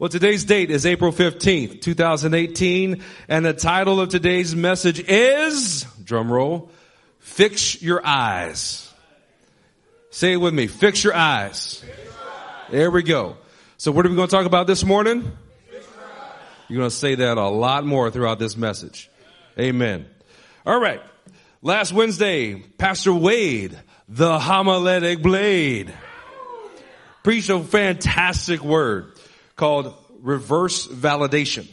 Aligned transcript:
Well, 0.00 0.08
today's 0.08 0.44
date 0.44 0.70
is 0.70 0.86
April 0.86 1.12
15th, 1.12 1.82
2018, 1.82 3.02
and 3.28 3.44
the 3.44 3.52
title 3.52 4.00
of 4.00 4.08
today's 4.08 4.56
message 4.56 4.98
is, 4.98 5.84
drum 6.02 6.32
roll, 6.32 6.70
Fix 7.18 7.82
Your 7.82 8.00
Eyes. 8.02 8.90
Say 10.08 10.32
it 10.32 10.36
with 10.38 10.54
me, 10.54 10.68
fix 10.68 11.04
your 11.04 11.14
eyes. 11.14 11.84
There 12.70 12.90
we 12.90 13.02
go. 13.02 13.36
So 13.76 13.92
what 13.92 14.06
are 14.06 14.08
we 14.08 14.16
going 14.16 14.26
to 14.26 14.34
talk 14.34 14.46
about 14.46 14.66
this 14.66 14.86
morning? 14.86 15.32
You're 16.70 16.78
going 16.78 16.88
to 16.88 16.96
say 16.96 17.16
that 17.16 17.36
a 17.36 17.48
lot 17.50 17.84
more 17.84 18.10
throughout 18.10 18.38
this 18.38 18.56
message. 18.56 19.10
Amen. 19.58 20.06
All 20.64 20.80
right. 20.80 21.02
Last 21.60 21.92
Wednesday, 21.92 22.54
Pastor 22.54 23.12
Wade, 23.12 23.78
the 24.08 24.38
homiletic 24.38 25.20
blade, 25.20 25.92
preached 27.22 27.50
a 27.50 27.62
fantastic 27.62 28.62
word 28.62 29.12
called 29.60 29.94
reverse 30.22 30.88
validation. 30.88 31.68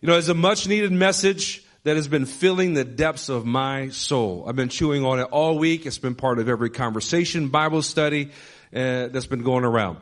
You 0.00 0.08
know, 0.08 0.16
it's 0.16 0.28
a 0.28 0.34
much 0.34 0.66
needed 0.66 0.92
message 0.92 1.62
that 1.84 1.96
has 1.96 2.08
been 2.08 2.24
filling 2.24 2.72
the 2.72 2.84
depths 2.84 3.28
of 3.28 3.44
my 3.44 3.90
soul. 3.90 4.46
I've 4.48 4.56
been 4.56 4.70
chewing 4.70 5.04
on 5.04 5.20
it 5.20 5.24
all 5.24 5.58
week. 5.58 5.84
It's 5.84 5.98
been 5.98 6.14
part 6.14 6.38
of 6.38 6.48
every 6.48 6.70
conversation, 6.70 7.48
Bible 7.48 7.82
study 7.82 8.30
uh, 8.74 9.08
that's 9.08 9.26
been 9.26 9.42
going 9.42 9.64
around. 9.64 9.98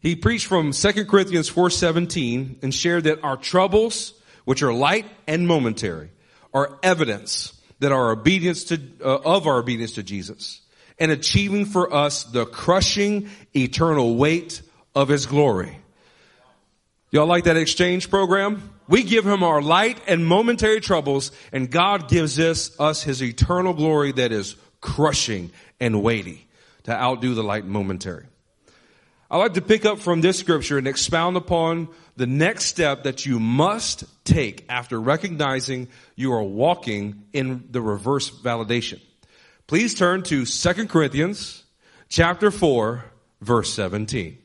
He 0.00 0.16
preached 0.16 0.46
from 0.46 0.72
2 0.72 1.04
Corinthians 1.04 1.50
4:17 1.50 2.62
and 2.62 2.74
shared 2.74 3.04
that 3.04 3.22
our 3.22 3.36
troubles, 3.36 4.14
which 4.46 4.62
are 4.62 4.72
light 4.72 5.04
and 5.26 5.46
momentary, 5.46 6.10
are 6.54 6.78
evidence 6.82 7.52
that 7.80 7.92
our 7.92 8.10
obedience 8.10 8.64
to 8.64 8.80
uh, 9.02 9.18
of 9.24 9.46
our 9.46 9.58
obedience 9.58 9.92
to 9.92 10.02
Jesus 10.02 10.62
and 10.98 11.10
achieving 11.10 11.66
for 11.66 11.92
us 11.92 12.24
the 12.24 12.46
crushing 12.46 13.28
eternal 13.54 14.16
weight 14.16 14.62
of 14.94 15.08
his 15.08 15.26
glory. 15.26 15.78
Y'all 17.10 17.26
like 17.26 17.44
that 17.44 17.56
exchange 17.56 18.10
program? 18.10 18.70
We 18.88 19.02
give 19.02 19.24
him 19.24 19.42
our 19.42 19.62
light 19.62 20.00
and 20.06 20.26
momentary 20.26 20.80
troubles 20.80 21.30
and 21.52 21.70
God 21.70 22.08
gives 22.08 22.38
us, 22.38 22.78
us 22.80 23.02
his 23.02 23.22
eternal 23.22 23.72
glory 23.72 24.12
that 24.12 24.32
is 24.32 24.56
crushing 24.80 25.52
and 25.80 26.02
weighty 26.02 26.46
to 26.84 26.92
outdo 26.92 27.34
the 27.34 27.42
light 27.42 27.64
and 27.64 27.72
momentary. 27.72 28.26
I'd 29.30 29.38
like 29.38 29.54
to 29.54 29.62
pick 29.62 29.84
up 29.84 30.00
from 30.00 30.20
this 30.20 30.38
scripture 30.38 30.76
and 30.76 30.86
expound 30.86 31.36
upon 31.36 31.88
the 32.16 32.26
next 32.26 32.66
step 32.66 33.04
that 33.04 33.24
you 33.24 33.40
must 33.40 34.04
take 34.24 34.64
after 34.68 35.00
recognizing 35.00 35.88
you 36.14 36.32
are 36.32 36.42
walking 36.42 37.24
in 37.32 37.68
the 37.70 37.80
reverse 37.80 38.30
validation. 38.30 39.00
Please 39.66 39.94
turn 39.94 40.22
to 40.24 40.44
2 40.44 40.86
Corinthians 40.88 41.64
chapter 42.08 42.50
4 42.50 43.04
verse 43.40 43.72
17. 43.72 44.38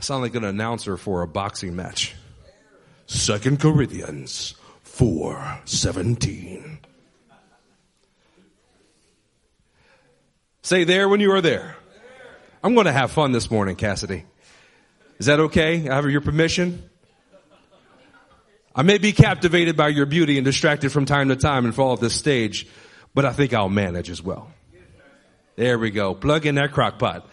I 0.00 0.02
sound 0.02 0.22
like 0.22 0.34
an 0.34 0.44
announcer 0.44 0.96
for 0.96 1.20
a 1.20 1.28
boxing 1.28 1.76
match. 1.76 2.14
Second 3.06 3.60
Corinthians 3.60 4.54
4 4.84 5.60
17. 5.66 6.78
Say 10.62 10.84
there 10.84 11.06
when 11.06 11.20
you 11.20 11.32
are 11.32 11.42
there. 11.42 11.76
I'm 12.64 12.72
going 12.72 12.86
to 12.86 12.92
have 12.92 13.10
fun 13.10 13.32
this 13.32 13.50
morning, 13.50 13.76
Cassidy. 13.76 14.24
Is 15.18 15.26
that 15.26 15.38
okay? 15.38 15.86
I 15.86 15.96
have 15.96 16.10
your 16.10 16.22
permission? 16.22 16.88
I 18.74 18.80
may 18.80 18.96
be 18.96 19.12
captivated 19.12 19.76
by 19.76 19.88
your 19.88 20.06
beauty 20.06 20.38
and 20.38 20.46
distracted 20.46 20.92
from 20.92 21.04
time 21.04 21.28
to 21.28 21.36
time 21.36 21.66
and 21.66 21.74
fall 21.74 21.90
off 21.90 22.00
this 22.00 22.14
stage, 22.14 22.66
but 23.12 23.26
I 23.26 23.34
think 23.34 23.52
I'll 23.52 23.68
manage 23.68 24.08
as 24.08 24.22
well. 24.22 24.50
There 25.56 25.78
we 25.78 25.90
go. 25.90 26.14
Plug 26.14 26.46
in 26.46 26.54
that 26.54 26.72
crock 26.72 26.98
pot. 26.98 27.28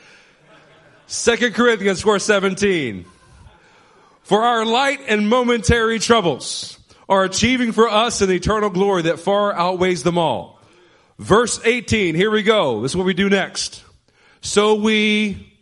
Second 1.08 1.55
Corinthians 1.55 2.02
4 2.02 2.19
17. 2.19 3.05
For 4.23 4.44
our 4.44 4.66
light 4.66 5.00
and 5.08 5.30
momentary 5.30 5.99
troubles 5.99 6.77
are 7.08 7.23
achieving 7.23 7.72
for 7.72 7.88
us 7.88 8.19
an 8.22 8.30
eternal 8.30 8.69
glory 8.69 9.04
that 9.04 9.20
far 9.20 9.54
outweighs 9.54 10.04
them 10.04 10.17
all. 10.17 10.59
Verse 11.17 11.61
18, 11.64 12.14
here 12.14 12.30
we 12.30 12.43
go. 12.43 12.81
This 12.81 12.92
is 12.92 12.98
what 12.98 13.05
we 13.05 13.14
do 13.14 13.30
next. 13.30 13.83
So 14.42 14.76
we, 14.76 15.55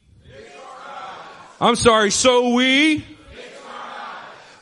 I'm 1.61 1.75
sorry, 1.75 2.09
so 2.09 2.55
we, 2.55 3.05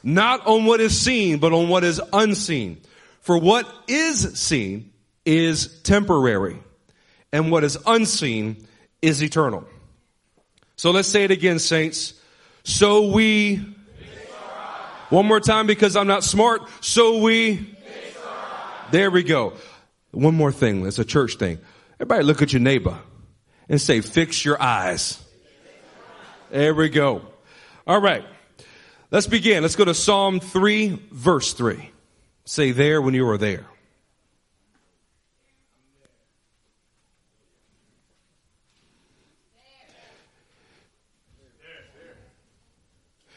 not 0.04 0.46
on 0.46 0.66
what 0.66 0.82
is 0.82 1.00
seen, 1.00 1.40
but 1.40 1.54
on 1.54 1.70
what 1.70 1.86
is 1.86 2.02
unseen. 2.12 2.82
For 3.22 3.38
what 3.38 3.74
is 3.88 4.38
seen 4.38 4.92
is 5.26 5.82
temporary, 5.84 6.60
and 7.32 7.52
what 7.52 7.64
is 7.64 7.78
unseen 7.88 8.68
is 9.02 9.24
eternal. 9.24 9.66
So 10.76 10.92
let's 10.92 11.08
say 11.08 11.24
it 11.24 11.32
again, 11.32 11.60
saints. 11.60 12.14
So 12.64 13.12
we, 13.12 13.58
one 15.10 15.26
more 15.26 15.40
time 15.40 15.68
because 15.68 15.96
I'm 15.96 16.08
not 16.08 16.24
smart. 16.24 16.62
So 16.82 17.20
we, 17.20 17.76
there 18.92 19.12
we 19.12 19.24
go. 19.24 19.54
One 20.12 20.36
more 20.36 20.52
thing. 20.52 20.86
It's 20.86 21.00
a 21.00 21.06
church 21.06 21.36
thing. 21.36 21.60
Everybody 21.96 22.24
look 22.24 22.42
at 22.42 22.54
your 22.54 22.62
neighbor 22.62 22.98
and 23.70 23.80
say, 23.80 24.02
fix 24.02 24.44
your 24.44 24.62
eyes. 24.62 25.24
There 26.52 26.74
we 26.74 26.90
go. 26.90 27.22
All 27.88 28.00
right. 28.00 28.24
Let's 29.12 29.28
begin. 29.28 29.62
Let's 29.62 29.76
go 29.76 29.86
to 29.86 29.94
Psalm 29.94 30.40
3 30.40 31.00
verse 31.12 31.54
3. 31.54 31.90
Say 32.46 32.72
there 32.72 33.02
when 33.02 33.14
you 33.14 33.28
are 33.30 33.38
there. 33.38 33.66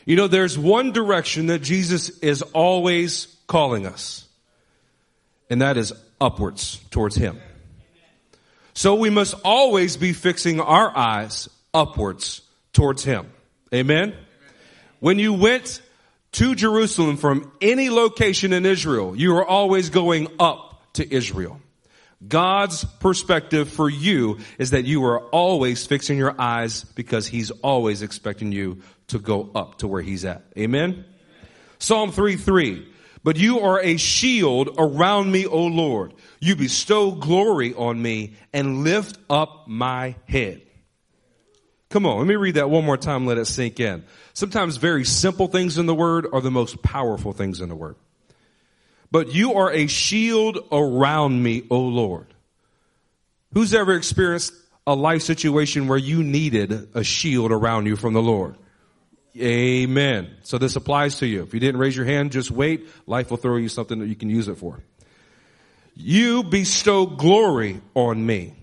You 0.06 0.14
know, 0.14 0.28
there's 0.28 0.56
one 0.56 0.92
direction 0.92 1.46
that 1.46 1.58
Jesus 1.58 2.10
is 2.20 2.40
always 2.40 3.26
calling 3.48 3.86
us, 3.86 4.24
and 5.50 5.60
that 5.62 5.76
is 5.76 5.92
upwards 6.20 6.80
towards 6.90 7.16
Him. 7.16 7.40
So 8.72 8.94
we 8.94 9.10
must 9.10 9.34
always 9.44 9.96
be 9.96 10.12
fixing 10.12 10.60
our 10.60 10.96
eyes 10.96 11.48
upwards 11.74 12.40
towards 12.72 13.02
Him. 13.02 13.32
Amen? 13.74 14.14
When 15.00 15.18
you 15.18 15.32
went 15.32 15.82
to 16.32 16.54
Jerusalem 16.54 17.16
from 17.16 17.50
any 17.60 17.90
location 17.90 18.52
in 18.52 18.64
Israel, 18.64 19.16
you 19.16 19.36
are 19.36 19.44
always 19.44 19.90
going 19.90 20.28
up 20.38 20.92
to 20.94 21.14
Israel. 21.14 21.60
God's 22.26 22.84
perspective 22.84 23.68
for 23.68 23.90
you 23.90 24.38
is 24.58 24.70
that 24.70 24.84
you 24.84 25.04
are 25.04 25.20
always 25.20 25.84
fixing 25.84 26.16
your 26.16 26.40
eyes 26.40 26.84
because 26.84 27.26
He's 27.26 27.50
always 27.50 28.02
expecting 28.02 28.52
you 28.52 28.82
to 29.08 29.18
go 29.18 29.50
up 29.54 29.78
to 29.78 29.88
where 29.88 30.02
he's 30.02 30.24
at. 30.24 30.44
Amen? 30.56 31.04
Psalm 31.78 32.12
3 32.12 32.36
3. 32.36 32.92
But 33.22 33.36
you 33.36 33.60
are 33.60 33.80
a 33.80 33.96
shield 33.96 34.76
around 34.78 35.32
me, 35.32 35.46
O 35.46 35.66
Lord. 35.66 36.14
You 36.38 36.54
bestow 36.54 37.10
glory 37.10 37.74
on 37.74 38.00
me 38.00 38.34
and 38.52 38.84
lift 38.84 39.18
up 39.28 39.66
my 39.66 40.14
head. 40.28 40.62
Come 41.90 42.06
on, 42.06 42.18
let 42.18 42.26
me 42.26 42.36
read 42.36 42.54
that 42.54 42.70
one 42.70 42.84
more 42.84 42.96
time, 42.96 43.26
let 43.26 43.38
it 43.38 43.46
sink 43.46 43.80
in. 43.80 44.04
Sometimes 44.32 44.76
very 44.76 45.04
simple 45.04 45.48
things 45.48 45.78
in 45.78 45.86
the 45.86 45.94
word 45.94 46.26
are 46.32 46.40
the 46.40 46.50
most 46.50 46.82
powerful 46.82 47.32
things 47.32 47.60
in 47.60 47.68
the 47.68 47.74
word. 47.74 47.96
But 49.10 49.34
you 49.34 49.54
are 49.54 49.72
a 49.72 49.86
shield 49.86 50.58
around 50.70 51.42
me, 51.42 51.64
O 51.70 51.80
Lord. 51.80 52.32
Who's 53.54 53.74
ever 53.74 53.94
experienced 53.94 54.52
a 54.86 54.94
life 54.94 55.22
situation 55.22 55.88
where 55.88 55.98
you 55.98 56.22
needed 56.22 56.90
a 56.94 57.02
shield 57.02 57.50
around 57.50 57.86
you 57.86 57.96
from 57.96 58.14
the 58.14 58.22
Lord? 58.22 58.56
Amen. 59.40 60.36
So 60.42 60.58
this 60.58 60.76
applies 60.76 61.18
to 61.18 61.26
you. 61.26 61.42
If 61.42 61.54
you 61.54 61.60
didn't 61.60 61.80
raise 61.80 61.96
your 61.96 62.06
hand, 62.06 62.32
just 62.32 62.50
wait. 62.50 62.86
Life 63.06 63.30
will 63.30 63.36
throw 63.36 63.56
you 63.56 63.68
something 63.68 63.98
that 63.98 64.06
you 64.06 64.16
can 64.16 64.30
use 64.30 64.48
it 64.48 64.56
for. 64.56 64.82
You 65.94 66.42
bestow 66.42 67.06
glory 67.06 67.80
on 67.94 68.24
me. 68.24 68.54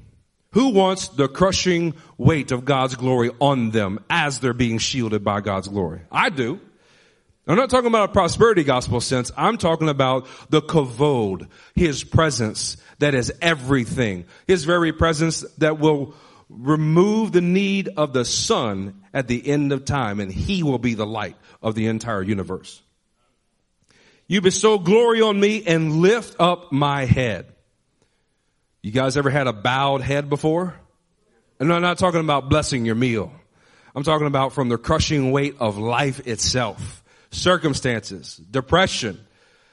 Who 0.52 0.70
wants 0.70 1.08
the 1.08 1.28
crushing 1.28 1.96
weight 2.18 2.52
of 2.52 2.64
God's 2.64 2.96
glory 2.96 3.32
on 3.40 3.72
them 3.72 4.00
as 4.10 4.40
they're 4.40 4.54
being 4.54 4.78
shielded 4.78 5.24
by 5.24 5.42
God's 5.42 5.68
glory? 5.68 6.02
I 6.12 6.30
do. 6.30 6.60
I'm 7.48 7.58
not 7.58 7.70
talking 7.70 7.88
about 7.88 8.10
a 8.10 8.14
prosperity 8.14 8.64
gospel 8.64 9.02
sense. 9.02 9.32
I'm 9.36 9.58
talking 9.58 9.90
about 9.90 10.28
the 10.50 10.62
kavod, 10.62 11.50
His 11.76 12.04
presence 12.04 12.78
that 13.00 13.16
is 13.16 13.34
everything. 13.42 14.26
His 14.48 14.64
very 14.64 14.94
presence 14.94 15.42
that 15.58 15.80
will 15.80 16.16
remove 16.50 17.32
the 17.32 17.42
need 17.42 17.90
of 17.98 18.14
the 18.14 18.26
sun 18.26 19.04
at 19.14 19.28
the 19.28 19.48
end 19.48 19.72
of 19.72 19.86
time 19.86 20.20
and 20.20 20.32
he 20.32 20.64
will 20.64 20.80
be 20.80 20.94
the 20.94 21.06
light 21.06 21.36
of 21.62 21.76
the 21.76 21.88
entire 21.88 22.22
universe. 22.22 22.82
You 24.28 24.42
bestow 24.42 24.80
glory 24.80 25.22
on 25.22 25.40
me 25.40 25.64
and 25.66 25.98
lift 25.98 26.36
up 26.40 26.72
my 26.72 27.06
head. 27.06 27.48
You 28.82 28.92
guys 28.92 29.18
ever 29.18 29.30
had 29.30 29.48
a 29.48 29.54
bowed 29.54 30.02
head 30.02 30.30
before? 30.30 30.76
And 31.60 31.72
I'm 31.72 31.82
not 31.82 31.98
talking 31.98 32.20
about 32.20 32.50
blessing 32.50 32.86
your 32.86 32.96
meal. 32.96 33.32
I'm 33.96 34.04
talking 34.04 34.28
about 34.28 34.54
from 34.54 34.70
the 34.70 34.78
crushing 34.78 35.32
weight 35.32 35.56
of 35.60 35.78
life 35.78 36.26
itself, 36.28 37.04
circumstances, 37.32 38.38
depression, 38.38 39.20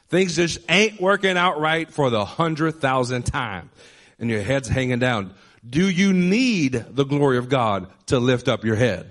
things 0.09 0.37
just 0.37 0.59
ain't 0.69 1.01
working 1.01 1.37
out 1.37 1.59
right 1.61 1.91
for 1.91 2.11
the 2.11 2.25
hundred 2.25 2.73
thousandth 2.77 3.31
time 3.31 3.71
and 4.19 4.29
your 4.29 4.43
head's 4.43 4.69
hanging 4.69 4.99
down. 4.99 5.35
Do 5.69 5.89
you 5.89 6.13
need 6.13 6.73
the 6.91 7.05
glory 7.05 7.39
of 7.39 7.49
God 7.49 7.89
to 8.07 8.19
lift 8.19 8.49
up 8.49 8.65
your 8.65 8.77
head? 8.77 9.11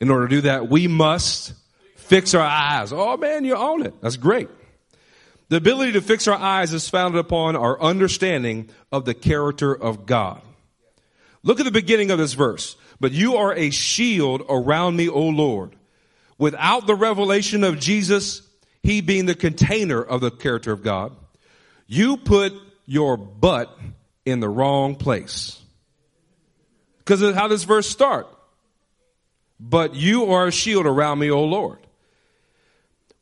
In 0.00 0.10
order 0.10 0.28
to 0.28 0.34
do 0.36 0.40
that, 0.42 0.68
we 0.68 0.88
must 0.88 1.54
fix 1.96 2.34
our 2.34 2.42
eyes. 2.42 2.92
Oh 2.92 3.16
man, 3.16 3.44
you 3.44 3.56
own 3.56 3.84
it. 3.84 3.94
That's 4.00 4.16
great. 4.16 4.48
The 5.48 5.56
ability 5.56 5.92
to 5.92 6.00
fix 6.00 6.26
our 6.26 6.36
eyes 6.36 6.72
is 6.72 6.88
founded 6.88 7.20
upon 7.20 7.54
our 7.54 7.80
understanding 7.80 8.68
of 8.90 9.04
the 9.04 9.14
character 9.14 9.72
of 9.72 10.04
God. 10.06 10.42
Look 11.44 11.60
at 11.60 11.64
the 11.64 11.70
beginning 11.70 12.10
of 12.10 12.18
this 12.18 12.32
verse. 12.32 12.76
But 12.98 13.12
you 13.12 13.36
are 13.36 13.54
a 13.54 13.70
shield 13.70 14.42
around 14.48 14.96
me, 14.96 15.08
O 15.08 15.22
Lord. 15.28 15.76
Without 16.38 16.86
the 16.86 16.94
revelation 16.94 17.62
of 17.62 17.78
Jesus, 17.78 18.42
he 18.82 19.00
being 19.00 19.26
the 19.26 19.34
container 19.34 20.02
of 20.02 20.20
the 20.20 20.30
character 20.30 20.72
of 20.72 20.82
God, 20.82 21.14
you 21.86 22.16
put 22.16 22.52
your 22.84 23.16
butt 23.16 23.76
in 24.26 24.40
the 24.40 24.48
wrong 24.48 24.96
place. 24.96 25.58
Because 26.98 27.22
of 27.22 27.34
how 27.34 27.48
this 27.48 27.64
verse 27.64 27.88
start. 27.88 28.26
But 29.58 29.94
you 29.94 30.32
are 30.32 30.48
a 30.48 30.52
shield 30.52 30.84
around 30.84 31.18
me, 31.18 31.30
O 31.30 31.44
Lord. 31.44 31.78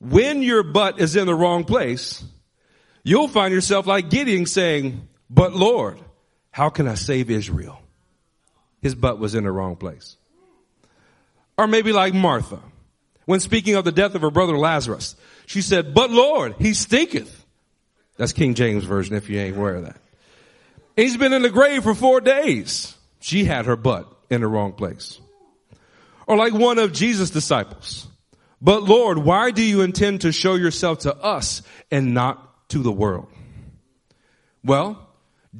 When 0.01 0.43
your 0.43 0.65
butt 0.65 0.99
is 0.99 1.15
in 1.15 1.27
the 1.27 1.35
wrong 1.35 1.65
place, 1.65 2.25
you'll 3.05 3.29
find 3.29 3.55
yourself 3.55 3.87
like 3.87 4.11
Gideon 4.11 4.47
saying, 4.47 5.07
but 5.31 5.55
Lord, 5.55 6.01
how 6.51 6.71
can 6.71 6.89
I 6.89 6.95
save 6.95 7.31
Israel? 7.31 7.81
His 8.83 8.95
butt 8.95 9.19
was 9.19 9.35
in 9.35 9.45
the 9.45 9.53
wrong 9.53 9.77
place. 9.77 10.17
Or 11.57 11.67
maybe 11.67 11.93
like 11.93 12.15
Martha, 12.15 12.59
when 13.27 13.41
speaking 13.41 13.77
of 13.77 13.85
the 13.85 13.93
death 13.93 14.15
of 14.15 14.23
her 14.23 14.31
brother 14.31 14.59
Lazarus, 14.59 15.17
she 15.47 15.63
said, 15.63 15.95
but 15.95 16.11
Lord, 16.11 16.57
he 16.59 16.75
stinketh. 16.75 17.45
That's 18.17 18.33
King 18.33 18.55
James 18.55 18.85
version 18.85 19.15
if 19.15 19.29
you 19.29 19.39
ain't 19.39 19.57
aware 19.57 19.77
of 19.77 19.85
that. 19.85 19.97
He's 20.97 21.17
been 21.17 21.33
in 21.33 21.43
the 21.43 21.51
grave 21.51 21.83
for 21.83 21.95
four 21.95 22.21
days. 22.21 22.97
She 23.21 23.45
had 23.45 23.67
her 23.67 23.77
butt 23.77 24.07
in 24.31 24.41
the 24.41 24.47
wrong 24.47 24.73
place. 24.73 25.21
Or 26.27 26.37
like 26.37 26.53
one 26.53 26.79
of 26.79 26.93
Jesus' 26.93 27.31
disciples. 27.31 28.07
But 28.61 28.85
Lord, 28.85 29.19
why 29.19 29.51
do 29.51 29.63
you 29.63 29.83
intend 29.83 30.23
to 30.23 30.33
show 30.33 30.55
yourself 30.55 31.01
to 31.01 31.15
us 31.15 31.63
and 31.91 32.15
not 32.15 32.69
to 32.71 32.79
the 32.79 32.93
world? 32.93 33.29
Well, 34.65 35.07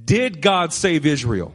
did 0.05 0.41
God 0.41 0.73
save 0.73 1.05
Israel? 1.05 1.55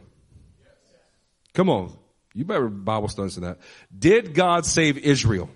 Come 1.54 1.70
on. 1.70 1.98
You 2.34 2.46
better 2.46 2.70
Bible 2.70 3.08
studies 3.08 3.38
in 3.38 3.44
that. 3.44 3.58
Did 3.98 4.34
God 4.34 4.66
save 4.66 4.98
Israel? 4.98 5.50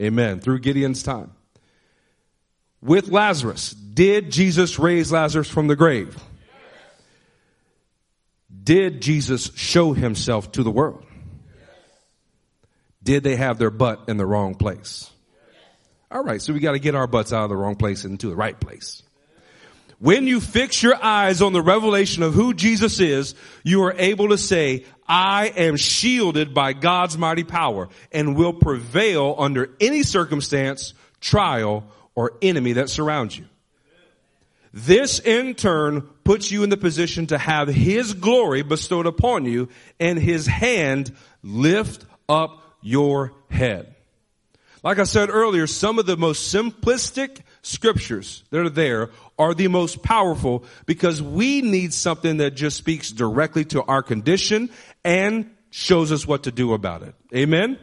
Amen. 0.00 0.40
Through 0.40 0.60
Gideon's 0.60 1.02
time. 1.02 1.32
With 2.82 3.08
Lazarus, 3.08 3.70
did 3.70 4.30
Jesus 4.30 4.78
raise 4.78 5.10
Lazarus 5.10 5.48
from 5.48 5.68
the 5.68 5.76
grave? 5.76 6.16
Did 8.66 9.00
Jesus 9.00 9.52
show 9.54 9.92
himself 9.92 10.50
to 10.52 10.64
the 10.64 10.72
world? 10.72 11.04
Did 13.00 13.22
they 13.22 13.36
have 13.36 13.58
their 13.58 13.70
butt 13.70 14.08
in 14.08 14.16
the 14.16 14.26
wrong 14.26 14.56
place? 14.56 15.08
All 16.10 16.24
right, 16.24 16.42
so 16.42 16.52
we 16.52 16.58
got 16.58 16.72
to 16.72 16.80
get 16.80 16.96
our 16.96 17.06
butts 17.06 17.32
out 17.32 17.44
of 17.44 17.50
the 17.50 17.56
wrong 17.56 17.76
place 17.76 18.02
and 18.02 18.14
into 18.14 18.28
the 18.28 18.34
right 18.34 18.58
place. 18.58 19.04
When 20.00 20.26
you 20.26 20.40
fix 20.40 20.82
your 20.82 21.00
eyes 21.00 21.42
on 21.42 21.52
the 21.52 21.62
revelation 21.62 22.24
of 22.24 22.34
who 22.34 22.54
Jesus 22.54 22.98
is, 22.98 23.36
you 23.62 23.84
are 23.84 23.94
able 23.96 24.30
to 24.30 24.38
say, 24.38 24.84
I 25.06 25.46
am 25.46 25.76
shielded 25.76 26.52
by 26.52 26.72
God's 26.72 27.16
mighty 27.16 27.44
power 27.44 27.88
and 28.10 28.34
will 28.34 28.52
prevail 28.52 29.36
under 29.38 29.76
any 29.80 30.02
circumstance, 30.02 30.92
trial, 31.20 31.84
or 32.16 32.32
enemy 32.42 32.72
that 32.72 32.90
surrounds 32.90 33.38
you. 33.38 33.44
This 34.78 35.20
in 35.20 35.54
turn 35.54 36.02
puts 36.22 36.50
you 36.50 36.62
in 36.62 36.68
the 36.68 36.76
position 36.76 37.28
to 37.28 37.38
have 37.38 37.66
His 37.66 38.12
glory 38.12 38.60
bestowed 38.60 39.06
upon 39.06 39.46
you 39.46 39.70
and 39.98 40.18
His 40.18 40.46
hand 40.46 41.16
lift 41.42 42.04
up 42.28 42.62
your 42.82 43.32
head. 43.48 43.94
Like 44.82 44.98
I 44.98 45.04
said 45.04 45.30
earlier, 45.30 45.66
some 45.66 45.98
of 45.98 46.04
the 46.04 46.18
most 46.18 46.54
simplistic 46.54 47.38
scriptures 47.62 48.44
that 48.50 48.60
are 48.60 48.68
there 48.68 49.08
are 49.38 49.54
the 49.54 49.68
most 49.68 50.02
powerful 50.02 50.62
because 50.84 51.22
we 51.22 51.62
need 51.62 51.94
something 51.94 52.36
that 52.36 52.50
just 52.50 52.76
speaks 52.76 53.10
directly 53.10 53.64
to 53.64 53.82
our 53.82 54.02
condition 54.02 54.68
and 55.06 55.50
shows 55.70 56.12
us 56.12 56.26
what 56.26 56.42
to 56.42 56.52
do 56.52 56.74
about 56.74 57.02
it. 57.02 57.14
Amen? 57.34 57.78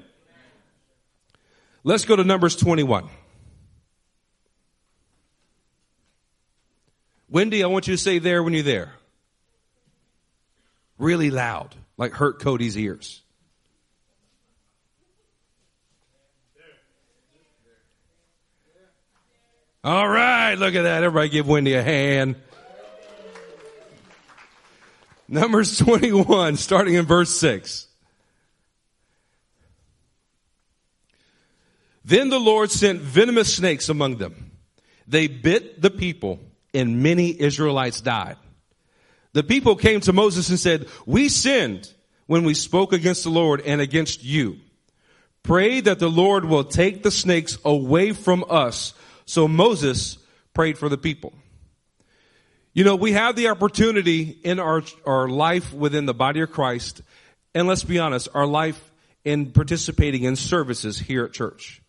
Let's 1.83 2.05
go 2.05 2.15
to 2.15 2.23
Numbers 2.23 2.55
21. 2.55 3.09
Wendy, 7.33 7.63
I 7.63 7.65
want 7.65 7.87
you 7.87 7.95
to 7.95 7.97
say 7.97 8.19
there 8.19 8.43
when 8.43 8.53
you're 8.53 8.61
there. 8.61 8.93
Really 10.99 11.31
loud, 11.31 11.73
like 11.97 12.11
hurt 12.11 12.39
Cody's 12.39 12.77
ears. 12.77 13.23
All 19.83 20.07
right, 20.07 20.53
look 20.53 20.75
at 20.75 20.83
that. 20.83 21.03
Everybody 21.03 21.29
give 21.29 21.47
Wendy 21.47 21.73
a 21.73 21.81
hand. 21.81 22.35
Numbers 25.27 25.79
21, 25.79 26.55
starting 26.57 26.93
in 26.93 27.07
verse 27.07 27.31
6. 27.31 27.87
Then 32.05 32.29
the 32.29 32.39
Lord 32.39 32.69
sent 32.69 32.99
venomous 32.99 33.55
snakes 33.55 33.89
among 33.89 34.17
them. 34.17 34.51
They 35.07 35.25
bit 35.25 35.81
the 35.81 35.89
people 35.89 36.39
and 36.73 37.03
many 37.03 37.39
Israelites 37.39 38.01
died. 38.01 38.37
The 39.33 39.43
people 39.43 39.75
came 39.75 39.99
to 40.01 40.13
Moses 40.13 40.49
and 40.49 40.59
said, 40.59 40.87
we 41.05 41.29
sinned 41.29 41.91
when 42.27 42.43
we 42.43 42.53
spoke 42.53 42.93
against 42.93 43.23
the 43.23 43.29
Lord 43.29 43.61
and 43.61 43.81
against 43.81 44.23
you. 44.23 44.57
Pray 45.41 45.81
that 45.81 45.99
the 45.99 46.09
Lord 46.09 46.45
will 46.45 46.63
take 46.63 47.03
the 47.03 47.11
snakes 47.11 47.57
away 47.65 48.13
from 48.13 48.45
us. 48.49 48.93
So 49.25 49.47
Moses 49.47 50.17
prayed 50.53 50.77
for 50.77 50.87
the 50.87 50.97
people. 50.97 51.33
You 52.73 52.83
know, 52.83 52.95
we 52.95 53.11
have 53.11 53.35
the 53.35 53.49
opportunity 53.49 54.23
in 54.43 54.59
our, 54.59 54.83
our 55.05 55.27
life 55.27 55.73
within 55.73 56.05
the 56.05 56.13
body 56.13 56.41
of 56.41 56.51
Christ, 56.51 57.01
and 57.53 57.67
let's 57.67 57.83
be 57.83 57.99
honest, 57.99 58.29
our 58.33 58.47
life 58.47 58.91
in 59.23 59.51
participating 59.51 60.23
in 60.23 60.35
services 60.35 60.97
here 60.97 61.25
at 61.25 61.33
church. 61.33 61.81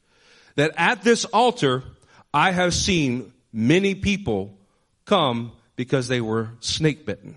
That 0.56 0.72
at 0.76 1.02
this 1.02 1.24
altar, 1.24 1.84
I 2.32 2.50
have 2.52 2.74
seen 2.74 3.32
many 3.52 3.94
people 3.94 4.58
come 5.04 5.52
because 5.76 6.08
they 6.08 6.20
were 6.20 6.50
snake 6.60 7.04
bitten. 7.06 7.36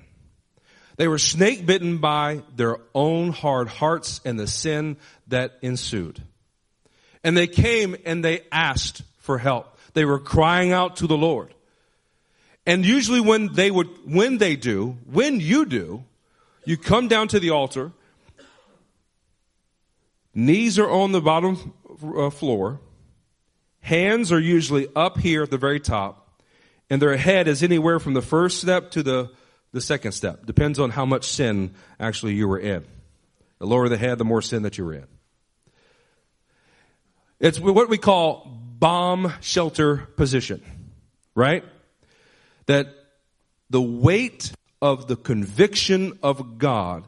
They 0.97 1.07
were 1.07 1.19
snake 1.19 1.65
bitten 1.65 1.99
by 1.99 2.41
their 2.55 2.77
own 2.95 3.31
hard 3.31 3.67
hearts 3.67 4.19
and 4.25 4.39
the 4.39 4.47
sin 4.47 4.97
that 5.27 5.59
ensued. 5.61 6.21
And 7.23 7.37
they 7.37 7.47
came 7.47 7.95
and 8.05 8.23
they 8.23 8.41
asked 8.51 9.03
for 9.19 9.37
help. 9.37 9.77
They 9.93 10.05
were 10.05 10.19
crying 10.19 10.71
out 10.71 10.97
to 10.97 11.07
the 11.07 11.17
Lord. 11.17 11.53
And 12.65 12.85
usually 12.85 13.21
when 13.21 13.53
they 13.53 13.71
would, 13.71 13.87
when 14.05 14.39
they 14.39 14.55
do, 14.55 14.97
when 15.05 15.39
you 15.39 15.65
do, 15.65 16.03
you 16.65 16.77
come 16.77 17.07
down 17.07 17.29
to 17.29 17.39
the 17.39 17.51
altar, 17.51 17.93
knees 20.33 20.77
are 20.77 20.89
on 20.89 21.13
the 21.13 21.21
bottom 21.21 21.73
uh, 22.03 22.29
floor, 22.29 22.79
hands 23.79 24.31
are 24.31 24.39
usually 24.39 24.87
up 24.95 25.17
here 25.17 25.43
at 25.43 25.51
the 25.51 25.57
very 25.57 25.79
top, 25.79 26.26
and 26.89 27.01
their 27.01 27.17
head 27.17 27.47
is 27.47 27.63
anywhere 27.63 27.99
from 27.99 28.13
the 28.13 28.21
first 28.21 28.61
step 28.61 28.91
to 28.91 29.03
the, 29.03 29.29
the 29.73 29.81
second 29.81 30.13
step. 30.13 30.45
Depends 30.45 30.79
on 30.79 30.89
how 30.89 31.05
much 31.05 31.25
sin 31.25 31.73
actually 31.99 32.35
you 32.35 32.47
were 32.47 32.59
in. 32.59 32.85
The 33.59 33.65
lower 33.65 33.89
the 33.89 33.97
head, 33.97 34.17
the 34.17 34.25
more 34.25 34.41
sin 34.41 34.63
that 34.63 34.77
you 34.77 34.85
were 34.85 34.93
in. 34.93 35.07
It's 37.39 37.59
what 37.59 37.89
we 37.89 37.97
call 37.97 38.47
bomb 38.79 39.33
shelter 39.41 39.97
position, 39.97 40.63
right? 41.35 41.63
That 42.67 42.87
the 43.69 43.81
weight 43.81 44.51
of 44.81 45.07
the 45.07 45.15
conviction 45.15 46.17
of 46.23 46.57
God 46.57 47.07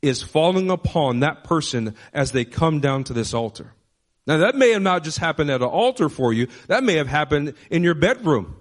is 0.00 0.22
falling 0.22 0.70
upon 0.70 1.20
that 1.20 1.44
person 1.44 1.94
as 2.12 2.32
they 2.32 2.44
come 2.44 2.80
down 2.80 3.04
to 3.04 3.12
this 3.12 3.34
altar. 3.34 3.72
Now 4.26 4.38
that 4.38 4.54
may 4.54 4.70
have 4.70 4.82
not 4.82 5.04
just 5.04 5.18
happened 5.18 5.50
at 5.50 5.62
an 5.62 5.68
altar 5.68 6.08
for 6.08 6.32
you. 6.32 6.48
That 6.68 6.84
may 6.84 6.94
have 6.94 7.08
happened 7.08 7.54
in 7.70 7.82
your 7.82 7.94
bedroom 7.94 8.57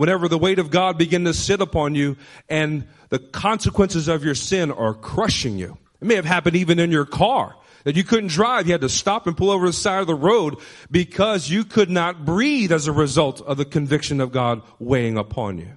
whenever 0.00 0.28
the 0.28 0.38
weight 0.38 0.58
of 0.58 0.70
God 0.70 0.96
begin 0.96 1.26
to 1.26 1.34
sit 1.34 1.60
upon 1.60 1.94
you 1.94 2.16
and 2.48 2.88
the 3.10 3.18
consequences 3.18 4.08
of 4.08 4.24
your 4.24 4.34
sin 4.34 4.70
are 4.70 4.94
crushing 4.94 5.58
you. 5.58 5.76
It 6.00 6.06
may 6.06 6.14
have 6.14 6.24
happened 6.24 6.56
even 6.56 6.78
in 6.78 6.90
your 6.90 7.04
car 7.04 7.54
that 7.84 7.96
you 7.96 8.02
couldn't 8.02 8.30
drive. 8.30 8.66
You 8.66 8.72
had 8.72 8.80
to 8.80 8.88
stop 8.88 9.26
and 9.26 9.36
pull 9.36 9.50
over 9.50 9.66
the 9.66 9.74
side 9.74 10.00
of 10.00 10.06
the 10.06 10.14
road 10.14 10.56
because 10.90 11.50
you 11.50 11.66
could 11.66 11.90
not 11.90 12.24
breathe 12.24 12.72
as 12.72 12.86
a 12.86 12.92
result 12.92 13.42
of 13.42 13.58
the 13.58 13.66
conviction 13.66 14.22
of 14.22 14.32
God 14.32 14.62
weighing 14.78 15.18
upon 15.18 15.58
you. 15.58 15.76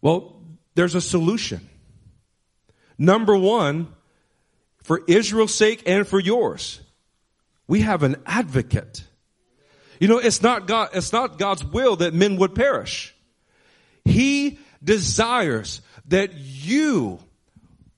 Well, 0.00 0.40
there's 0.74 0.94
a 0.94 1.02
solution. 1.02 1.68
Number 2.96 3.36
one, 3.36 3.94
for 4.82 5.02
Israel's 5.06 5.54
sake 5.54 5.82
and 5.84 6.08
for 6.08 6.18
yours, 6.18 6.80
we 7.68 7.80
have 7.82 8.02
an 8.02 8.16
advocate. 8.24 9.04
You 9.98 10.08
know, 10.08 10.18
it's 10.18 10.42
not 10.42 10.66
God, 10.66 10.90
it's 10.94 11.12
not 11.12 11.38
God's 11.38 11.64
will 11.64 11.96
that 11.96 12.14
men 12.14 12.36
would 12.36 12.54
perish. 12.54 13.14
He 14.04 14.58
desires 14.82 15.80
that 16.08 16.34
you 16.34 17.18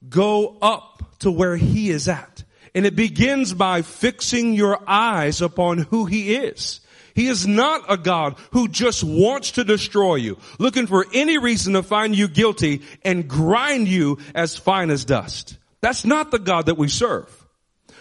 go 0.09 0.57
up 0.63 1.19
to 1.21 1.31
where 1.31 1.57
he 1.57 1.91
is 1.91 2.09
at 2.09 2.45
And 2.75 2.87
it 2.87 2.95
begins 2.95 3.53
by 3.55 3.83
fixing 3.83 4.55
your 4.55 4.79
eyes 4.87 5.43
upon 5.43 5.79
who 5.79 6.07
he 6.07 6.37
is. 6.37 6.81
He 7.15 7.27
is 7.27 7.47
not 7.47 7.83
a 7.89 7.97
God 7.97 8.37
who 8.53 8.69
just 8.69 9.03
wants 9.03 9.53
to 9.53 9.65
destroy 9.65 10.17
you, 10.17 10.39
looking 10.61 10.87
for 10.87 11.05
any 11.13 11.39
reason 11.39 11.73
to 11.73 11.83
find 11.83 12.15
you 12.15 12.29
guilty 12.29 12.83
and 13.03 13.27
grind 13.27 13.89
you 13.89 14.19
as 14.35 14.57
fine 14.57 14.91
as 14.91 15.05
dust. 15.05 15.59
That's 15.81 16.05
not 16.05 16.31
the 16.31 16.39
God 16.39 16.67
that 16.67 16.79
we 16.79 16.87
serve. 16.87 17.38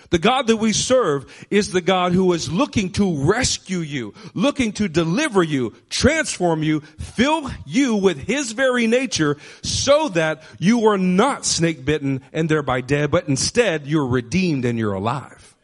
The 0.09 0.19
God 0.19 0.47
that 0.47 0.57
we 0.57 0.73
serve 0.73 1.47
is 1.49 1.71
the 1.71 1.81
God 1.81 2.13
who 2.13 2.31
is 2.33 2.51
looking 2.51 2.91
to 2.93 3.25
rescue 3.25 3.79
you, 3.79 4.13
looking 4.33 4.71
to 4.73 4.87
deliver 4.87 5.43
you, 5.43 5.73
transform 5.89 6.63
you, 6.63 6.79
fill 6.79 7.49
you 7.65 7.95
with 7.95 8.17
His 8.17 8.53
very 8.53 8.87
nature 8.87 9.37
so 9.61 10.09
that 10.09 10.43
you 10.59 10.87
are 10.87 10.97
not 10.97 11.45
snake 11.45 11.83
bitten 11.83 12.21
and 12.31 12.47
thereby 12.47 12.81
dead, 12.81 13.11
but 13.11 13.27
instead 13.27 13.87
you're 13.87 14.07
redeemed 14.07 14.65
and 14.65 14.79
you're 14.79 14.93
alive. 14.93 15.55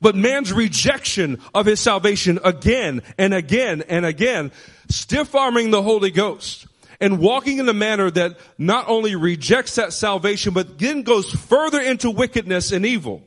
But 0.00 0.14
man's 0.14 0.52
rejection 0.52 1.40
of 1.54 1.66
his 1.66 1.78
salvation 1.78 2.40
again 2.42 3.02
and 3.18 3.34
again 3.34 3.82
and 3.88 4.06
again, 4.06 4.50
stiff 4.88 5.34
arming 5.34 5.70
the 5.70 5.82
Holy 5.82 6.10
Ghost 6.10 6.66
and 7.00 7.18
walking 7.18 7.58
in 7.58 7.68
a 7.68 7.74
manner 7.74 8.10
that 8.10 8.38
not 8.56 8.88
only 8.88 9.14
rejects 9.14 9.74
that 9.76 9.92
salvation, 9.92 10.54
but 10.54 10.78
then 10.78 11.02
goes 11.02 11.30
further 11.30 11.80
into 11.80 12.10
wickedness 12.10 12.72
and 12.72 12.86
evil. 12.86 13.22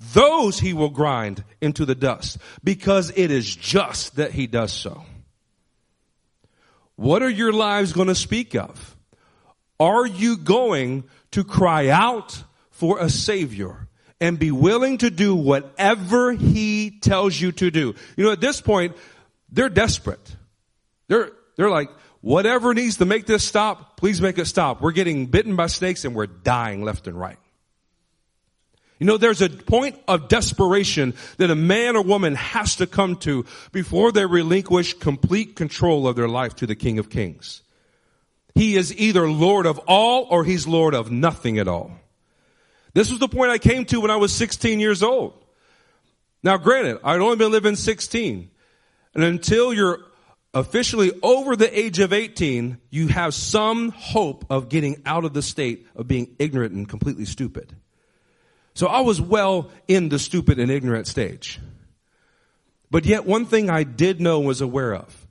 Those 0.00 0.58
he 0.58 0.72
will 0.72 0.88
grind 0.88 1.44
into 1.60 1.84
the 1.84 1.94
dust 1.94 2.38
because 2.64 3.12
it 3.14 3.30
is 3.30 3.54
just 3.54 4.16
that 4.16 4.32
he 4.32 4.46
does 4.46 4.72
so. 4.72 5.04
What 6.96 7.22
are 7.22 7.30
your 7.30 7.52
lives 7.52 7.92
going 7.92 8.08
to 8.08 8.14
speak 8.14 8.54
of? 8.54 8.96
Are 9.78 10.06
you 10.06 10.36
going 10.36 11.04
to 11.32 11.44
cry 11.44 11.88
out 11.88 12.42
for 12.70 12.98
a 12.98 13.08
savior 13.10 13.88
and 14.20 14.38
be 14.38 14.50
willing 14.50 14.98
to 14.98 15.10
do 15.10 15.34
whatever 15.34 16.32
he 16.32 16.98
tells 17.00 17.38
you 17.38 17.52
to 17.52 17.70
do? 17.70 17.94
You 18.16 18.24
know, 18.24 18.32
at 18.32 18.40
this 18.40 18.60
point, 18.60 18.96
they're 19.50 19.68
desperate. 19.68 20.36
They're, 21.08 21.32
they're 21.56 21.70
like, 21.70 21.90
whatever 22.20 22.72
needs 22.72 22.98
to 22.98 23.04
make 23.04 23.26
this 23.26 23.44
stop, 23.44 23.96
please 23.98 24.20
make 24.20 24.38
it 24.38 24.46
stop. 24.46 24.80
We're 24.80 24.92
getting 24.92 25.26
bitten 25.26 25.56
by 25.56 25.66
snakes 25.66 26.04
and 26.04 26.14
we're 26.14 26.26
dying 26.26 26.82
left 26.84 27.06
and 27.06 27.18
right. 27.18 27.38
You 29.00 29.06
know, 29.06 29.16
there's 29.16 29.40
a 29.40 29.48
point 29.48 29.98
of 30.06 30.28
desperation 30.28 31.14
that 31.38 31.50
a 31.50 31.54
man 31.54 31.96
or 31.96 32.02
woman 32.02 32.34
has 32.34 32.76
to 32.76 32.86
come 32.86 33.16
to 33.16 33.46
before 33.72 34.12
they 34.12 34.26
relinquish 34.26 34.92
complete 34.92 35.56
control 35.56 36.06
of 36.06 36.16
their 36.16 36.28
life 36.28 36.54
to 36.56 36.66
the 36.66 36.76
King 36.76 36.98
of 36.98 37.08
Kings. 37.08 37.62
He 38.54 38.76
is 38.76 38.94
either 38.94 39.28
Lord 39.28 39.64
of 39.64 39.78
all 39.86 40.26
or 40.28 40.44
he's 40.44 40.66
Lord 40.66 40.94
of 40.94 41.10
nothing 41.10 41.58
at 41.58 41.66
all. 41.66 41.92
This 42.92 43.10
was 43.10 43.20
the 43.20 43.28
point 43.28 43.50
I 43.50 43.56
came 43.56 43.86
to 43.86 44.02
when 44.02 44.10
I 44.10 44.16
was 44.16 44.34
16 44.34 44.80
years 44.80 45.02
old. 45.02 45.32
Now 46.42 46.58
granted, 46.58 47.00
I'd 47.02 47.20
only 47.20 47.36
been 47.36 47.52
living 47.52 47.76
16. 47.76 48.50
And 49.14 49.24
until 49.24 49.72
you're 49.72 50.00
officially 50.52 51.12
over 51.22 51.56
the 51.56 51.78
age 51.78 52.00
of 52.00 52.12
18, 52.12 52.76
you 52.90 53.08
have 53.08 53.32
some 53.32 53.90
hope 53.92 54.44
of 54.50 54.68
getting 54.68 55.00
out 55.06 55.24
of 55.24 55.32
the 55.32 55.42
state 55.42 55.86
of 55.96 56.06
being 56.06 56.36
ignorant 56.38 56.74
and 56.74 56.86
completely 56.86 57.24
stupid. 57.24 57.74
So 58.80 58.86
I 58.86 59.00
was 59.00 59.20
well 59.20 59.70
in 59.88 60.08
the 60.08 60.18
stupid 60.18 60.58
and 60.58 60.70
ignorant 60.70 61.06
stage. 61.06 61.60
But 62.90 63.04
yet 63.04 63.26
one 63.26 63.44
thing 63.44 63.68
I 63.68 63.82
did 63.82 64.22
know 64.22 64.38
and 64.38 64.46
was 64.46 64.62
aware 64.62 64.94
of 64.94 65.26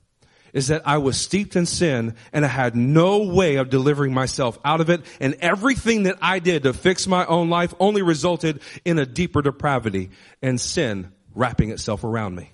is 0.52 0.68
that 0.68 0.82
I 0.86 0.98
was 0.98 1.16
steeped 1.16 1.56
in 1.56 1.66
sin 1.66 2.14
and 2.32 2.44
I 2.44 2.48
had 2.48 2.76
no 2.76 3.24
way 3.24 3.56
of 3.56 3.68
delivering 3.68 4.14
myself 4.14 4.56
out 4.64 4.80
of 4.80 4.88
it. 4.88 5.00
And 5.18 5.34
everything 5.40 6.04
that 6.04 6.16
I 6.22 6.38
did 6.38 6.62
to 6.62 6.72
fix 6.72 7.08
my 7.08 7.26
own 7.26 7.50
life 7.50 7.74
only 7.80 8.02
resulted 8.02 8.60
in 8.84 9.00
a 9.00 9.04
deeper 9.04 9.42
depravity 9.42 10.10
and 10.40 10.60
sin 10.60 11.10
wrapping 11.34 11.70
itself 11.70 12.04
around 12.04 12.36
me. 12.36 12.52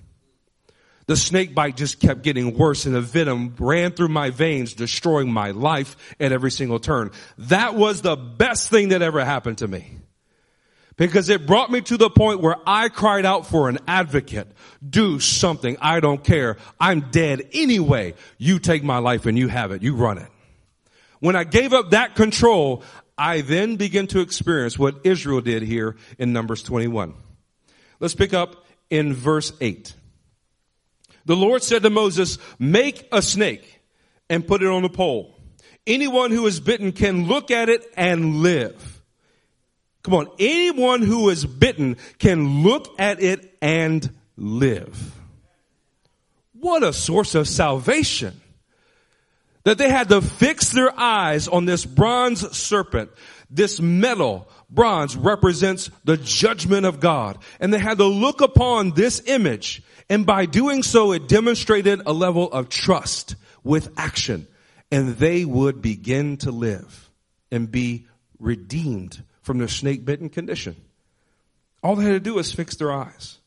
The 1.09 1.17
snake 1.17 1.55
bite 1.55 1.77
just 1.77 2.01
kept 2.01 2.23
getting 2.23 2.57
worse 2.57 2.87
and 2.87 2.95
the 2.95 3.03
venom 3.03 3.55
ran 3.59 3.93
through 3.93 4.09
my 4.09 4.31
veins, 4.31 4.73
destroying 4.73 5.31
my 5.31 5.51
life 5.51 5.95
at 6.19 6.33
every 6.33 6.51
single 6.51 6.79
turn. 6.79 7.11
That 7.37 7.75
was 7.75 8.01
the 8.01 8.17
best 8.17 8.71
thing 8.71 8.89
that 8.89 9.03
ever 9.03 9.23
happened 9.23 9.59
to 9.59 9.69
me 9.69 9.99
because 10.97 11.29
it 11.29 11.47
brought 11.47 11.71
me 11.71 11.81
to 11.83 11.97
the 11.97 12.11
point 12.11 12.41
where 12.41 12.57
I 12.67 12.89
cried 12.89 13.27
out 13.27 13.47
for 13.47 13.69
an 13.69 13.79
advocate. 13.87 14.49
Do 14.89 15.21
something. 15.21 15.77
I 15.81 16.01
don't 16.01 16.23
care. 16.23 16.57
I'm 16.81 17.11
dead 17.11 17.43
anyway. 17.53 18.15
You 18.39 18.59
take 18.59 18.83
my 18.83 18.99
life 18.99 19.27
and 19.27 19.39
you 19.39 19.49
have 19.49 19.73
it. 19.73 19.83
You 19.83 19.95
run 19.95 20.19
it. 20.19 20.29
When 21.21 21.37
I 21.37 21.45
gave 21.45 21.73
up 21.73 21.91
that 21.91 22.15
control, 22.15 22.83
I 23.19 23.41
then 23.41 23.77
begin 23.77 24.07
to 24.09 24.21
experience 24.21 24.79
what 24.79 25.01
Israel 25.05 25.41
did 25.41 25.63
here 25.63 25.97
in 26.19 26.33
Numbers 26.33 26.63
21. 26.63 27.15
Let's 28.01 28.15
pick 28.15 28.35
up 28.35 28.67
in 28.91 29.15
verse 29.15 29.53
8. 29.61 29.95
The 31.25 31.37
Lord 31.37 31.63
said 31.63 31.83
to 31.83 31.91
Moses, 31.91 32.39
make 32.59 33.09
a 33.11 33.21
snake 33.21 33.81
and 34.31 34.47
put 34.47 34.63
it 34.63 34.69
on 34.69 34.85
a 34.85 34.89
pole. 34.89 35.35
Anyone 35.87 36.31
who 36.31 36.47
is 36.47 36.61
bitten 36.61 36.93
can 36.93 37.27
look 37.27 37.51
at 37.51 37.69
it 37.69 37.85
and 37.97 38.37
live. 38.37 38.96
Come 40.07 40.15
on, 40.15 40.31
anyone 40.39 41.03
who 41.03 41.31
is 41.31 41.45
bitten 41.45 41.97
can 42.21 42.63
look 42.63 42.95
at 42.97 43.21
it 43.21 43.59
and 43.61 44.09
live. 44.37 45.13
What 46.53 46.85
a 46.85 46.93
source 46.93 47.35
of 47.35 47.49
salvation. 47.49 48.41
That 49.65 49.79
they 49.79 49.91
had 49.91 50.11
to 50.11 50.23
fix 50.23 50.69
their 50.69 50.97
eyes 50.97 51.49
on 51.49 51.65
this 51.65 51.85
bronze 51.85 52.57
serpent. 52.57 53.11
This 53.51 53.81
metal, 53.81 54.49
bronze, 54.71 55.17
represents 55.17 55.91
the 56.05 56.17
judgment 56.17 56.87
of 56.87 57.01
God. 57.01 57.39
And 57.59 57.75
they 57.75 57.81
had 57.81 57.99
to 57.99 58.05
look 58.05 58.41
upon 58.41 58.93
this 58.93 59.21
image. 59.27 59.83
And 60.09 60.25
by 60.25 60.47
doing 60.47 60.85
so, 60.85 61.11
it 61.11 61.27
demonstrated 61.27 62.03
a 62.07 62.13
level 62.13 62.53
of 62.53 62.69
trust 62.69 63.35
with 63.65 63.93
action. 63.97 64.47
And 64.93 65.17
they 65.17 65.45
would 65.45 65.83
begin 65.83 66.37
to 66.37 66.53
live 66.53 67.11
and 67.51 67.69
be 67.69 68.07
redeemed 68.39 69.25
from 69.47 69.59
their 69.59 69.69
snake 69.69 70.05
bitten 70.05 70.29
condition. 70.29 70.75
All 71.81 71.95
they 71.95 72.05
had 72.05 72.11
to 72.11 72.21
do 72.21 72.35
was 72.35 72.53
fix 72.53 72.75
their 72.75 72.93
eyes. 72.93 73.39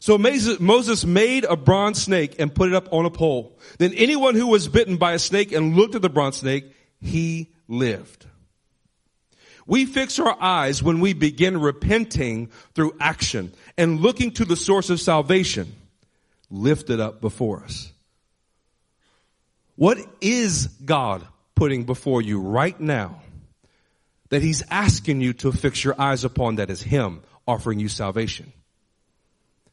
So 0.00 0.16
Moses 0.16 1.04
made 1.04 1.44
a 1.44 1.54
bronze 1.54 2.02
snake 2.02 2.36
and 2.40 2.52
put 2.52 2.70
it 2.70 2.74
up 2.74 2.88
on 2.92 3.04
a 3.04 3.10
pole. 3.10 3.58
Then 3.76 3.92
anyone 3.92 4.34
who 4.34 4.46
was 4.46 4.68
bitten 4.68 4.96
by 4.96 5.12
a 5.12 5.18
snake 5.18 5.52
and 5.52 5.76
looked 5.76 5.94
at 5.94 6.00
the 6.02 6.08
bronze 6.08 6.38
snake, 6.38 6.64
he 6.98 7.52
lived. 7.68 8.24
We 9.66 9.84
fix 9.84 10.18
our 10.18 10.36
eyes 10.40 10.82
when 10.82 11.00
we 11.00 11.12
begin 11.12 11.60
repenting 11.60 12.50
through 12.74 12.96
action 12.98 13.52
and 13.76 14.00
looking 14.00 14.32
to 14.32 14.46
the 14.46 14.56
source 14.56 14.88
of 14.88 14.98
salvation 14.98 15.72
lifted 16.50 17.00
up 17.00 17.20
before 17.20 17.62
us. 17.62 17.92
What 19.76 19.98
is 20.22 20.66
God 20.66 21.26
putting 21.54 21.84
before 21.84 22.22
you 22.22 22.40
right 22.40 22.80
now 22.80 23.20
that 24.32 24.40
he's 24.40 24.62
asking 24.70 25.20
you 25.20 25.34
to 25.34 25.52
fix 25.52 25.84
your 25.84 25.94
eyes 26.00 26.24
upon 26.24 26.54
that 26.54 26.70
is 26.70 26.82
him 26.82 27.20
offering 27.46 27.78
you 27.78 27.86
salvation. 27.86 28.50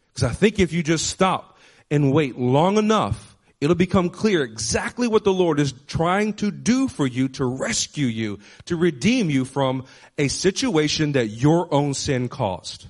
Because 0.09 0.29
I 0.29 0.33
think 0.33 0.59
if 0.59 0.73
you 0.73 0.83
just 0.83 1.07
stop 1.07 1.57
and 1.89 2.11
wait 2.11 2.37
long 2.37 2.77
enough, 2.77 3.37
it'll 3.61 3.73
become 3.73 4.09
clear 4.09 4.43
exactly 4.43 5.07
what 5.07 5.23
the 5.23 5.31
Lord 5.31 5.61
is 5.61 5.71
trying 5.87 6.33
to 6.33 6.51
do 6.51 6.89
for 6.89 7.07
you 7.07 7.29
to 7.29 7.45
rescue 7.45 8.07
you, 8.07 8.39
to 8.65 8.75
redeem 8.75 9.29
you 9.29 9.45
from 9.45 9.85
a 10.17 10.27
situation 10.27 11.13
that 11.13 11.27
your 11.27 11.73
own 11.73 11.93
sin 11.93 12.27
caused. 12.27 12.85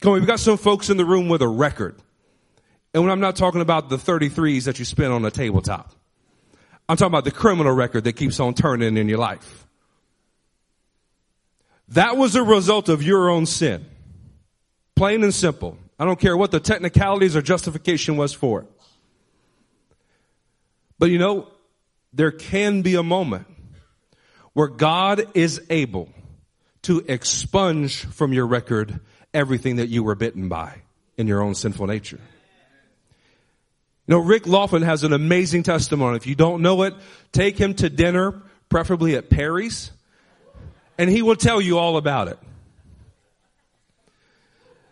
Come 0.00 0.14
on, 0.14 0.18
we've 0.18 0.26
got 0.26 0.40
some 0.40 0.56
folks 0.56 0.90
in 0.90 0.96
the 0.96 1.04
room 1.04 1.28
with 1.28 1.40
a 1.40 1.48
record. 1.48 2.02
And 2.92 3.04
when 3.04 3.12
I'm 3.12 3.20
not 3.20 3.36
talking 3.36 3.60
about 3.60 3.90
the 3.90 3.96
33s 3.96 4.64
that 4.64 4.80
you 4.80 4.84
spend 4.84 5.12
on 5.12 5.24
a 5.24 5.30
tabletop, 5.30 5.92
I'm 6.88 6.96
talking 6.96 7.12
about 7.12 7.22
the 7.22 7.30
criminal 7.30 7.72
record 7.72 8.02
that 8.02 8.14
keeps 8.14 8.40
on 8.40 8.54
turning 8.54 8.96
in 8.96 9.08
your 9.08 9.18
life. 9.18 9.67
That 11.90 12.16
was 12.16 12.34
a 12.34 12.42
result 12.42 12.88
of 12.88 13.02
your 13.02 13.30
own 13.30 13.46
sin. 13.46 13.86
Plain 14.94 15.22
and 15.22 15.34
simple. 15.34 15.78
I 15.98 16.04
don't 16.04 16.20
care 16.20 16.36
what 16.36 16.50
the 16.50 16.60
technicalities 16.60 17.34
or 17.34 17.42
justification 17.42 18.16
was 18.16 18.32
for 18.32 18.62
it. 18.62 18.66
But 20.98 21.10
you 21.10 21.18
know, 21.18 21.48
there 22.12 22.30
can 22.30 22.82
be 22.82 22.94
a 22.94 23.02
moment 23.02 23.46
where 24.52 24.68
God 24.68 25.24
is 25.34 25.62
able 25.70 26.08
to 26.82 27.04
expunge 27.06 28.04
from 28.04 28.32
your 28.32 28.46
record 28.46 29.00
everything 29.32 29.76
that 29.76 29.88
you 29.88 30.02
were 30.02 30.14
bitten 30.14 30.48
by 30.48 30.82
in 31.16 31.26
your 31.26 31.42
own 31.42 31.54
sinful 31.54 31.86
nature. 31.86 32.20
You 34.06 34.14
know, 34.14 34.18
Rick 34.20 34.46
Laughlin 34.46 34.82
has 34.82 35.04
an 35.04 35.12
amazing 35.12 35.62
testimony. 35.64 36.16
If 36.16 36.26
you 36.26 36.34
don't 36.34 36.62
know 36.62 36.82
it, 36.82 36.94
take 37.30 37.58
him 37.58 37.74
to 37.74 37.90
dinner, 37.90 38.42
preferably 38.68 39.16
at 39.16 39.28
Perry's 39.28 39.90
and 40.98 41.08
he 41.08 41.22
will 41.22 41.36
tell 41.36 41.60
you 41.60 41.78
all 41.78 41.96
about 41.96 42.28
it. 42.28 42.38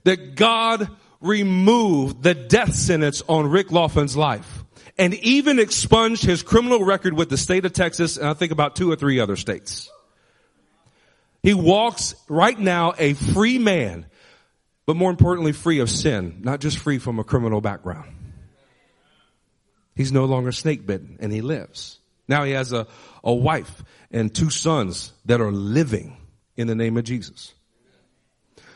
That 0.05 0.37
God 0.37 0.89
removed 1.21 2.23
the 2.23 2.35
death 2.35 2.75
sentence 2.75 3.23
on 3.29 3.51
Rick 3.51 3.73
Laughlin's 3.73 4.17
life 4.17 4.65
and 4.97 5.15
even 5.15 5.59
expunged 5.59 6.25
his 6.25 6.43
criminal 6.43 6.85
record 6.85 7.15
with 7.15 7.29
the 7.29 7.37
state 7.37 7.65
of 7.65 7.73
Texas 7.73 8.17
and 8.17 8.29
I 8.29 8.35
think 8.35 8.53
about 8.53 8.77
two 8.77 8.91
or 8.91 8.97
three 8.97 9.19
other 9.19 9.37
states. 9.37 9.91
He 11.43 11.55
walks 11.55 12.15
right 12.29 12.59
now 12.59 12.95
a 12.99 13.15
free 13.15 13.59
man, 13.59 14.07
but 14.85 14.97
more 14.97 15.11
importantly, 15.11 15.53
free 15.53 15.81
of 15.81 15.91
sin, 15.91 16.41
not 16.43 16.61
just 16.61 16.79
free 16.79 16.99
from 16.99 17.19
a 17.19 17.25
criminal 17.25 17.61
background. 17.61 18.13
He's 19.95 20.13
no 20.13 20.25
longer 20.25 20.53
snake 20.53 20.87
bitten 20.87 21.19
and 21.21 21.33
he 21.33 21.41
lives. 21.41 21.99
Now 22.29 22.45
he 22.45 22.53
has 22.53 22.73
a, 22.73 22.87
a 23.23 23.33
wife 23.33 23.85
and 24.11 24.35
two 24.35 24.51
sons 24.51 25.13
that 25.27 25.41
are 25.41 25.53
living 25.53 26.17
in 26.57 26.67
the 26.67 26.75
name 26.75 26.97
of 26.97 27.05
Jesus. 27.05 27.55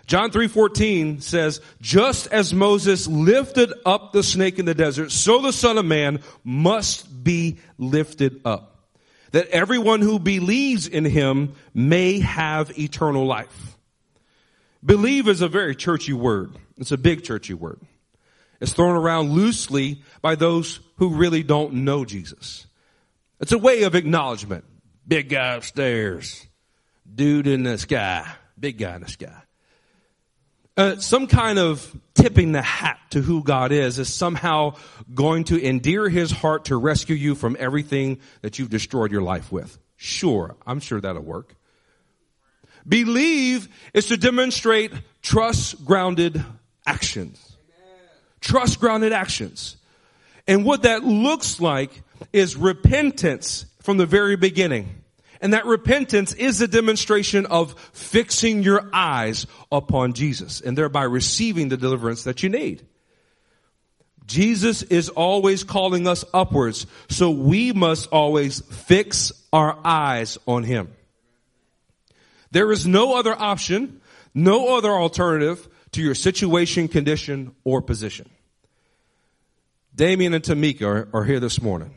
John 0.06 0.32
3:14 0.32 1.20
says, 1.20 1.60
"Just 1.80 2.26
as 2.32 2.52
Moses 2.52 3.06
lifted 3.06 3.72
up 3.86 4.12
the 4.12 4.24
snake 4.24 4.58
in 4.58 4.64
the 4.64 4.74
desert, 4.74 5.12
so 5.12 5.40
the 5.40 5.52
son 5.52 5.78
of 5.78 5.84
man 5.84 6.20
must 6.42 7.22
be 7.22 7.58
lifted 7.78 8.40
up, 8.44 8.88
that 9.30 9.48
everyone 9.50 10.00
who 10.00 10.18
believes 10.18 10.88
in 10.88 11.04
him 11.04 11.52
may 11.72 12.18
have 12.18 12.76
eternal 12.76 13.24
life." 13.24 13.76
Believe 14.84 15.28
is 15.28 15.42
a 15.42 15.48
very 15.48 15.76
churchy 15.76 16.12
word. 16.12 16.56
It's 16.76 16.90
a 16.90 16.98
big 16.98 17.22
churchy 17.22 17.54
word. 17.54 17.80
It's 18.60 18.72
thrown 18.72 18.96
around 18.96 19.30
loosely 19.30 20.02
by 20.22 20.34
those 20.34 20.80
who 20.96 21.10
really 21.10 21.42
don't 21.42 21.72
know 21.72 22.04
Jesus. 22.04 22.66
It's 23.40 23.52
a 23.52 23.58
way 23.58 23.84
of 23.84 23.94
acknowledgement. 23.94 24.64
Big 25.06 25.30
guy 25.30 25.54
upstairs. 25.54 26.46
Dude 27.12 27.46
in 27.46 27.62
the 27.62 27.78
sky. 27.78 28.30
Big 28.58 28.78
guy 28.78 28.94
in 28.96 29.02
the 29.02 29.08
sky. 29.08 29.42
Uh, 30.76 30.96
some 30.96 31.26
kind 31.26 31.58
of 31.58 31.94
tipping 32.14 32.52
the 32.52 32.62
hat 32.62 32.98
to 33.10 33.20
who 33.20 33.42
God 33.42 33.72
is 33.72 33.98
is 33.98 34.12
somehow 34.12 34.76
going 35.12 35.44
to 35.44 35.62
endear 35.62 36.08
his 36.08 36.30
heart 36.30 36.66
to 36.66 36.76
rescue 36.76 37.16
you 37.16 37.34
from 37.34 37.56
everything 37.58 38.20
that 38.42 38.58
you've 38.58 38.70
destroyed 38.70 39.10
your 39.10 39.22
life 39.22 39.50
with. 39.50 39.78
Sure, 39.96 40.56
I'm 40.66 40.80
sure 40.80 41.00
that'll 41.00 41.22
work. 41.22 41.54
Believe 42.86 43.68
is 43.92 44.06
to 44.06 44.16
demonstrate 44.16 44.92
trust 45.22 45.84
grounded 45.84 46.42
actions. 46.86 47.56
Trust 48.40 48.80
grounded 48.80 49.12
actions. 49.12 49.76
And 50.46 50.64
what 50.64 50.82
that 50.82 51.04
looks 51.04 51.60
like 51.60 52.02
is 52.32 52.56
repentance 52.56 53.66
from 53.82 53.96
the 53.96 54.06
very 54.06 54.36
beginning. 54.36 55.02
And 55.40 55.54
that 55.54 55.64
repentance 55.64 56.34
is 56.34 56.60
a 56.60 56.68
demonstration 56.68 57.46
of 57.46 57.78
fixing 57.92 58.62
your 58.62 58.90
eyes 58.92 59.46
upon 59.72 60.12
Jesus 60.12 60.60
and 60.60 60.76
thereby 60.76 61.04
receiving 61.04 61.70
the 61.70 61.78
deliverance 61.78 62.24
that 62.24 62.42
you 62.42 62.50
need. 62.50 62.86
Jesus 64.26 64.82
is 64.82 65.08
always 65.08 65.64
calling 65.64 66.06
us 66.06 66.24
upwards, 66.32 66.86
so 67.08 67.30
we 67.30 67.72
must 67.72 68.08
always 68.10 68.60
fix 68.60 69.32
our 69.52 69.76
eyes 69.84 70.38
on 70.46 70.62
Him. 70.62 70.92
There 72.52 72.70
is 72.70 72.86
no 72.86 73.16
other 73.16 73.34
option, 73.34 74.00
no 74.34 74.76
other 74.76 74.90
alternative 74.90 75.66
to 75.92 76.02
your 76.02 76.14
situation, 76.14 76.86
condition, 76.86 77.54
or 77.64 77.82
position. 77.82 78.28
Damien 79.94 80.34
and 80.34 80.44
Tamika 80.44 80.82
are, 80.82 81.08
are 81.12 81.24
here 81.24 81.40
this 81.40 81.60
morning. 81.60 81.94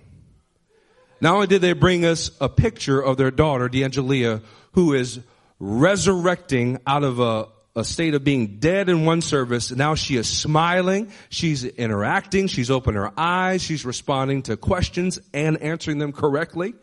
Not 1.23 1.35
only 1.35 1.47
did 1.47 1.61
they 1.61 1.71
bring 1.71 2.03
us 2.03 2.31
a 2.41 2.49
picture 2.49 2.99
of 2.99 3.15
their 3.15 3.31
daughter, 3.31 3.69
D'Angelia, 3.69 4.41
who 4.73 4.91
is 4.91 5.21
resurrecting 5.57 6.79
out 6.85 7.05
of 7.05 7.21
a, 7.21 7.47
a 7.77 7.85
state 7.85 8.13
of 8.13 8.25
being 8.25 8.59
dead 8.59 8.89
in 8.89 9.05
one 9.05 9.21
service. 9.21 9.71
Now 9.71 9.95
she 9.95 10.17
is 10.17 10.27
smiling. 10.27 11.13
She's 11.29 11.63
interacting. 11.63 12.47
She's 12.47 12.69
opening 12.69 13.01
her 13.01 13.13
eyes. 13.15 13.61
She's 13.61 13.85
responding 13.85 14.41
to 14.43 14.57
questions 14.57 15.17
and 15.33 15.61
answering 15.61 15.97
them 15.97 16.11
correctly. 16.11 16.73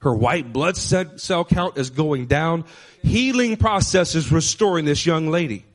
Her 0.00 0.14
white 0.14 0.50
blood 0.50 0.78
cell 0.78 1.44
count 1.44 1.76
is 1.76 1.90
going 1.90 2.24
down. 2.24 2.64
Healing 3.02 3.58
process 3.58 4.14
is 4.14 4.32
restoring 4.32 4.86
this 4.86 5.04
young 5.04 5.28
lady. 5.28 5.66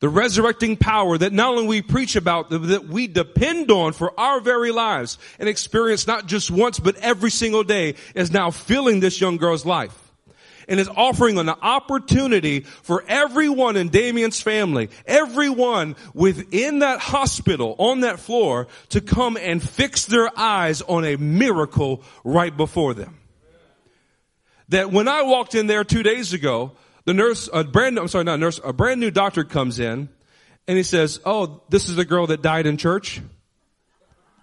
The 0.00 0.08
resurrecting 0.08 0.76
power 0.76 1.18
that 1.18 1.32
not 1.32 1.54
only 1.54 1.66
we 1.66 1.82
preach 1.82 2.14
about, 2.14 2.50
that 2.50 2.86
we 2.86 3.08
depend 3.08 3.70
on 3.72 3.92
for 3.92 4.18
our 4.18 4.40
very 4.40 4.70
lives 4.70 5.18
and 5.40 5.48
experience 5.48 6.06
not 6.06 6.26
just 6.26 6.50
once, 6.50 6.78
but 6.78 6.96
every 6.96 7.30
single 7.30 7.64
day 7.64 7.96
is 8.14 8.30
now 8.30 8.52
filling 8.52 9.00
this 9.00 9.20
young 9.20 9.38
girl's 9.38 9.66
life. 9.66 9.96
And 10.68 10.78
is 10.78 10.88
offering 10.88 11.38
an 11.38 11.48
opportunity 11.48 12.60
for 12.60 13.02
everyone 13.08 13.78
in 13.78 13.88
Damien's 13.88 14.40
family, 14.40 14.90
everyone 15.06 15.96
within 16.12 16.80
that 16.80 17.00
hospital 17.00 17.74
on 17.78 18.00
that 18.00 18.20
floor 18.20 18.68
to 18.90 19.00
come 19.00 19.38
and 19.38 19.66
fix 19.66 20.04
their 20.04 20.30
eyes 20.38 20.82
on 20.82 21.06
a 21.06 21.16
miracle 21.16 22.02
right 22.22 22.54
before 22.54 22.92
them. 22.92 23.16
That 24.68 24.92
when 24.92 25.08
I 25.08 25.22
walked 25.22 25.54
in 25.54 25.68
there 25.68 25.84
two 25.84 26.02
days 26.02 26.34
ago, 26.34 26.72
the 27.08 27.14
nurse, 27.14 27.48
a 27.50 27.64
brand, 27.64 27.98
I'm 27.98 28.06
sorry, 28.06 28.24
not 28.24 28.34
a 28.34 28.36
nurse, 28.36 28.60
a 28.62 28.74
brand 28.74 29.00
new 29.00 29.10
doctor 29.10 29.42
comes 29.42 29.80
in 29.80 30.10
and 30.66 30.76
he 30.76 30.82
says, 30.82 31.20
Oh, 31.24 31.62
this 31.70 31.88
is 31.88 31.96
the 31.96 32.04
girl 32.04 32.26
that 32.26 32.42
died 32.42 32.66
in 32.66 32.76
church? 32.76 33.22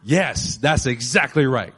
Yes, 0.04 0.58
that's 0.58 0.88
exactly 0.88 1.45
right. 1.45 1.75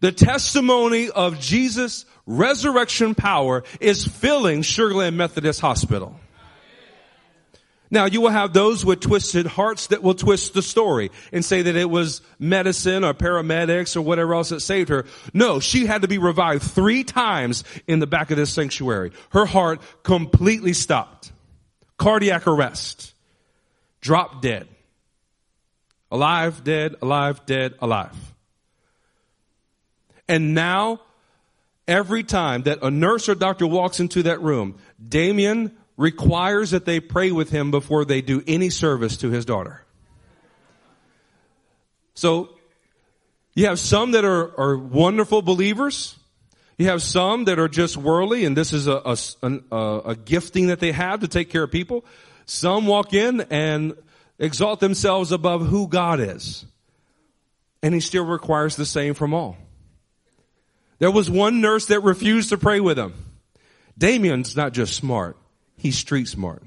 The 0.00 0.10
testimony 0.10 1.10
of 1.10 1.38
Jesus' 1.38 2.06
resurrection 2.26 3.14
power 3.14 3.62
is 3.80 4.04
filling 4.04 4.62
Sugar 4.62 4.94
Land 4.94 5.16
Methodist 5.16 5.60
Hospital. 5.60 6.18
Now 7.90 8.04
you 8.04 8.20
will 8.20 8.30
have 8.30 8.52
those 8.52 8.84
with 8.84 9.00
twisted 9.00 9.46
hearts 9.46 9.88
that 9.88 10.02
will 10.02 10.14
twist 10.14 10.54
the 10.54 10.62
story 10.62 11.10
and 11.32 11.44
say 11.44 11.62
that 11.62 11.76
it 11.76 11.88
was 11.88 12.20
medicine 12.38 13.04
or 13.04 13.14
paramedics 13.14 13.96
or 13.96 14.02
whatever 14.02 14.34
else 14.34 14.50
that 14.50 14.60
saved 14.60 14.90
her. 14.90 15.06
No, 15.32 15.58
she 15.60 15.86
had 15.86 16.02
to 16.02 16.08
be 16.08 16.18
revived 16.18 16.62
three 16.62 17.04
times 17.04 17.64
in 17.86 17.98
the 17.98 18.06
back 18.06 18.30
of 18.30 18.36
this 18.36 18.52
sanctuary. 18.52 19.12
Her 19.30 19.46
heart 19.46 19.80
completely 20.02 20.74
stopped. 20.74 21.32
Cardiac 21.96 22.46
arrest. 22.46 23.14
Drop 24.00 24.42
dead. 24.42 24.68
Alive, 26.10 26.64
dead, 26.64 26.96
alive, 27.02 27.44
dead, 27.46 27.74
alive. 27.80 28.16
And 30.28 30.54
now, 30.54 31.00
every 31.86 32.22
time 32.22 32.62
that 32.62 32.82
a 32.82 32.90
nurse 32.90 33.28
or 33.28 33.34
doctor 33.34 33.66
walks 33.66 33.98
into 33.98 34.22
that 34.24 34.40
room, 34.42 34.78
Damien 35.06 35.76
requires 35.98 36.70
that 36.70 36.86
they 36.86 37.00
pray 37.00 37.30
with 37.30 37.50
him 37.50 37.70
before 37.70 38.06
they 38.06 38.22
do 38.22 38.42
any 38.46 38.70
service 38.70 39.18
to 39.18 39.30
his 39.30 39.44
daughter. 39.44 39.84
So, 42.14 42.50
you 43.54 43.66
have 43.66 43.80
some 43.80 44.12
that 44.12 44.24
are, 44.24 44.58
are 44.58 44.78
wonderful 44.78 45.42
believers. 45.42 46.16
You 46.78 46.86
have 46.86 47.02
some 47.02 47.46
that 47.46 47.58
are 47.58 47.68
just 47.68 47.96
worldly, 47.96 48.44
and 48.44 48.56
this 48.56 48.72
is 48.72 48.86
a, 48.86 49.16
a, 49.42 49.76
a, 49.76 50.16
gifting 50.16 50.68
that 50.68 50.78
they 50.78 50.92
have 50.92 51.20
to 51.20 51.28
take 51.28 51.50
care 51.50 51.64
of 51.64 51.72
people. 51.72 52.04
Some 52.46 52.86
walk 52.86 53.12
in 53.12 53.40
and 53.50 53.94
exalt 54.38 54.78
themselves 54.78 55.32
above 55.32 55.66
who 55.66 55.88
God 55.88 56.20
is. 56.20 56.64
And 57.82 57.92
he 57.92 58.00
still 58.00 58.24
requires 58.24 58.76
the 58.76 58.86
same 58.86 59.14
from 59.14 59.34
all. 59.34 59.56
There 61.00 61.10
was 61.10 61.28
one 61.28 61.60
nurse 61.60 61.86
that 61.86 62.00
refused 62.00 62.50
to 62.50 62.58
pray 62.58 62.78
with 62.78 62.98
him. 62.98 63.14
Damien's 63.96 64.56
not 64.56 64.72
just 64.72 64.94
smart. 64.94 65.36
He's 65.78 65.96
street 65.96 66.28
smart. 66.28 66.62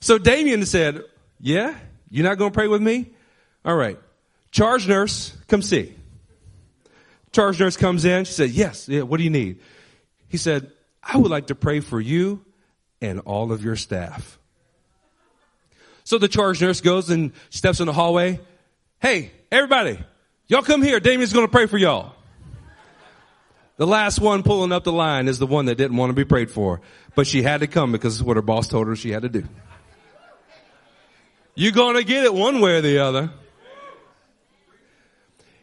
So 0.00 0.16
Damien 0.16 0.64
said, 0.64 1.02
yeah, 1.38 1.76
you're 2.10 2.24
not 2.24 2.38
going 2.38 2.50
to 2.50 2.54
pray 2.54 2.68
with 2.68 2.80
me? 2.80 3.10
All 3.64 3.76
right. 3.76 3.98
Charge 4.50 4.88
nurse, 4.88 5.36
come 5.46 5.60
see. 5.60 5.94
Charge 7.32 7.60
nurse 7.60 7.76
comes 7.76 8.04
in. 8.04 8.24
She 8.24 8.32
said, 8.32 8.50
yes, 8.50 8.88
yeah, 8.88 9.02
what 9.02 9.18
do 9.18 9.24
you 9.24 9.30
need? 9.30 9.60
He 10.28 10.38
said, 10.38 10.70
I 11.02 11.18
would 11.18 11.30
like 11.30 11.48
to 11.48 11.54
pray 11.54 11.80
for 11.80 12.00
you 12.00 12.44
and 13.00 13.20
all 13.20 13.52
of 13.52 13.62
your 13.64 13.76
staff. 13.76 14.38
So 16.04 16.18
the 16.18 16.28
charge 16.28 16.60
nurse 16.60 16.80
goes 16.80 17.10
and 17.10 17.32
steps 17.50 17.80
in 17.80 17.86
the 17.86 17.92
hallway. 17.92 18.40
Hey, 19.00 19.32
everybody, 19.52 19.98
y'all 20.48 20.62
come 20.62 20.82
here. 20.82 20.98
Damien's 20.98 21.32
going 21.32 21.46
to 21.46 21.52
pray 21.52 21.66
for 21.66 21.78
y'all. 21.78 22.14
The 23.80 23.86
last 23.86 24.20
one 24.20 24.42
pulling 24.42 24.72
up 24.72 24.84
the 24.84 24.92
line 24.92 25.26
is 25.26 25.38
the 25.38 25.46
one 25.46 25.64
that 25.64 25.76
didn't 25.76 25.96
want 25.96 26.10
to 26.10 26.14
be 26.14 26.26
prayed 26.26 26.50
for, 26.50 26.82
but 27.14 27.26
she 27.26 27.42
had 27.42 27.60
to 27.60 27.66
come 27.66 27.92
because 27.92 28.16
it's 28.16 28.22
what 28.22 28.36
her 28.36 28.42
boss 28.42 28.68
told 28.68 28.88
her 28.88 28.94
she 28.94 29.10
had 29.10 29.22
to 29.22 29.30
do. 29.30 29.44
You're 31.54 31.72
going 31.72 31.96
to 31.96 32.04
get 32.04 32.24
it 32.24 32.34
one 32.34 32.60
way 32.60 32.76
or 32.76 32.82
the 32.82 32.98
other. 32.98 33.30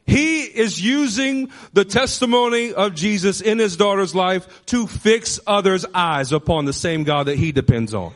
He 0.08 0.46
is 0.46 0.82
using 0.84 1.52
the 1.74 1.86
testimony 1.86 2.74
of 2.74 2.96
Jesus 2.96 3.40
in 3.40 3.60
his 3.60 3.78
daughter's 3.78 4.16
life 4.16 4.66
to 4.66 4.88
fix 4.88 5.40
others' 5.46 5.86
eyes 5.94 6.32
upon 6.32 6.66
the 6.66 6.74
same 6.74 7.04
God 7.04 7.28
that 7.28 7.38
he 7.38 7.52
depends 7.52 7.94
on. 7.94 8.14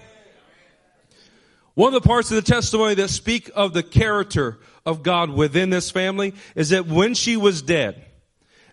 One 1.76 1.94
of 1.94 2.02
the 2.02 2.08
parts 2.10 2.32
of 2.32 2.44
the 2.44 2.52
testimony 2.52 2.96
that 2.96 3.10
speak 3.10 3.52
of 3.54 3.74
the 3.74 3.84
character 3.84 4.58
of 4.84 5.04
God 5.04 5.30
within 5.30 5.70
this 5.70 5.92
family 5.92 6.34
is 6.56 6.70
that 6.70 6.88
when 6.88 7.14
she 7.14 7.38
was 7.38 7.62
dead, 7.62 8.08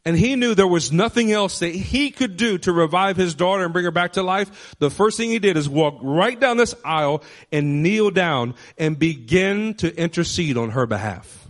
and 0.08 0.18
he 0.18 0.36
knew 0.36 0.54
there 0.54 0.66
was 0.66 0.90
nothing 0.90 1.32
else 1.32 1.58
that 1.58 1.74
he 1.74 2.10
could 2.10 2.38
do 2.38 2.56
to 2.56 2.72
revive 2.72 3.18
his 3.18 3.34
daughter 3.34 3.62
and 3.62 3.74
bring 3.74 3.84
her 3.84 3.90
back 3.90 4.14
to 4.14 4.22
life, 4.22 4.74
the 4.78 4.88
first 4.88 5.18
thing 5.18 5.28
he 5.28 5.38
did 5.38 5.58
is 5.58 5.68
walk 5.68 5.98
right 6.00 6.40
down 6.40 6.56
this 6.56 6.74
aisle 6.82 7.22
and 7.52 7.82
kneel 7.82 8.10
down 8.10 8.54
and 8.78 8.98
begin 8.98 9.74
to 9.74 9.94
intercede 9.94 10.56
on 10.56 10.70
her 10.70 10.86
behalf. 10.86 11.46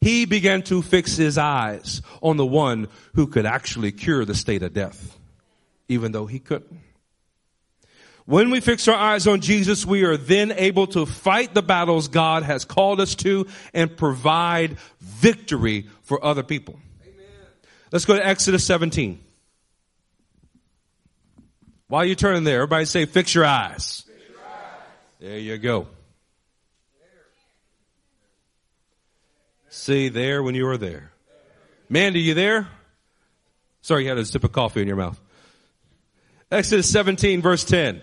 he 0.00 0.24
began 0.24 0.62
to 0.62 0.82
fix 0.82 1.16
his 1.16 1.38
eyes 1.38 2.02
on 2.20 2.38
the 2.38 2.44
one 2.44 2.88
who 3.14 3.28
could 3.28 3.46
actually 3.46 3.92
cure 3.92 4.24
the 4.24 4.34
state 4.34 4.64
of 4.64 4.72
death, 4.72 5.16
even 5.86 6.10
though 6.10 6.26
he 6.26 6.40
couldn't. 6.40 6.80
When 8.26 8.50
we 8.50 8.58
fix 8.58 8.88
our 8.88 8.96
eyes 8.96 9.28
on 9.28 9.42
Jesus, 9.42 9.86
we 9.86 10.02
are 10.02 10.16
then 10.16 10.50
able 10.50 10.88
to 10.88 11.06
fight 11.06 11.54
the 11.54 11.62
battles 11.62 12.08
God 12.08 12.42
has 12.42 12.64
called 12.64 13.00
us 13.00 13.14
to 13.16 13.46
and 13.72 13.96
provide 13.96 14.76
victory 14.98 15.86
for 16.02 16.24
other 16.24 16.42
people. 16.42 16.76
Let's 17.92 18.04
go 18.04 18.14
to 18.14 18.24
Exodus 18.24 18.64
17. 18.64 19.20
While 21.88 22.04
you're 22.04 22.14
turning 22.14 22.44
there, 22.44 22.56
everybody 22.56 22.84
say, 22.84 23.04
fix 23.04 23.34
your 23.34 23.44
eyes. 23.44 24.04
Fix 24.06 24.28
your 24.28 24.38
eyes. 24.38 24.46
There 25.18 25.38
you 25.38 25.58
go. 25.58 25.88
See 29.70 30.08
there 30.08 30.42
when 30.42 30.54
you 30.54 30.68
are 30.68 30.76
there. 30.76 31.10
Mandy, 31.88 32.20
you 32.20 32.34
there? 32.34 32.68
Sorry, 33.82 34.04
you 34.04 34.08
had 34.08 34.18
a 34.18 34.24
sip 34.24 34.44
of 34.44 34.52
coffee 34.52 34.82
in 34.82 34.86
your 34.86 34.96
mouth. 34.96 35.20
Exodus 36.50 36.90
17 36.90 37.42
verse 37.42 37.64
10. 37.64 38.00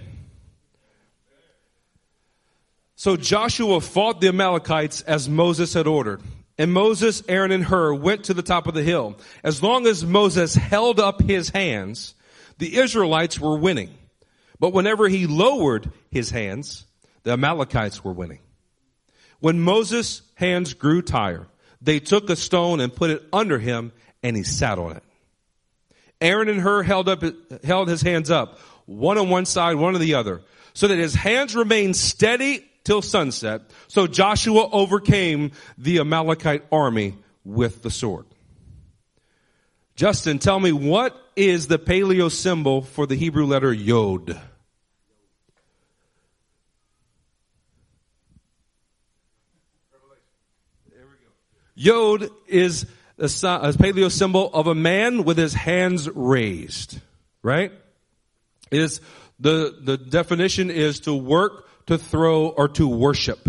So 2.96 3.16
Joshua 3.16 3.80
fought 3.80 4.22
the 4.22 4.30
Amalekites 4.30 5.02
as 5.02 5.30
Moses 5.30 5.74
had 5.74 5.88
ordered. 5.88 6.22
And 6.58 6.74
Moses, 6.74 7.22
Aaron, 7.28 7.52
and 7.52 7.64
Hur 7.64 7.94
went 7.94 8.26
to 8.26 8.34
the 8.34 8.42
top 8.42 8.68
of 8.68 8.74
the 8.74 8.84
hill. 8.84 9.18
As 9.44 9.62
long 9.62 9.86
as 9.86 10.06
Moses 10.06 10.56
held 10.56 11.00
up 11.00 11.22
his 11.22 11.50
hands, 11.50 12.16
the 12.58 12.78
Israelites 12.78 13.40
were 13.40 13.58
winning. 13.58 13.94
But 14.60 14.74
whenever 14.74 15.08
he 15.08 15.28
lowered 15.28 15.92
his 16.10 16.32
hands, 16.32 16.86
the 17.24 17.34
Amalekites 17.34 18.04
were 18.04 18.14
winning. 18.14 18.40
When 19.40 19.60
Moses' 19.60 20.24
hands 20.34 20.74
grew 20.74 21.04
tired, 21.04 21.48
they 21.82 22.00
took 22.00 22.30
a 22.30 22.36
stone 22.36 22.80
and 22.80 22.94
put 22.96 23.12
it 23.12 23.24
under 23.32 23.60
him 23.60 23.92
and 24.24 24.36
he 24.36 24.44
sat 24.44 24.80
on 24.80 24.98
it. 24.98 25.04
Aaron 26.20 26.50
and 26.50 26.60
Hur 26.60 26.82
held 26.82 27.08
up, 27.08 27.24
held 27.64 27.88
his 27.88 28.02
hands 28.02 28.32
up, 28.32 28.60
one 28.88 29.20
on 29.20 29.30
one 29.30 29.46
side, 29.46 29.76
one 29.76 29.94
on 29.94 30.02
the 30.02 30.16
other, 30.16 30.42
so 30.74 30.88
that 30.88 30.98
his 30.98 31.14
hands 31.14 31.56
remained 31.56 31.96
steady 31.96 32.67
till 32.88 33.02
sunset. 33.02 33.64
So 33.90 34.08
Joshua 34.08 34.70
overcame 34.70 35.52
the 35.78 36.00
Amalekite 36.00 36.64
army 36.72 37.18
with 37.44 37.82
the 37.82 37.92
sword. 37.92 38.26
Justin, 39.98 40.40
tell 40.40 40.58
me 40.58 40.72
what 40.72 41.14
is 41.36 41.68
the 41.68 41.78
paleo 41.78 42.32
symbol 42.32 42.82
for 42.82 43.06
the 43.06 43.16
Hebrew 43.16 43.46
letter 43.46 43.74
Yod? 43.74 44.40
Yod 51.76 52.30
is 52.48 52.86
a, 53.20 53.26
a 53.26 53.28
paleo 53.74 54.10
symbol 54.10 54.50
of 54.54 54.68
a 54.68 54.76
man 54.76 55.26
with 55.26 55.38
his 55.38 55.54
hands 55.54 56.10
raised, 56.10 57.02
right? 57.44 57.74
It 58.72 58.80
is 58.80 59.02
the, 59.40 59.76
the 59.82 59.98
definition 59.98 60.72
is 60.72 61.02
to 61.02 61.14
work 61.14 61.67
to 61.88 61.98
throw, 61.98 62.50
or 62.50 62.68
to 62.70 62.88
worship. 62.88 63.48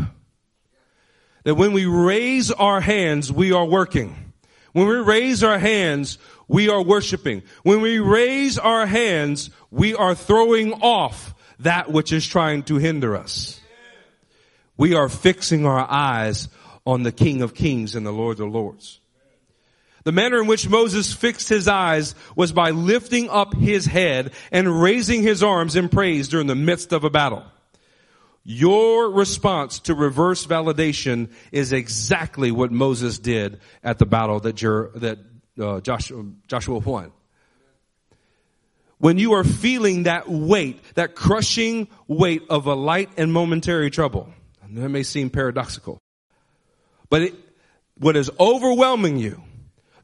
That 1.44 1.54
when 1.54 1.72
we 1.72 1.86
raise 1.86 2.50
our 2.50 2.80
hands, 2.80 3.32
we 3.32 3.52
are 3.52 3.64
working. 3.64 4.32
When 4.72 4.86
we 4.86 4.96
raise 4.96 5.42
our 5.42 5.58
hands, 5.58 6.18
we 6.46 6.68
are 6.68 6.82
worshiping. 6.82 7.42
When 7.62 7.80
we 7.80 7.98
raise 7.98 8.58
our 8.58 8.86
hands, 8.86 9.50
we 9.70 9.94
are 9.94 10.14
throwing 10.14 10.72
off 10.74 11.34
that 11.60 11.90
which 11.90 12.12
is 12.12 12.26
trying 12.26 12.62
to 12.64 12.76
hinder 12.76 13.16
us. 13.16 13.60
We 14.76 14.94
are 14.94 15.08
fixing 15.08 15.66
our 15.66 15.86
eyes 15.90 16.48
on 16.86 17.02
the 17.02 17.12
King 17.12 17.42
of 17.42 17.54
Kings 17.54 17.94
and 17.96 18.06
the 18.06 18.12
Lord 18.12 18.40
of 18.40 18.48
Lords. 18.48 19.00
The 20.04 20.12
manner 20.12 20.40
in 20.40 20.46
which 20.46 20.68
Moses 20.68 21.12
fixed 21.12 21.48
his 21.48 21.68
eyes 21.68 22.14
was 22.36 22.52
by 22.52 22.70
lifting 22.70 23.28
up 23.28 23.54
his 23.54 23.84
head 23.84 24.32
and 24.52 24.80
raising 24.80 25.22
his 25.22 25.42
arms 25.42 25.76
in 25.76 25.88
praise 25.88 26.28
during 26.28 26.46
the 26.46 26.54
midst 26.54 26.92
of 26.92 27.04
a 27.04 27.10
battle. 27.10 27.44
Your 28.50 29.10
response 29.10 29.80
to 29.80 29.94
reverse 29.94 30.46
validation 30.46 31.28
is 31.52 31.74
exactly 31.74 32.50
what 32.50 32.72
Moses 32.72 33.18
did 33.18 33.60
at 33.84 33.98
the 33.98 34.06
battle 34.06 34.40
that, 34.40 34.54
Jer- 34.54 34.90
that 34.94 35.18
uh, 35.60 35.82
Joshua, 35.82 36.24
Joshua 36.46 36.78
won. 36.78 37.12
When 38.96 39.18
you 39.18 39.34
are 39.34 39.44
feeling 39.44 40.04
that 40.04 40.30
weight, 40.30 40.82
that 40.94 41.14
crushing 41.14 41.88
weight 42.06 42.40
of 42.48 42.64
a 42.64 42.72
light 42.72 43.10
and 43.18 43.34
momentary 43.34 43.90
trouble, 43.90 44.32
that 44.66 44.88
may 44.88 45.02
seem 45.02 45.28
paradoxical, 45.28 45.98
but 47.10 47.20
it, 47.20 47.34
what 47.98 48.16
is 48.16 48.30
overwhelming 48.40 49.18
you 49.18 49.42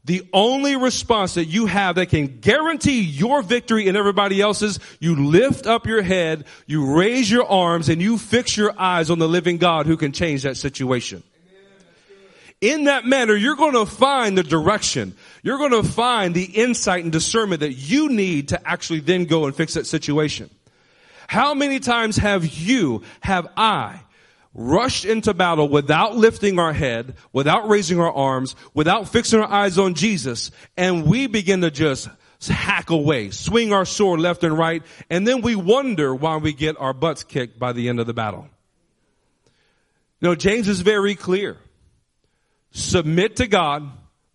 the 0.05 0.27
only 0.31 0.75
response 0.75 1.33
that 1.33 1.45
you 1.45 1.65
have 1.65 1.95
that 1.95 2.09
can 2.09 2.39
guarantee 2.39 3.01
your 3.01 3.41
victory 3.41 3.87
and 3.87 3.97
everybody 3.97 4.39
else's, 4.39 4.79
you 4.99 5.15
lift 5.15 5.65
up 5.65 5.87
your 5.87 6.03
head, 6.03 6.45
you 6.67 6.95
raise 6.95 7.29
your 7.29 7.45
arms, 7.49 7.89
and 7.89 7.99
you 7.99 8.19
fix 8.19 8.55
your 8.55 8.73
eyes 8.79 9.09
on 9.09 9.17
the 9.17 9.27
living 9.27 9.57
God 9.57 9.87
who 9.87 9.97
can 9.97 10.11
change 10.11 10.43
that 10.43 10.57
situation. 10.57 11.23
In 12.61 12.85
that 12.85 13.05
manner, 13.05 13.35
you're 13.35 13.55
going 13.55 13.73
to 13.73 13.85
find 13.85 14.37
the 14.37 14.43
direction. 14.43 15.15
You're 15.41 15.57
going 15.57 15.71
to 15.71 15.83
find 15.83 16.33
the 16.33 16.45
insight 16.45 17.03
and 17.03 17.11
discernment 17.11 17.61
that 17.61 17.73
you 17.73 18.09
need 18.09 18.49
to 18.49 18.67
actually 18.67 18.99
then 18.99 19.25
go 19.25 19.45
and 19.45 19.55
fix 19.55 19.73
that 19.73 19.87
situation. 19.87 20.49
How 21.27 21.55
many 21.55 21.79
times 21.79 22.17
have 22.17 22.45
you, 22.45 23.01
have 23.21 23.47
I, 23.57 23.99
rushed 24.55 25.03
into 25.03 25.33
battle 25.33 25.67
without 25.67 26.15
lifting 26.15 26.57
our 26.57 26.73
head, 26.73 27.15
without 27.33 27.67
raising 27.67 27.99
our 27.99 28.11
arms, 28.11 28.55
without 28.73 29.09
fixing 29.09 29.39
our 29.39 29.51
eyes 29.51 29.77
on 29.77 29.93
Jesus, 29.93 30.49
and 30.77 31.05
we 31.05 31.27
begin 31.27 31.61
to 31.61 31.69
just 31.69 32.09
hack 32.47 32.89
away, 32.89 33.31
swing 33.31 33.73
our 33.73 33.85
sword 33.85 34.19
left 34.19 34.43
and 34.43 34.57
right, 34.57 34.81
and 35.09 35.27
then 35.27 35.41
we 35.41 35.55
wonder 35.55 36.15
why 36.15 36.37
we 36.37 36.53
get 36.53 36.79
our 36.79 36.93
butts 36.93 37.23
kicked 37.23 37.59
by 37.59 37.73
the 37.73 37.89
end 37.89 37.99
of 37.99 38.07
the 38.07 38.13
battle. 38.13 38.47
You 40.21 40.29
know, 40.29 40.35
James 40.35 40.69
is 40.69 40.81
very 40.81 41.15
clear. 41.15 41.57
Submit 42.71 43.37
to 43.37 43.47
God, 43.47 43.89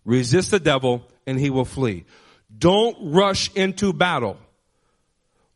resist 0.05 0.51
the 0.51 0.59
devil, 0.59 1.03
and 1.25 1.39
he 1.39 1.49
will 1.49 1.65
flee. 1.65 2.05
Don't 2.55 2.95
rush 3.13 3.51
into 3.55 3.91
battle 3.91 4.37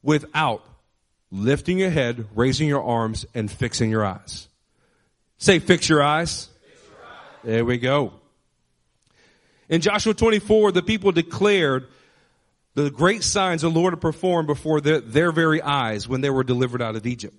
without 0.01 0.63
lifting 1.30 1.78
your 1.78 1.89
head, 1.89 2.28
raising 2.36 2.67
your 2.67 2.84
arms, 2.84 3.25
and 3.36 3.51
fixing 3.51 3.91
your 3.91 4.06
eyes. 4.06 4.47
Say, 5.37 5.59
fix 5.59 5.89
your 5.89 6.01
eyes. 6.01 6.49
Fix 6.61 6.81
your 6.87 7.07
eyes. 7.07 7.39
There 7.43 7.65
we 7.65 7.77
go. 7.77 8.13
In 9.67 9.81
Joshua 9.81 10.13
24, 10.13 10.71
the 10.71 10.83
people 10.83 11.11
declared 11.11 11.87
the 12.75 12.91
great 12.91 13.23
signs 13.23 13.61
the 13.61 13.69
Lord 13.69 13.93
had 13.93 14.01
performed 14.01 14.47
before 14.47 14.81
their, 14.81 14.99
their 14.99 15.31
very 15.31 15.61
eyes 15.61 16.07
when 16.07 16.21
they 16.21 16.29
were 16.29 16.43
delivered 16.43 16.81
out 16.81 16.95
of 16.95 17.07
Egypt. 17.07 17.35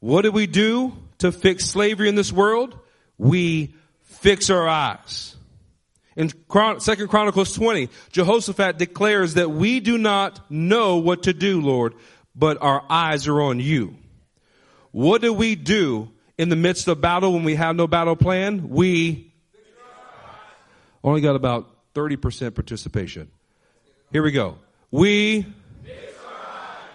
What 0.00 0.22
do 0.22 0.32
we 0.32 0.46
do 0.46 0.94
to 1.18 1.30
fix 1.32 1.66
slavery 1.66 2.08
in 2.08 2.14
this 2.14 2.32
world? 2.32 2.78
We 3.18 3.74
fix 4.02 4.50
our 4.50 4.66
eyes. 4.66 5.36
In 6.16 6.30
Second 6.78 7.08
Chronicles 7.08 7.54
20, 7.54 7.88
Jehoshaphat 8.12 8.78
declares 8.78 9.34
that 9.34 9.50
we 9.50 9.80
do 9.80 9.98
not 9.98 10.50
know 10.50 10.96
what 10.96 11.24
to 11.24 11.32
do, 11.32 11.60
Lord, 11.60 11.94
but 12.34 12.62
our 12.62 12.84
eyes 12.88 13.26
are 13.26 13.40
on 13.40 13.60
you. 13.60 13.96
What 14.92 15.22
do 15.22 15.32
we 15.32 15.56
do 15.56 16.10
in 16.36 16.48
the 16.48 16.56
midst 16.56 16.88
of 16.88 17.00
battle 17.00 17.32
when 17.32 17.44
we 17.44 17.54
have 17.54 17.76
no 17.76 17.86
battle 17.86 18.16
plan, 18.16 18.68
we 18.68 19.32
only 21.02 21.20
got 21.20 21.36
about 21.36 21.70
30% 21.94 22.54
participation. 22.54 23.30
Here 24.10 24.22
we 24.22 24.32
go. 24.32 24.58
We, 24.90 25.46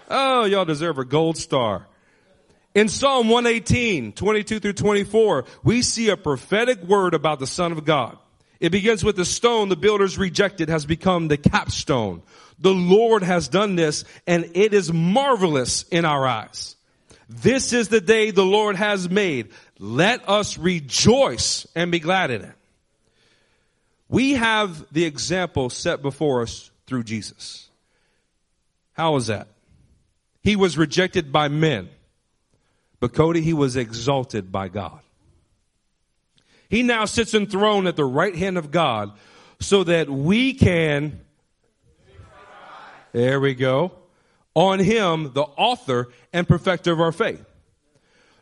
oh, 0.08 0.44
y'all 0.44 0.64
deserve 0.64 0.98
a 0.98 1.04
gold 1.04 1.36
star. 1.36 1.86
In 2.74 2.88
Psalm 2.88 3.28
118, 3.28 4.12
22 4.12 4.60
through 4.60 4.72
24, 4.74 5.44
we 5.64 5.82
see 5.82 6.08
a 6.10 6.16
prophetic 6.16 6.82
word 6.82 7.14
about 7.14 7.40
the 7.40 7.46
Son 7.46 7.72
of 7.72 7.84
God. 7.84 8.16
It 8.60 8.70
begins 8.70 9.02
with 9.02 9.16
the 9.16 9.24
stone 9.24 9.70
the 9.70 9.76
builders 9.76 10.18
rejected 10.18 10.68
has 10.68 10.84
become 10.84 11.28
the 11.28 11.38
capstone. 11.38 12.22
The 12.58 12.74
Lord 12.74 13.22
has 13.22 13.48
done 13.48 13.74
this 13.74 14.04
and 14.26 14.50
it 14.54 14.74
is 14.74 14.92
marvelous 14.92 15.84
in 15.84 16.04
our 16.04 16.26
eyes. 16.26 16.76
This 17.32 17.72
is 17.72 17.86
the 17.86 18.00
day 18.00 18.32
the 18.32 18.44
Lord 18.44 18.74
has 18.74 19.08
made. 19.08 19.50
Let 19.78 20.28
us 20.28 20.58
rejoice 20.58 21.64
and 21.76 21.92
be 21.92 22.00
glad 22.00 22.32
in 22.32 22.42
it. 22.42 22.54
We 24.08 24.32
have 24.32 24.84
the 24.92 25.04
example 25.04 25.70
set 25.70 26.02
before 26.02 26.42
us 26.42 26.72
through 26.88 27.04
Jesus. 27.04 27.68
How 28.94 29.14
is 29.14 29.28
that? 29.28 29.46
He 30.42 30.56
was 30.56 30.76
rejected 30.76 31.30
by 31.30 31.46
men, 31.46 31.88
but 32.98 33.14
Cody, 33.14 33.42
he 33.42 33.52
was 33.52 33.76
exalted 33.76 34.50
by 34.50 34.66
God. 34.66 34.98
He 36.68 36.82
now 36.82 37.04
sits 37.04 37.32
enthroned 37.32 37.86
at 37.86 37.94
the 37.94 38.04
right 38.04 38.34
hand 38.34 38.58
of 38.58 38.72
God 38.72 39.12
so 39.60 39.84
that 39.84 40.10
we 40.10 40.52
can, 40.54 41.20
there 43.12 43.38
we 43.38 43.54
go, 43.54 43.92
on 44.54 44.78
him, 44.78 45.32
the 45.32 45.42
author 45.42 46.08
and 46.32 46.46
perfecter 46.46 46.92
of 46.92 47.00
our 47.00 47.12
faith. 47.12 47.44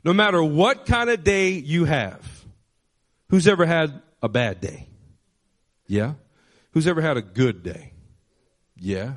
No 0.05 0.13
matter 0.13 0.43
what 0.43 0.87
kind 0.87 1.11
of 1.11 1.25
day 1.25 1.51
you 1.51 1.85
have, 1.85 2.45
who's 3.29 3.47
ever 3.47 3.67
had 3.67 4.01
a 4.23 4.29
bad 4.29 4.61
day? 4.61 4.89
Yeah. 5.87 6.15
Who's 6.73 6.87
ever 6.87 7.01
had 7.01 7.17
a 7.17 7.23
good 7.23 7.63
day? 7.63 7.93
Yeah. 8.77 9.15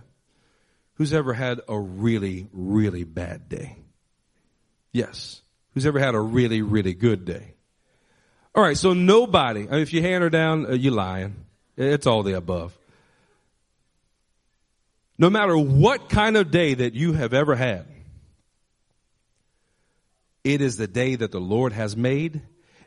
Who's 0.95 1.13
ever 1.13 1.33
had 1.33 1.61
a 1.67 1.79
really, 1.79 2.47
really 2.51 3.03
bad 3.03 3.49
day? 3.49 3.77
Yes. 4.91 5.41
Who's 5.73 5.85
ever 5.85 5.99
had 5.99 6.15
a 6.15 6.19
really, 6.19 6.61
really 6.61 6.93
good 6.93 7.25
day? 7.25 7.55
All 8.53 8.61
right, 8.61 8.77
so 8.77 8.93
nobody, 8.93 9.67
if 9.69 9.93
you 9.93 10.01
hand 10.01 10.23
her 10.23 10.29
down, 10.29 10.65
uh, 10.65 10.73
you're 10.73 10.93
lying. 10.93 11.45
It's 11.77 12.05
all 12.05 12.21
the 12.23 12.33
above. 12.33 12.77
No 15.17 15.29
matter 15.29 15.57
what 15.57 16.09
kind 16.09 16.37
of 16.37 16.51
day 16.51 16.73
that 16.73 16.93
you 16.93 17.13
have 17.13 17.33
ever 17.33 17.55
had, 17.55 17.85
it 20.43 20.61
is 20.61 20.77
the 20.77 20.87
day 20.87 21.15
that 21.15 21.31
the 21.31 21.39
Lord 21.39 21.73
has 21.73 21.95
made, 21.95 22.41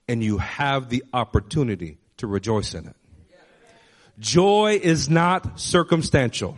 and 0.08 0.22
you 0.22 0.38
have 0.38 0.88
the 0.88 1.04
opportunity 1.12 1.98
to 2.16 2.26
rejoice 2.26 2.74
in 2.74 2.87
it. 2.87 2.96
Joy 4.18 4.80
is 4.82 5.08
not 5.08 5.58
circumstantial. 5.60 6.56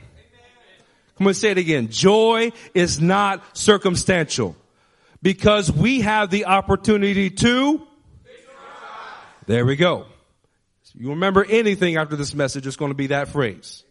Come 1.18 1.28
on, 1.28 1.34
say 1.34 1.50
it 1.50 1.58
again. 1.58 1.88
Joy 1.88 2.52
is 2.74 3.00
not 3.00 3.56
circumstantial 3.56 4.56
because 5.22 5.72
we 5.72 6.02
have 6.02 6.30
the 6.30 6.46
opportunity 6.46 7.30
to. 7.30 7.86
There 9.46 9.64
we 9.64 9.76
go. 9.76 10.06
You 10.94 11.10
remember 11.10 11.44
anything 11.44 11.96
after 11.96 12.16
this 12.16 12.34
message, 12.34 12.66
it's 12.66 12.76
going 12.76 12.90
to 12.90 12.96
be 12.96 13.08
that 13.08 13.28
phrase. 13.28 13.84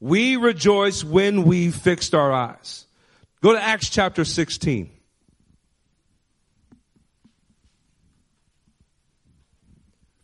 We 0.00 0.36
rejoice 0.36 1.02
when 1.02 1.44
we 1.44 1.70
fixed 1.70 2.14
our 2.14 2.32
eyes. 2.32 2.86
Go 3.42 3.52
to 3.52 3.62
Acts 3.62 3.88
chapter 3.88 4.24
16. 4.24 4.90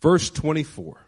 Verse 0.01 0.31
24. 0.31 1.01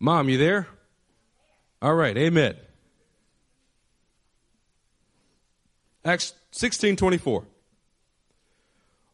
Mom, 0.00 0.28
you 0.28 0.36
there? 0.36 0.68
All 1.80 1.94
right, 1.94 2.16
amen. 2.16 2.56
Acts 6.04 6.34
16 6.50 6.96
24. 6.96 7.44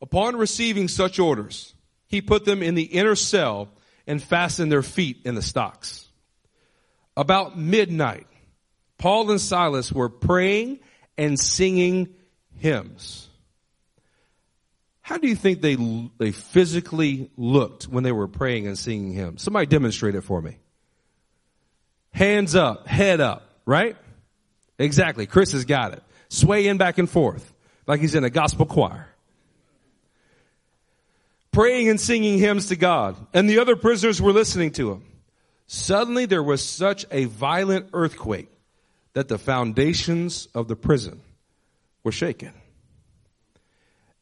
Upon 0.02 0.36
receiving 0.36 0.88
such 0.88 1.18
orders, 1.18 1.74
he 2.06 2.22
put 2.22 2.44
them 2.44 2.62
in 2.62 2.74
the 2.74 2.82
inner 2.82 3.14
cell 3.14 3.68
and 4.06 4.22
fastened 4.22 4.72
their 4.72 4.82
feet 4.82 5.20
in 5.24 5.34
the 5.34 5.42
stocks. 5.42 6.08
About 7.16 7.58
midnight, 7.58 8.26
Paul 8.98 9.30
and 9.30 9.40
Silas 9.40 9.92
were 9.92 10.08
praying 10.08 10.80
and 11.18 11.38
singing 11.38 12.14
hymns. 12.56 13.28
How 15.00 15.18
do 15.18 15.26
you 15.26 15.34
think 15.34 15.60
they, 15.60 15.76
they 16.18 16.30
physically 16.30 17.30
looked 17.36 17.84
when 17.84 18.04
they 18.04 18.12
were 18.12 18.28
praying 18.28 18.66
and 18.66 18.78
singing 18.78 19.12
hymns? 19.12 19.42
Somebody 19.42 19.66
demonstrate 19.66 20.14
it 20.14 20.22
for 20.22 20.40
me. 20.40 20.56
Hands 22.12 22.54
up, 22.54 22.86
head 22.86 23.20
up, 23.20 23.50
right? 23.66 23.96
Exactly. 24.78 25.26
Chris 25.26 25.52
has 25.52 25.64
got 25.64 25.92
it. 25.92 26.02
Swaying 26.28 26.78
back 26.78 26.98
and 26.98 27.10
forth 27.10 27.52
like 27.86 28.00
he's 28.00 28.14
in 28.14 28.24
a 28.24 28.30
gospel 28.30 28.66
choir. 28.66 29.09
Praying 31.52 31.88
and 31.88 32.00
singing 32.00 32.38
hymns 32.38 32.66
to 32.66 32.76
God. 32.76 33.16
And 33.34 33.48
the 33.48 33.58
other 33.58 33.76
prisoners 33.76 34.20
were 34.22 34.32
listening 34.32 34.70
to 34.72 34.92
him. 34.92 35.04
Suddenly 35.66 36.26
there 36.26 36.42
was 36.42 36.64
such 36.64 37.06
a 37.10 37.24
violent 37.24 37.90
earthquake 37.92 38.50
that 39.12 39.28
the 39.28 39.38
foundations 39.38 40.48
of 40.54 40.68
the 40.68 40.76
prison 40.76 41.20
were 42.02 42.12
shaken. 42.12 42.52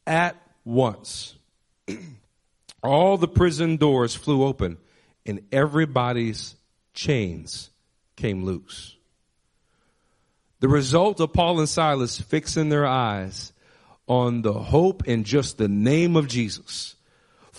At 0.06 0.36
once, 0.64 1.34
all 2.82 3.18
the 3.18 3.28
prison 3.28 3.76
doors 3.76 4.14
flew 4.14 4.44
open 4.44 4.78
and 5.26 5.42
everybody's 5.52 6.54
chains 6.94 7.70
came 8.16 8.44
loose. 8.44 8.96
The 10.60 10.68
result 10.68 11.20
of 11.20 11.32
Paul 11.32 11.60
and 11.60 11.68
Silas 11.68 12.20
fixing 12.20 12.68
their 12.68 12.86
eyes 12.86 13.52
on 14.08 14.42
the 14.42 14.54
hope 14.54 15.06
in 15.06 15.24
just 15.24 15.58
the 15.58 15.68
name 15.68 16.16
of 16.16 16.26
Jesus, 16.26 16.96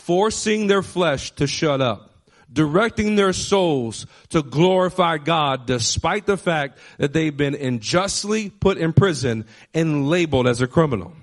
forcing 0.09 0.65
their 0.65 0.81
flesh 0.81 1.29
to 1.35 1.45
shut 1.45 1.81
up, 1.81 2.09
directing 2.51 3.15
their 3.15 3.31
souls 3.31 4.07
to 4.29 4.41
glorify 4.41 5.19
God 5.19 5.67
despite 5.67 6.25
the 6.25 6.35
fact 6.35 6.79
that 6.97 7.13
they've 7.13 7.37
been 7.37 7.53
unjustly 7.53 8.49
put 8.49 8.79
in 8.79 8.91
prison 8.91 9.45
and 9.71 10.09
labeled 10.09 10.47
as 10.47 10.61
a 10.61 10.67
criminal. 10.67 11.13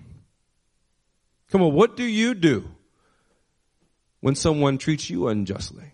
Come 1.50 1.62
on, 1.62 1.72
what 1.72 1.96
do 1.96 2.04
you 2.04 2.32
do 2.34 2.70
when 4.20 4.36
someone 4.36 4.78
treats 4.78 5.10
you 5.10 5.26
unjustly? 5.26 5.90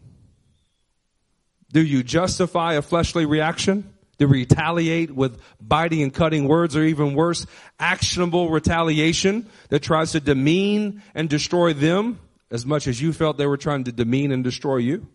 Do 1.72 1.80
you 1.82 2.02
justify 2.02 2.74
a 2.74 2.82
fleshly 2.82 3.24
reaction? 3.24 3.90
You 4.18 4.26
retaliate 4.26 5.10
with 5.10 5.40
biting 5.58 6.02
and 6.02 6.12
cutting 6.12 6.46
words 6.46 6.76
or 6.76 6.84
even 6.84 7.14
worse, 7.14 7.46
actionable 7.80 8.50
retaliation 8.50 9.48
that 9.70 9.80
tries 9.80 10.12
to 10.12 10.20
demean 10.20 11.02
and 11.14 11.30
destroy 11.30 11.72
them 11.72 12.18
as 12.52 12.64
much 12.64 12.86
as 12.86 13.02
you 13.02 13.12
felt 13.12 13.38
they 13.38 13.46
were 13.46 13.56
trying 13.56 13.84
to 13.84 13.92
demean 13.92 14.30
and 14.30 14.44
destroy 14.44 14.76
you? 14.76 15.08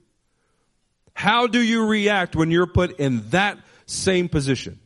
How 1.14 1.48
do 1.48 1.62
you 1.62 1.86
react 1.86 2.36
when 2.36 2.52
you're 2.52 2.68
put 2.68 3.00
in 3.00 3.30
that 3.30 3.58
same 3.86 4.28
position? 4.28 4.80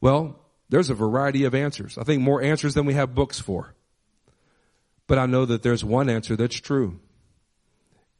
Well, 0.00 0.40
there's 0.68 0.90
a 0.90 0.94
variety 0.94 1.44
of 1.44 1.54
answers. 1.54 1.96
I 1.96 2.02
think 2.02 2.22
more 2.22 2.42
answers 2.42 2.74
than 2.74 2.86
we 2.86 2.94
have 2.94 3.14
books 3.14 3.38
for. 3.38 3.74
But 5.06 5.18
I 5.18 5.26
know 5.26 5.44
that 5.44 5.62
there's 5.62 5.84
one 5.84 6.08
answer 6.10 6.34
that's 6.34 6.56
true 6.56 6.98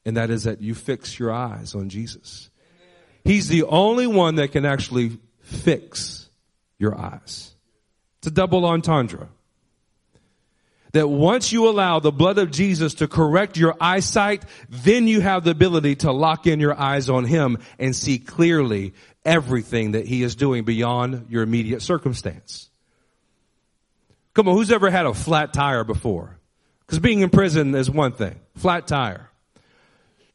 and 0.07 0.17
that 0.17 0.31
is 0.31 0.45
that 0.45 0.63
you 0.63 0.75
fix 0.75 1.19
your 1.19 1.33
eyes 1.33 1.75
on 1.75 1.89
Jesus. 1.89 2.49
He's 3.25 3.49
the 3.49 3.65
only 3.65 4.07
one 4.07 4.37
that 4.37 4.53
can 4.53 4.65
actually 4.65 5.19
fix 5.41 6.31
your 6.79 6.97
eyes. 6.97 7.55
It's 8.19 8.29
a 8.29 8.31
double 8.31 8.65
entendre. 8.65 9.29
That 10.97 11.09
once 11.09 11.53
you 11.53 11.69
allow 11.69 12.01
the 12.01 12.11
blood 12.11 12.39
of 12.39 12.51
Jesus 12.51 12.95
to 12.95 13.07
correct 13.07 13.59
your 13.59 13.77
eyesight, 13.79 14.47
then 14.71 15.07
you 15.07 15.21
have 15.21 15.45
the 15.45 15.51
ability 15.51 15.97
to 15.97 16.11
lock 16.11 16.47
in 16.47 16.59
your 16.59 16.75
eyes 16.75 17.11
on 17.11 17.27
Him 17.27 17.59
and 17.79 17.95
see 17.95 18.19
clearly 18.19 18.95
everything 19.23 19.93
that 19.93 20.07
He 20.07 20.23
is 20.23 20.37
doing 20.37 20.65
beyond 20.65 21.27
your 21.29 21.43
immediate 21.43 21.83
circumstance. 21.83 22.71
Come 24.33 24.49
on, 24.49 24.57
who's 24.57 24.73
ever 24.73 24.89
had 24.89 25.05
a 25.05 25.13
flat 25.13 25.53
tire 25.53 25.85
before? 25.85 26.39
Because 26.87 26.99
being 26.99 27.21
in 27.21 27.29
prison 27.29 27.75
is 27.75 27.91
one 27.91 28.13
thing. 28.13 28.41
Flat 28.57 28.87
tire. 28.87 29.29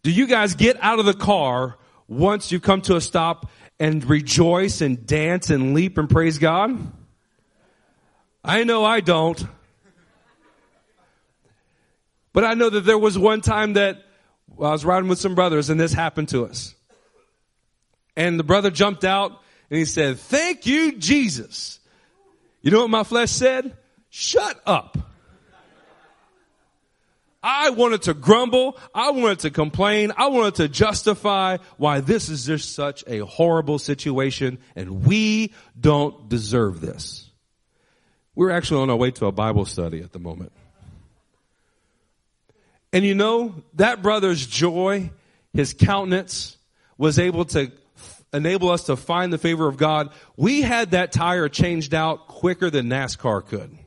Do 0.04 0.12
you 0.12 0.28
guys 0.28 0.54
get 0.54 0.78
out 0.80 1.00
of 1.00 1.06
the 1.06 1.16
car 1.16 1.76
once 2.08 2.52
you 2.52 2.60
come 2.60 2.84
to 2.84 2.96
a 2.96 3.02
stop 3.02 3.50
and 3.80 4.08
rejoice 4.08 4.82
and 4.82 5.08
dance 5.08 5.50
and 5.50 5.74
leap 5.74 5.98
and 5.98 6.08
praise 6.08 6.38
God? 6.38 6.78
I 8.44 8.64
know 8.64 8.86
I 8.86 9.00
don't. 9.00 9.44
But 12.34 12.46
I 12.46 12.54
know 12.54 12.70
that 12.70 12.82
there 12.82 12.98
was 12.98 13.18
one 13.18 13.42
time 13.42 13.74
that 13.74 13.98
I 14.52 14.72
was 14.72 14.86
riding 14.86 15.10
with 15.10 15.20
some 15.20 15.36
brothers 15.36 15.70
and 15.70 15.80
this 15.80 15.94
happened 15.94 16.30
to 16.30 16.46
us. 16.46 16.76
And 18.16 18.40
the 18.40 18.44
brother 18.44 18.70
jumped 18.70 19.04
out 19.04 19.32
and 19.70 19.80
he 19.80 19.86
said, 19.86 20.20
thank 20.20 20.66
you, 20.66 20.98
Jesus. 20.98 21.80
You 22.62 22.72
know 22.72 22.82
what 22.82 22.90
my 22.90 23.04
flesh 23.04 23.32
said? 23.32 23.76
Shut 24.10 24.60
up. 24.66 24.98
I 27.44 27.72
wanted 27.72 28.04
to 28.04 28.14
grumble. 28.14 28.78
I 28.94 29.12
wanted 29.12 29.40
to 29.40 29.50
complain. 29.50 30.12
I 30.16 30.28
wanted 30.28 30.56
to 30.56 30.68
justify 30.70 31.58
why 31.78 32.02
this 32.02 32.30
is 32.30 32.46
just 32.46 32.76
such 32.76 33.04
a 33.08 33.20
horrible 33.26 33.80
situation 33.80 34.60
and 34.76 35.06
we 35.06 35.54
don't 35.80 36.30
deserve 36.30 36.82
this. 36.82 37.30
We're 38.36 38.52
actually 38.52 38.84
on 38.84 38.90
our 38.90 38.96
way 38.96 39.12
to 39.12 39.26
a 39.26 39.32
Bible 39.32 39.66
study 39.66 40.02
at 40.02 40.12
the 40.12 40.20
moment. 40.20 40.52
And 42.94 43.06
you 43.06 43.16
know, 43.16 43.56
that 43.76 44.02
brother's 44.02 44.46
joy, 44.46 45.12
his 45.54 45.74
countenance 45.74 46.58
was 46.98 47.20
able 47.20 47.46
to 47.46 47.72
enable 48.34 48.70
us 48.70 48.86
to 48.86 48.96
find 48.96 49.32
the 49.32 49.38
favor 49.38 49.68
of 49.68 49.78
God. 49.78 50.12
We 50.38 50.62
had 50.62 50.92
that 50.92 51.12
tire 51.12 51.50
changed 51.50 51.94
out 51.94 52.28
quicker 52.28 52.70
than 52.70 52.88
NASCAR 52.88 53.46
could. 53.46 53.78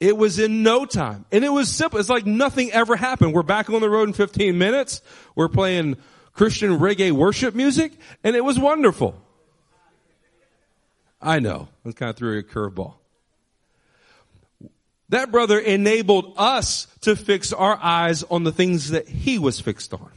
It 0.00 0.16
was 0.16 0.38
in 0.38 0.62
no 0.62 0.84
time. 0.86 1.24
And 1.32 1.44
it 1.44 1.48
was 1.48 1.68
simple. 1.68 1.98
It's 1.98 2.08
like 2.08 2.24
nothing 2.24 2.70
ever 2.70 2.94
happened. 2.96 3.34
We're 3.34 3.42
back 3.42 3.68
on 3.68 3.80
the 3.80 3.90
road 3.90 4.08
in 4.08 4.14
15 4.14 4.56
minutes. 4.56 5.02
We're 5.34 5.48
playing 5.48 5.96
Christian 6.32 6.78
reggae 6.78 7.10
worship 7.10 7.54
music 7.54 7.92
and 8.22 8.36
it 8.36 8.44
was 8.44 8.58
wonderful. 8.58 9.20
I 11.20 11.40
know. 11.40 11.68
I 11.84 11.90
kind 11.92 12.10
of 12.10 12.16
threw 12.16 12.38
a 12.38 12.42
curveball. 12.44 12.94
That 15.10 15.32
brother 15.32 15.58
enabled 15.58 16.34
us 16.36 16.86
to 17.02 17.16
fix 17.16 17.52
our 17.52 17.78
eyes 17.82 18.22
on 18.24 18.44
the 18.44 18.52
things 18.52 18.90
that 18.90 19.08
he 19.08 19.38
was 19.38 19.60
fixed 19.60 19.94
on. 19.94 20.10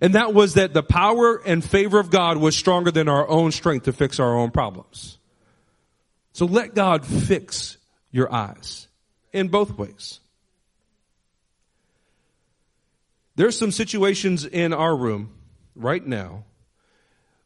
And 0.00 0.14
that 0.14 0.34
was 0.34 0.54
that 0.54 0.74
the 0.74 0.82
power 0.82 1.40
and 1.44 1.64
favor 1.64 1.98
of 1.98 2.10
God 2.10 2.36
was 2.36 2.54
stronger 2.56 2.90
than 2.90 3.08
our 3.08 3.28
own 3.28 3.50
strength 3.50 3.84
to 3.84 3.92
fix 3.92 4.20
our 4.20 4.36
own 4.36 4.50
problems. 4.50 5.18
So 6.32 6.46
let 6.46 6.74
God 6.74 7.04
fix 7.04 7.78
your 8.12 8.32
eyes 8.32 8.88
in 9.32 9.48
both 9.48 9.76
ways. 9.78 10.20
There's 13.36 13.58
some 13.58 13.72
situations 13.72 14.44
in 14.44 14.72
our 14.72 14.94
room 14.94 15.32
right 15.74 16.06
now 16.06 16.44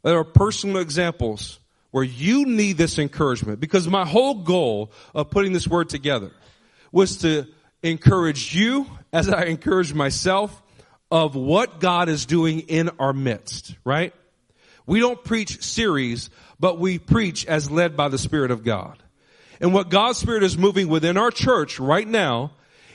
that 0.02 0.14
are 0.14 0.24
personal 0.24 0.78
examples 0.78 1.58
where 1.90 2.04
you 2.04 2.46
need 2.46 2.78
this 2.78 2.98
encouragement 2.98 3.60
because 3.60 3.88
my 3.88 4.06
whole 4.06 4.34
goal 4.34 4.92
of 5.14 5.30
putting 5.30 5.52
this 5.52 5.66
word 5.66 5.88
together 5.88 6.30
was 6.92 7.18
to 7.18 7.46
encourage 7.82 8.54
you 8.54 8.86
as 9.12 9.28
I 9.28 9.44
encourage 9.44 9.94
myself 9.94 10.62
of 11.10 11.34
what 11.34 11.80
God 11.80 12.08
is 12.08 12.26
doing 12.26 12.60
in 12.60 12.90
our 12.98 13.12
midst, 13.12 13.74
right? 13.84 14.14
We 14.86 15.00
don't 15.00 15.22
preach 15.22 15.62
series, 15.62 16.30
but 16.58 16.78
we 16.78 16.98
preach 16.98 17.46
as 17.46 17.70
led 17.70 17.96
by 17.96 18.08
the 18.08 18.18
Spirit 18.18 18.50
of 18.50 18.64
God. 18.64 19.02
And 19.60 19.74
what 19.74 19.90
God's 19.90 20.18
Spirit 20.18 20.42
is 20.42 20.56
moving 20.56 20.88
within 20.88 21.16
our 21.16 21.30
church 21.30 21.78
right 21.78 22.06
now 22.06 22.52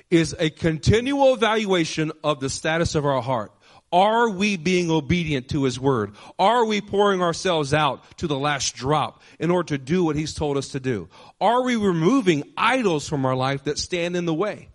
is 0.09 0.35
a 0.37 0.49
continual 0.49 1.33
evaluation 1.33 2.11
of 2.23 2.39
the 2.39 2.49
status 2.49 2.95
of 2.95 3.05
our 3.05 3.21
heart. 3.21 3.51
Are 3.95 4.29
we 4.29 4.57
being 4.57 4.91
obedient 4.91 5.47
to 5.49 5.63
His 5.63 5.79
Word? 5.79 6.15
Are 6.37 6.65
we 6.65 6.81
pouring 6.81 7.21
ourselves 7.21 7.73
out 7.73 8.03
to 8.17 8.27
the 8.27 8.37
last 8.37 8.75
drop 8.75 9.21
in 9.39 9.49
order 9.49 9.69
to 9.69 9.77
do 9.77 10.03
what 10.03 10.17
He's 10.17 10.33
told 10.33 10.57
us 10.57 10.67
to 10.69 10.81
do? 10.81 11.07
Are 11.39 11.63
we 11.63 11.77
removing 11.77 12.43
idols 12.57 13.07
from 13.07 13.25
our 13.25 13.37
life 13.37 13.63
that 13.63 13.77
stand 13.79 14.17
in 14.17 14.25
the 14.25 14.33
way? 14.33 14.67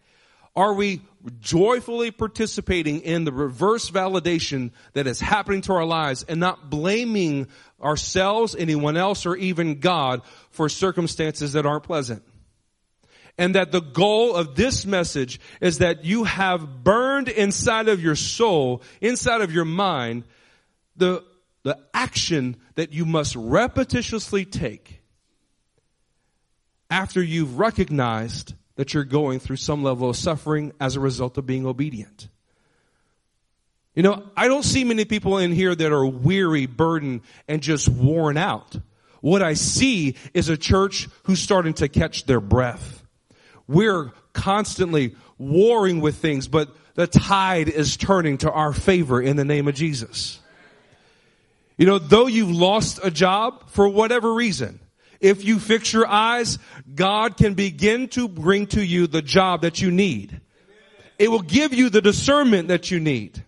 Are 0.56 0.72
we 0.72 1.02
joyfully 1.40 2.10
participating 2.10 3.02
in 3.02 3.24
the 3.24 3.32
reverse 3.32 3.90
validation 3.90 4.70
that 4.94 5.06
is 5.06 5.20
happening 5.20 5.60
to 5.62 5.74
our 5.74 5.84
lives 5.84 6.22
and 6.22 6.40
not 6.40 6.70
blaming 6.70 7.48
ourselves, 7.82 8.56
anyone 8.58 8.96
else, 8.96 9.26
or 9.26 9.36
even 9.36 9.80
God 9.80 10.22
for 10.48 10.70
circumstances 10.70 11.52
that 11.52 11.66
aren't 11.66 11.84
pleasant? 11.84 12.22
And 13.40 13.54
that 13.54 13.72
the 13.72 13.80
goal 13.80 14.36
of 14.36 14.54
this 14.54 14.84
message 14.84 15.40
is 15.62 15.78
that 15.78 16.04
you 16.04 16.24
have 16.24 16.84
burned 16.84 17.30
inside 17.30 17.88
of 17.88 18.02
your 18.02 18.14
soul, 18.14 18.82
inside 19.00 19.40
of 19.40 19.50
your 19.50 19.64
mind, 19.64 20.24
the, 20.94 21.24
the 21.62 21.78
action 21.94 22.58
that 22.74 22.92
you 22.92 23.06
must 23.06 23.34
repetitiously 23.36 24.44
take 24.44 25.00
after 26.90 27.22
you've 27.22 27.58
recognized 27.58 28.52
that 28.76 28.92
you're 28.92 29.04
going 29.04 29.40
through 29.40 29.56
some 29.56 29.82
level 29.82 30.10
of 30.10 30.16
suffering 30.16 30.74
as 30.78 30.96
a 30.96 31.00
result 31.00 31.38
of 31.38 31.46
being 31.46 31.64
obedient. 31.64 32.28
You 33.94 34.02
know, 34.02 34.22
I 34.36 34.48
don't 34.48 34.64
see 34.66 34.84
many 34.84 35.06
people 35.06 35.38
in 35.38 35.52
here 35.52 35.74
that 35.74 35.92
are 35.92 36.06
weary, 36.06 36.66
burdened, 36.66 37.22
and 37.48 37.62
just 37.62 37.88
worn 37.88 38.36
out. 38.36 38.76
What 39.22 39.42
I 39.42 39.54
see 39.54 40.16
is 40.34 40.50
a 40.50 40.58
church 40.58 41.08
who's 41.22 41.40
starting 41.40 41.72
to 41.74 41.88
catch 41.88 42.26
their 42.26 42.40
breath. 42.40 42.99
We're 43.70 44.10
constantly 44.32 45.14
warring 45.38 46.00
with 46.00 46.16
things, 46.16 46.48
but 46.48 46.74
the 46.96 47.06
tide 47.06 47.68
is 47.68 47.96
turning 47.96 48.38
to 48.38 48.50
our 48.50 48.72
favor 48.72 49.22
in 49.22 49.36
the 49.36 49.44
name 49.44 49.68
of 49.68 49.76
Jesus. 49.76 50.40
You 51.76 51.86
know, 51.86 52.00
though 52.00 52.26
you've 52.26 52.50
lost 52.50 52.98
a 53.04 53.12
job 53.12 53.70
for 53.70 53.88
whatever 53.88 54.34
reason, 54.34 54.80
if 55.20 55.44
you 55.44 55.60
fix 55.60 55.92
your 55.92 56.08
eyes, 56.08 56.58
God 56.92 57.36
can 57.36 57.54
begin 57.54 58.08
to 58.08 58.26
bring 58.26 58.66
to 58.68 58.84
you 58.84 59.06
the 59.06 59.22
job 59.22 59.62
that 59.62 59.80
you 59.80 59.92
need. 59.92 60.40
It 61.16 61.30
will 61.30 61.42
give 61.42 61.72
you 61.72 61.90
the 61.90 62.02
discernment 62.02 62.68
that 62.68 62.90
you 62.90 62.98
need. 62.98 63.44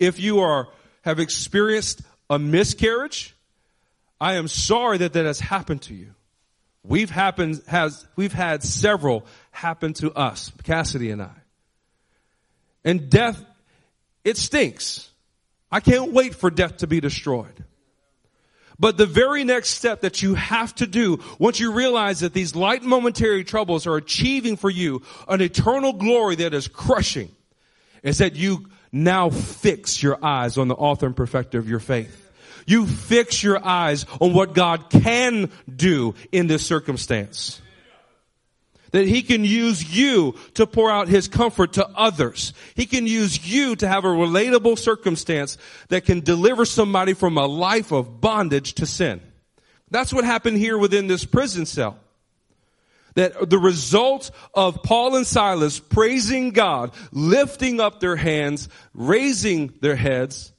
If 0.00 0.18
you 0.18 0.40
are, 0.40 0.66
have 1.02 1.20
experienced 1.20 2.02
a 2.28 2.40
miscarriage, 2.40 3.36
I 4.20 4.34
am 4.34 4.48
sorry 4.48 4.98
that 4.98 5.12
that 5.12 5.26
has 5.26 5.38
happened 5.38 5.82
to 5.82 5.94
you. 5.94 6.14
We've 6.86 7.10
happened, 7.10 7.62
has, 7.66 8.06
we've 8.14 8.32
had 8.32 8.62
several 8.62 9.24
happen 9.50 9.94
to 9.94 10.12
us, 10.12 10.52
Cassidy 10.64 11.10
and 11.10 11.22
I. 11.22 11.34
And 12.84 13.08
death, 13.08 13.42
it 14.22 14.36
stinks. 14.36 15.10
I 15.72 15.80
can't 15.80 16.12
wait 16.12 16.34
for 16.34 16.50
death 16.50 16.78
to 16.78 16.86
be 16.86 17.00
destroyed. 17.00 17.64
But 18.78 18.98
the 18.98 19.06
very 19.06 19.44
next 19.44 19.70
step 19.70 20.02
that 20.02 20.20
you 20.20 20.34
have 20.34 20.74
to 20.76 20.86
do 20.86 21.20
once 21.38 21.58
you 21.58 21.72
realize 21.72 22.20
that 22.20 22.34
these 22.34 22.54
light 22.54 22.82
momentary 22.82 23.44
troubles 23.44 23.86
are 23.86 23.96
achieving 23.96 24.56
for 24.56 24.68
you 24.68 25.02
an 25.28 25.40
eternal 25.40 25.92
glory 25.92 26.36
that 26.36 26.52
is 26.52 26.68
crushing 26.68 27.30
is 28.02 28.18
that 28.18 28.36
you 28.36 28.68
now 28.92 29.30
fix 29.30 30.02
your 30.02 30.22
eyes 30.24 30.58
on 30.58 30.68
the 30.68 30.74
author 30.74 31.06
and 31.06 31.16
perfecter 31.16 31.58
of 31.58 31.68
your 31.68 31.80
faith. 31.80 32.23
You 32.66 32.86
fix 32.86 33.42
your 33.42 33.64
eyes 33.64 34.06
on 34.20 34.32
what 34.32 34.54
God 34.54 34.90
can 34.90 35.50
do 35.74 36.14
in 36.32 36.46
this 36.46 36.64
circumstance 36.66 37.60
that 38.94 39.08
he 39.08 39.22
can 39.22 39.44
use 39.44 39.92
you 39.92 40.36
to 40.54 40.68
pour 40.68 40.88
out 40.88 41.08
his 41.08 41.26
comfort 41.26 41.72
to 41.72 41.88
others. 41.96 42.52
He 42.76 42.86
can 42.86 43.08
use 43.08 43.44
you 43.44 43.74
to 43.74 43.88
have 43.88 44.04
a 44.04 44.08
relatable 44.08 44.78
circumstance 44.78 45.58
that 45.88 46.04
can 46.04 46.20
deliver 46.20 46.64
somebody 46.64 47.12
from 47.12 47.36
a 47.36 47.44
life 47.44 47.90
of 47.90 48.20
bondage 48.20 48.74
to 48.74 48.86
sin. 48.86 49.20
That's 49.90 50.12
what 50.12 50.22
happened 50.22 50.58
here 50.58 50.78
within 50.78 51.08
this 51.08 51.24
prison 51.24 51.66
cell. 51.66 51.98
That 53.16 53.50
the 53.50 53.58
result 53.58 54.30
of 54.54 54.84
Paul 54.84 55.16
and 55.16 55.26
Silas 55.26 55.80
praising 55.80 56.50
God, 56.50 56.92
lifting 57.10 57.80
up 57.80 57.98
their 57.98 58.14
hands, 58.14 58.68
raising 58.94 59.74
their 59.80 59.96
heads, 59.96 60.52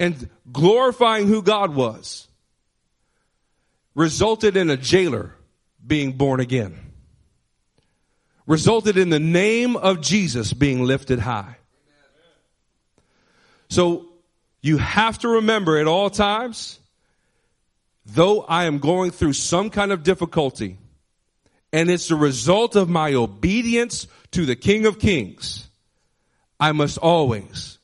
and 0.00 0.28
glorifying 0.50 1.28
who 1.28 1.42
God 1.42 1.76
was, 1.76 2.26
resulted 3.94 4.56
in 4.56 4.68
a 4.68 4.76
jailer 4.76 5.32
being 5.86 6.14
born 6.14 6.40
again 6.40 6.90
resulted 8.50 8.98
in 8.98 9.10
the 9.10 9.20
name 9.20 9.76
of 9.76 10.00
Jesus 10.00 10.52
being 10.52 10.82
lifted 10.82 11.20
high. 11.20 11.54
So 13.68 14.08
you 14.60 14.76
have 14.78 15.20
to 15.20 15.28
remember 15.28 15.78
at 15.78 15.86
all 15.86 16.10
times, 16.10 16.80
though 18.04 18.42
I 18.42 18.64
am 18.64 18.80
going 18.80 19.12
through 19.12 19.34
some 19.34 19.70
kind 19.70 19.92
of 19.92 20.02
difficulty, 20.02 20.78
and 21.72 21.88
it's 21.88 22.08
the 22.08 22.16
result 22.16 22.74
of 22.74 22.88
my 22.88 23.14
obedience 23.14 24.08
to 24.32 24.44
the 24.44 24.56
King 24.56 24.84
of 24.84 24.98
Kings, 24.98 25.68
I 26.58 26.72
must 26.72 26.98
always 26.98 27.78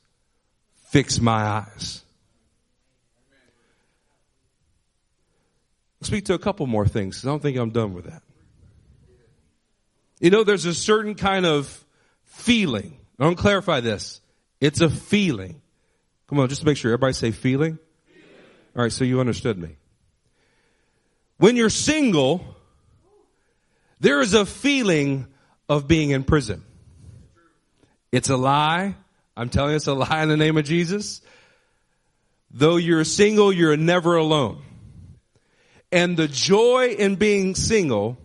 fix 0.87 1.21
my 1.21 1.43
eyes. 1.43 2.03
Speak 6.07 6.25
to 6.25 6.33
a 6.33 6.39
couple 6.39 6.65
more 6.65 6.87
things. 6.87 7.23
I 7.23 7.27
don't 7.27 7.41
think 7.41 7.57
I'm 7.57 7.69
done 7.69 7.93
with 7.93 8.05
that. 8.05 8.23
You 10.19 10.31
know, 10.31 10.43
there's 10.43 10.65
a 10.65 10.73
certain 10.73 11.15
kind 11.15 11.45
of 11.45 11.85
feeling. 12.23 12.97
I 13.19 13.25
don't 13.25 13.35
clarify 13.35 13.81
this. 13.81 14.21
It's 14.59 14.81
a 14.81 14.89
feeling. 14.89 15.61
Come 16.27 16.39
on, 16.39 16.49
just 16.49 16.65
make 16.65 16.77
sure 16.77 16.91
everybody 16.91 17.13
say 17.13 17.31
feeling. 17.31 17.77
feeling. 18.07 18.25
All 18.75 18.83
right, 18.83 18.91
so 18.91 19.03
you 19.03 19.19
understood 19.19 19.57
me. 19.57 19.77
When 21.37 21.55
you're 21.55 21.69
single, 21.69 22.43
there 23.99 24.21
is 24.21 24.33
a 24.33 24.45
feeling 24.45 25.27
of 25.69 25.87
being 25.87 26.09
in 26.09 26.23
prison. 26.23 26.63
It's 28.11 28.29
a 28.29 28.37
lie. 28.37 28.95
I'm 29.35 29.49
telling 29.49 29.71
you 29.71 29.75
it's 29.75 29.87
a 29.87 29.93
lie 29.93 30.23
in 30.23 30.29
the 30.29 30.37
name 30.37 30.57
of 30.57 30.65
Jesus. 30.65 31.21
Though 32.49 32.77
you're 32.77 33.03
single, 33.03 33.53
you're 33.53 33.77
never 33.77 34.15
alone. 34.15 34.63
And 35.91 36.17
the 36.17 36.27
joy 36.27 36.95
in 36.97 37.15
being 37.15 37.55
single 37.55 38.17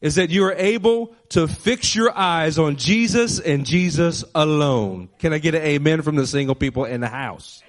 is 0.00 0.14
that 0.14 0.30
you 0.30 0.44
are 0.44 0.52
able 0.52 1.14
to 1.30 1.48
fix 1.48 1.94
your 1.94 2.16
eyes 2.16 2.58
on 2.58 2.76
Jesus 2.76 3.40
and 3.40 3.66
Jesus 3.66 4.24
alone. 4.34 5.08
Can 5.18 5.32
I 5.32 5.38
get 5.38 5.54
an 5.54 5.62
amen 5.62 6.02
from 6.02 6.16
the 6.16 6.26
single 6.26 6.54
people 6.54 6.84
in 6.84 7.00
the 7.00 7.08
house? 7.08 7.62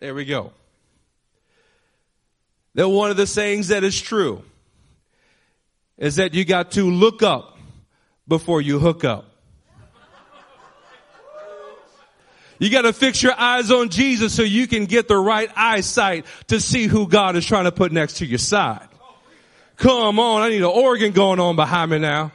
There 0.00 0.14
we 0.14 0.24
go. 0.24 0.52
Then 2.74 2.90
one 2.90 3.10
of 3.10 3.16
the 3.16 3.26
sayings 3.26 3.68
that 3.68 3.82
is 3.82 4.00
true 4.00 4.42
is 5.96 6.16
that 6.16 6.34
you 6.34 6.44
got 6.44 6.72
to 6.72 6.88
look 6.90 7.22
up 7.22 7.58
before 8.28 8.60
you 8.60 8.78
hook 8.78 9.04
up. 9.04 9.37
You 12.58 12.70
got 12.70 12.82
to 12.82 12.92
fix 12.92 13.22
your 13.22 13.38
eyes 13.38 13.70
on 13.70 13.88
Jesus 13.88 14.34
so 14.34 14.42
you 14.42 14.66
can 14.66 14.86
get 14.86 15.06
the 15.06 15.16
right 15.16 15.50
eyesight 15.54 16.26
to 16.48 16.60
see 16.60 16.86
who 16.86 17.06
God 17.06 17.36
is 17.36 17.46
trying 17.46 17.64
to 17.64 17.72
put 17.72 17.92
next 17.92 18.18
to 18.18 18.26
your 18.26 18.38
side. 18.38 18.88
Come 19.76 20.18
on, 20.18 20.42
I 20.42 20.48
need 20.48 20.58
an 20.58 20.64
organ 20.64 21.12
going 21.12 21.38
on 21.38 21.54
behind 21.54 21.92
me 21.92 21.98
now. 21.98 22.32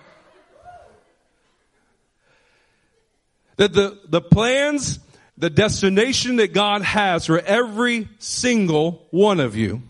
That 3.57 3.73
the, 3.73 3.99
the 4.07 4.21
plans, 4.21 4.99
the 5.37 5.49
destination 5.49 6.37
that 6.37 6.53
God 6.53 6.81
has 6.83 7.25
for 7.25 7.39
every 7.39 8.07
single 8.19 9.05
one 9.11 9.41
of 9.41 9.57
you 9.57 9.83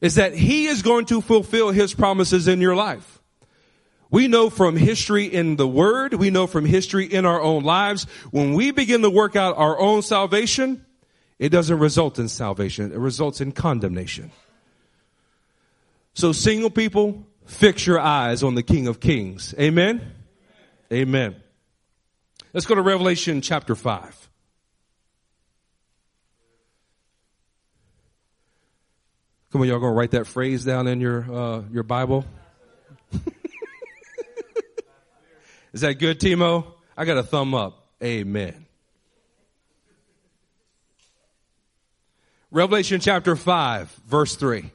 is 0.00 0.14
that 0.14 0.34
He 0.34 0.66
is 0.66 0.82
going 0.82 1.06
to 1.06 1.20
fulfill 1.20 1.70
His 1.70 1.92
promises 1.92 2.46
in 2.46 2.60
your 2.60 2.76
life. 2.76 3.15
We 4.10 4.28
know 4.28 4.50
from 4.50 4.76
history 4.76 5.26
in 5.26 5.56
the 5.56 5.66
word, 5.66 6.14
we 6.14 6.30
know 6.30 6.46
from 6.46 6.64
history 6.64 7.06
in 7.06 7.26
our 7.26 7.40
own 7.40 7.64
lives, 7.64 8.04
when 8.30 8.54
we 8.54 8.70
begin 8.70 9.02
to 9.02 9.10
work 9.10 9.34
out 9.34 9.56
our 9.58 9.78
own 9.78 10.02
salvation, 10.02 10.84
it 11.38 11.48
doesn't 11.50 11.78
result 11.78 12.18
in 12.18 12.28
salvation. 12.28 12.92
It 12.92 12.98
results 12.98 13.40
in 13.40 13.52
condemnation. 13.52 14.30
So 16.14 16.32
single 16.32 16.70
people, 16.70 17.26
fix 17.46 17.86
your 17.86 18.00
eyes 18.00 18.42
on 18.42 18.54
the 18.54 18.62
King 18.62 18.86
of 18.86 19.00
Kings. 19.00 19.54
Amen? 19.58 20.12
Amen. 20.92 21.36
Let's 22.52 22.64
go 22.64 22.74
to 22.74 22.82
Revelation 22.82 23.40
chapter 23.40 23.74
5. 23.74 24.30
Come 29.50 29.60
on, 29.60 29.68
y'all 29.68 29.80
gonna 29.80 29.92
write 29.92 30.12
that 30.12 30.26
phrase 30.26 30.64
down 30.64 30.86
in 30.86 31.00
your, 31.00 31.22
uh, 31.32 31.62
your 31.72 31.82
Bible? 31.82 32.24
Is 35.76 35.82
that 35.82 35.98
good, 35.98 36.18
Timo? 36.18 36.64
I 36.96 37.04
got 37.04 37.18
a 37.18 37.22
thumb 37.22 37.54
up. 37.54 37.88
Amen. 38.02 38.64
Revelation 42.50 42.98
chapter 42.98 43.36
5, 43.36 43.90
verse 44.06 44.36
3. 44.36 44.70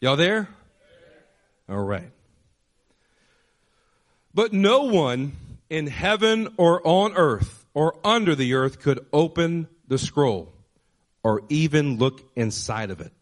Y'all 0.00 0.14
there? 0.14 0.50
All 1.68 1.82
right. 1.82 2.12
But 4.32 4.52
no 4.52 4.84
one 4.84 5.32
in 5.68 5.88
heaven 5.88 6.54
or 6.58 6.80
on 6.86 7.14
earth 7.14 7.66
or 7.74 7.96
under 8.04 8.36
the 8.36 8.54
earth 8.54 8.78
could 8.78 9.04
open 9.12 9.66
the 9.88 9.98
scroll 9.98 10.52
or 11.24 11.42
even 11.48 11.98
look 11.98 12.22
inside 12.36 12.92
of 12.92 13.00
it. 13.00 13.12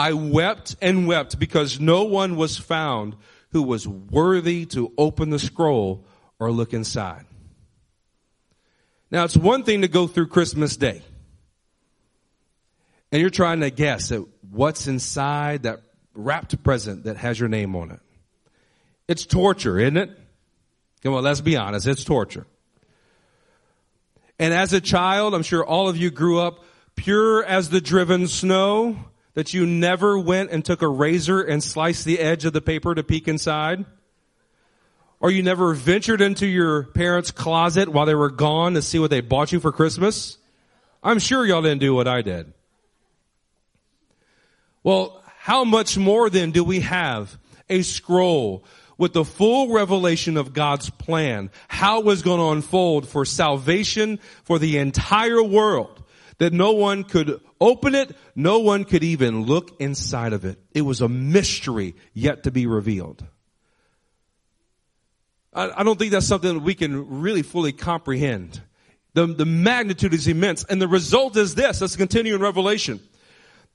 I 0.00 0.14
wept 0.14 0.76
and 0.80 1.06
wept 1.06 1.38
because 1.38 1.78
no 1.78 2.04
one 2.04 2.36
was 2.36 2.56
found 2.56 3.16
who 3.50 3.62
was 3.62 3.86
worthy 3.86 4.64
to 4.66 4.90
open 4.96 5.28
the 5.28 5.38
scroll 5.38 6.06
or 6.38 6.50
look 6.50 6.72
inside. 6.72 7.26
Now 9.10 9.24
it's 9.24 9.36
one 9.36 9.62
thing 9.62 9.82
to 9.82 9.88
go 9.88 10.06
through 10.06 10.28
Christmas 10.28 10.78
Day 10.78 11.02
and 13.12 13.20
you're 13.20 13.28
trying 13.28 13.60
to 13.60 13.68
guess 13.68 14.10
at 14.10 14.22
what's 14.50 14.86
inside 14.86 15.64
that 15.64 15.80
wrapped 16.14 16.64
present 16.64 17.04
that 17.04 17.18
has 17.18 17.38
your 17.38 17.50
name 17.50 17.76
on 17.76 17.90
it. 17.90 18.00
It's 19.06 19.26
torture, 19.26 19.78
isn't 19.78 19.98
it? 19.98 20.18
Come 21.02 21.12
on, 21.12 21.24
let's 21.24 21.42
be 21.42 21.58
honest. 21.58 21.86
It's 21.86 22.04
torture. 22.04 22.46
And 24.38 24.54
as 24.54 24.72
a 24.72 24.80
child, 24.80 25.34
I'm 25.34 25.42
sure 25.42 25.62
all 25.62 25.90
of 25.90 25.98
you 25.98 26.10
grew 26.10 26.40
up 26.40 26.64
pure 26.96 27.44
as 27.44 27.68
the 27.68 27.82
driven 27.82 28.28
snow, 28.28 28.96
that 29.34 29.54
you 29.54 29.66
never 29.66 30.18
went 30.18 30.50
and 30.50 30.64
took 30.64 30.82
a 30.82 30.88
razor 30.88 31.40
and 31.40 31.62
sliced 31.62 32.04
the 32.04 32.18
edge 32.18 32.44
of 32.44 32.52
the 32.52 32.60
paper 32.60 32.94
to 32.94 33.02
peek 33.02 33.28
inside. 33.28 33.84
Or 35.20 35.30
you 35.30 35.42
never 35.42 35.74
ventured 35.74 36.20
into 36.20 36.46
your 36.46 36.84
parents' 36.84 37.30
closet 37.30 37.88
while 37.88 38.06
they 38.06 38.14
were 38.14 38.30
gone 38.30 38.74
to 38.74 38.82
see 38.82 38.98
what 38.98 39.10
they 39.10 39.20
bought 39.20 39.52
you 39.52 39.60
for 39.60 39.70
Christmas. 39.70 40.38
I'm 41.02 41.18
sure 41.18 41.46
y'all 41.46 41.62
didn't 41.62 41.80
do 41.80 41.94
what 41.94 42.08
I 42.08 42.22
did. 42.22 42.52
Well, 44.82 45.22
how 45.38 45.64
much 45.64 45.98
more 45.98 46.30
then 46.30 46.52
do 46.52 46.64
we 46.64 46.80
have 46.80 47.38
a 47.68 47.82
scroll 47.82 48.64
with 48.96 49.12
the 49.14 49.24
full 49.24 49.72
revelation 49.72 50.36
of 50.36 50.52
God's 50.52 50.90
plan, 50.90 51.50
how 51.68 52.00
it 52.00 52.04
was 52.04 52.20
going 52.20 52.38
to 52.38 52.50
unfold 52.50 53.08
for 53.08 53.24
salvation 53.24 54.18
for 54.44 54.58
the 54.58 54.76
entire 54.76 55.42
world, 55.42 55.99
that 56.40 56.54
no 56.54 56.72
one 56.72 57.04
could 57.04 57.38
open 57.60 57.94
it, 57.94 58.16
no 58.34 58.60
one 58.60 58.84
could 58.84 59.04
even 59.04 59.42
look 59.42 59.78
inside 59.78 60.32
of 60.32 60.46
it. 60.46 60.58
It 60.72 60.80
was 60.80 61.02
a 61.02 61.08
mystery 61.08 61.94
yet 62.14 62.44
to 62.44 62.50
be 62.50 62.66
revealed. 62.66 63.22
I, 65.52 65.82
don't 65.82 65.98
think 65.98 66.12
that's 66.12 66.26
something 66.26 66.54
that 66.54 66.62
we 66.62 66.74
can 66.74 67.20
really 67.20 67.42
fully 67.42 67.72
comprehend. 67.72 68.58
The, 69.12 69.26
the 69.26 69.44
magnitude 69.44 70.14
is 70.14 70.28
immense. 70.28 70.64
And 70.64 70.80
the 70.80 70.88
result 70.88 71.36
is 71.36 71.54
this. 71.56 71.82
Let's 71.82 71.96
continue 71.96 72.34
in 72.36 72.40
Revelation. 72.40 73.00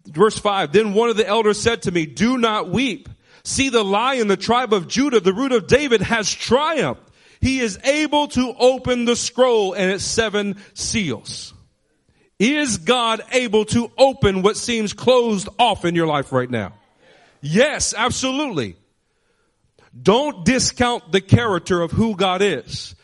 Verse 0.07 0.39
5, 0.39 0.71
then 0.71 0.93
one 0.93 1.09
of 1.09 1.17
the 1.17 1.27
elders 1.27 1.61
said 1.61 1.83
to 1.83 1.91
me, 1.91 2.07
do 2.07 2.37
not 2.37 2.69
weep. 2.69 3.09
See 3.43 3.69
the 3.69 3.83
lion, 3.83 4.27
the 4.27 4.37
tribe 4.37 4.73
of 4.73 4.87
Judah, 4.87 5.19
the 5.19 5.33
root 5.33 5.51
of 5.51 5.67
David 5.67 6.01
has 6.01 6.33
triumphed. 6.33 7.03
He 7.41 7.59
is 7.59 7.77
able 7.83 8.27
to 8.29 8.55
open 8.57 9.05
the 9.05 9.15
scroll 9.15 9.73
and 9.73 9.91
its 9.91 10.03
seven 10.03 10.57
seals. 10.73 11.54
Is 12.39 12.77
God 12.77 13.21
able 13.31 13.65
to 13.65 13.91
open 13.97 14.41
what 14.41 14.57
seems 14.57 14.93
closed 14.93 15.47
off 15.57 15.85
in 15.85 15.95
your 15.95 16.07
life 16.07 16.31
right 16.31 16.49
now? 16.49 16.73
Yes, 17.41 17.93
absolutely. 17.95 18.75
Don't 19.99 20.43
discount 20.43 21.11
the 21.11 21.21
character 21.21 21.81
of 21.81 21.91
who 21.91 22.15
God 22.15 22.41
is. 22.41 22.95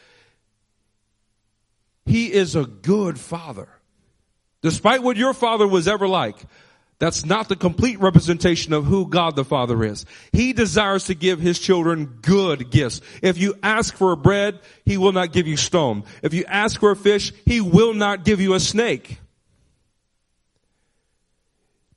He 2.05 2.31
is 2.31 2.55
a 2.55 2.65
good 2.65 3.19
father. 3.19 3.69
Despite 4.61 5.01
what 5.01 5.15
your 5.15 5.33
father 5.33 5.67
was 5.67 5.87
ever 5.87 6.07
like, 6.07 6.35
that's 6.99 7.25
not 7.25 7.49
the 7.49 7.55
complete 7.55 7.99
representation 7.99 8.73
of 8.73 8.85
who 8.85 9.07
God 9.07 9.35
the 9.35 9.43
Father 9.43 9.83
is. 9.83 10.05
He 10.33 10.53
desires 10.53 11.05
to 11.05 11.15
give 11.15 11.39
His 11.39 11.57
children 11.57 12.19
good 12.21 12.69
gifts. 12.69 13.01
If 13.23 13.39
you 13.39 13.55
ask 13.63 13.95
for 13.95 14.11
a 14.11 14.17
bread, 14.17 14.59
He 14.85 14.97
will 14.97 15.11
not 15.11 15.33
give 15.33 15.47
you 15.47 15.57
stone. 15.57 16.03
If 16.21 16.35
you 16.35 16.45
ask 16.45 16.79
for 16.79 16.91
a 16.91 16.95
fish, 16.95 17.33
He 17.43 17.59
will 17.59 17.95
not 17.95 18.23
give 18.23 18.39
you 18.39 18.53
a 18.53 18.59
snake. 18.59 19.20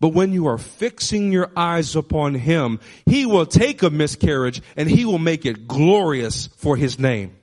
But 0.04 0.12
when 0.12 0.34
you 0.34 0.48
are 0.48 0.58
fixing 0.58 1.32
your 1.32 1.50
eyes 1.56 1.96
upon 1.96 2.34
Him, 2.34 2.78
He 3.06 3.24
will 3.24 3.46
take 3.46 3.82
a 3.82 3.88
miscarriage 3.88 4.60
and 4.76 4.86
He 4.86 5.06
will 5.06 5.18
make 5.18 5.46
it 5.46 5.66
glorious 5.66 6.48
for 6.58 6.76
His 6.76 6.98
name. 6.98 7.34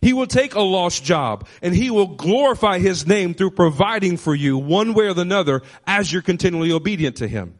He 0.00 0.14
will 0.14 0.26
take 0.26 0.54
a 0.54 0.62
lost 0.62 1.04
job 1.04 1.46
and 1.60 1.74
he 1.74 1.90
will 1.90 2.06
glorify 2.06 2.78
his 2.78 3.06
name 3.06 3.34
through 3.34 3.50
providing 3.50 4.16
for 4.16 4.34
you 4.34 4.56
one 4.56 4.94
way 4.94 5.08
or 5.08 5.20
another 5.20 5.60
as 5.86 6.10
you're 6.10 6.22
continually 6.22 6.72
obedient 6.72 7.16
to 7.16 7.28
him. 7.28 7.58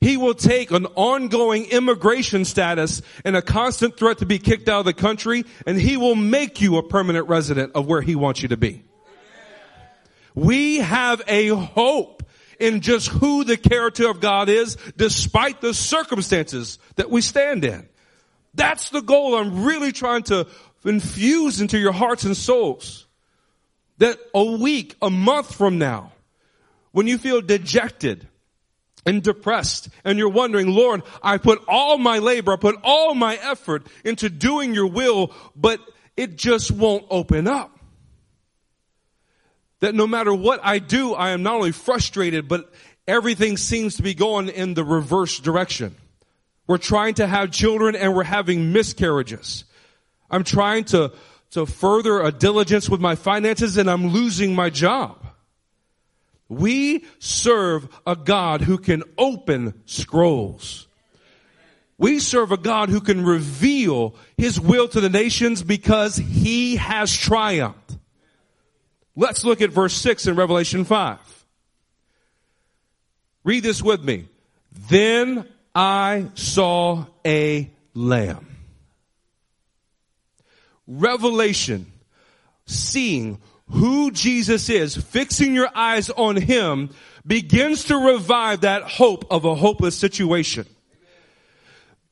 He 0.00 0.16
will 0.16 0.34
take 0.34 0.70
an 0.70 0.86
ongoing 0.94 1.64
immigration 1.64 2.44
status 2.44 3.02
and 3.24 3.34
a 3.34 3.42
constant 3.42 3.96
threat 3.96 4.18
to 4.18 4.26
be 4.26 4.38
kicked 4.38 4.68
out 4.68 4.80
of 4.80 4.84
the 4.84 4.92
country 4.92 5.44
and 5.66 5.76
he 5.76 5.96
will 5.96 6.14
make 6.14 6.60
you 6.60 6.76
a 6.76 6.86
permanent 6.86 7.26
resident 7.26 7.72
of 7.74 7.88
where 7.88 8.02
he 8.02 8.14
wants 8.14 8.42
you 8.42 8.48
to 8.50 8.56
be. 8.56 8.84
We 10.36 10.76
have 10.76 11.20
a 11.26 11.48
hope 11.48 12.20
in 12.60 12.82
just 12.82 13.08
who 13.08 13.42
the 13.42 13.56
character 13.56 14.08
of 14.08 14.20
God 14.20 14.48
is 14.48 14.76
despite 14.96 15.60
the 15.60 15.74
circumstances 15.74 16.78
that 16.96 17.10
we 17.10 17.22
stand 17.22 17.64
in. 17.64 17.88
That's 18.54 18.90
the 18.90 19.00
goal 19.00 19.34
I'm 19.34 19.64
really 19.64 19.92
trying 19.92 20.24
to 20.24 20.46
infuse 20.84 21.60
into 21.60 21.78
your 21.78 21.92
hearts 21.92 22.24
and 22.24 22.36
souls. 22.36 23.06
That 23.98 24.18
a 24.34 24.44
week, 24.44 24.96
a 25.02 25.10
month 25.10 25.54
from 25.54 25.78
now, 25.78 26.12
when 26.92 27.06
you 27.06 27.18
feel 27.18 27.40
dejected 27.40 28.26
and 29.06 29.22
depressed 29.22 29.88
and 30.04 30.18
you're 30.18 30.28
wondering, 30.28 30.68
Lord, 30.68 31.02
I 31.22 31.38
put 31.38 31.62
all 31.66 31.98
my 31.98 32.18
labor, 32.18 32.52
I 32.52 32.56
put 32.56 32.76
all 32.82 33.14
my 33.14 33.36
effort 33.36 33.86
into 34.04 34.28
doing 34.28 34.74
your 34.74 34.86
will, 34.86 35.32
but 35.56 35.80
it 36.16 36.36
just 36.36 36.70
won't 36.70 37.06
open 37.10 37.46
up. 37.46 37.79
That 39.80 39.94
no 39.94 40.06
matter 40.06 40.32
what 40.34 40.60
I 40.62 40.78
do, 40.78 41.14
I 41.14 41.30
am 41.30 41.42
not 41.42 41.54
only 41.54 41.72
frustrated, 41.72 42.48
but 42.48 42.72
everything 43.08 43.56
seems 43.56 43.96
to 43.96 44.02
be 44.02 44.14
going 44.14 44.48
in 44.48 44.74
the 44.74 44.84
reverse 44.84 45.38
direction. 45.38 45.96
We're 46.66 46.78
trying 46.78 47.14
to 47.14 47.26
have 47.26 47.50
children 47.50 47.96
and 47.96 48.14
we're 48.14 48.22
having 48.22 48.72
miscarriages. 48.72 49.64
I'm 50.30 50.44
trying 50.44 50.84
to, 50.84 51.12
to 51.52 51.66
further 51.66 52.20
a 52.20 52.30
diligence 52.30 52.88
with 52.88 53.00
my 53.00 53.16
finances 53.16 53.76
and 53.76 53.90
I'm 53.90 54.08
losing 54.08 54.54
my 54.54 54.70
job. 54.70 55.26
We 56.48 57.04
serve 57.18 57.88
a 58.06 58.16
God 58.16 58.60
who 58.60 58.78
can 58.78 59.02
open 59.16 59.82
scrolls. 59.86 60.86
We 61.96 62.18
serve 62.18 62.50
a 62.50 62.56
God 62.56 62.88
who 62.88 63.00
can 63.00 63.24
reveal 63.24 64.14
his 64.36 64.60
will 64.60 64.88
to 64.88 65.00
the 65.00 65.10
nations 65.10 65.62
because 65.62 66.16
he 66.16 66.76
has 66.76 67.12
triumphed. 67.12 67.89
Let's 69.16 69.44
look 69.44 69.60
at 69.60 69.70
verse 69.70 69.94
6 69.94 70.26
in 70.26 70.36
Revelation 70.36 70.84
5. 70.84 71.18
Read 73.44 73.62
this 73.62 73.82
with 73.82 74.02
me. 74.02 74.26
Then 74.88 75.46
I 75.74 76.26
saw 76.34 77.06
a 77.24 77.70
lamb 77.94 78.50
revelation, 80.90 81.86
seeing 82.66 83.38
who 83.70 84.10
Jesus 84.10 84.68
is, 84.68 84.96
fixing 84.96 85.54
your 85.54 85.70
eyes 85.74 86.10
on 86.10 86.36
Him 86.36 86.90
begins 87.26 87.84
to 87.84 87.96
revive 87.96 88.62
that 88.62 88.82
hope 88.82 89.30
of 89.30 89.44
a 89.44 89.54
hopeless 89.54 89.96
situation. 89.96 90.66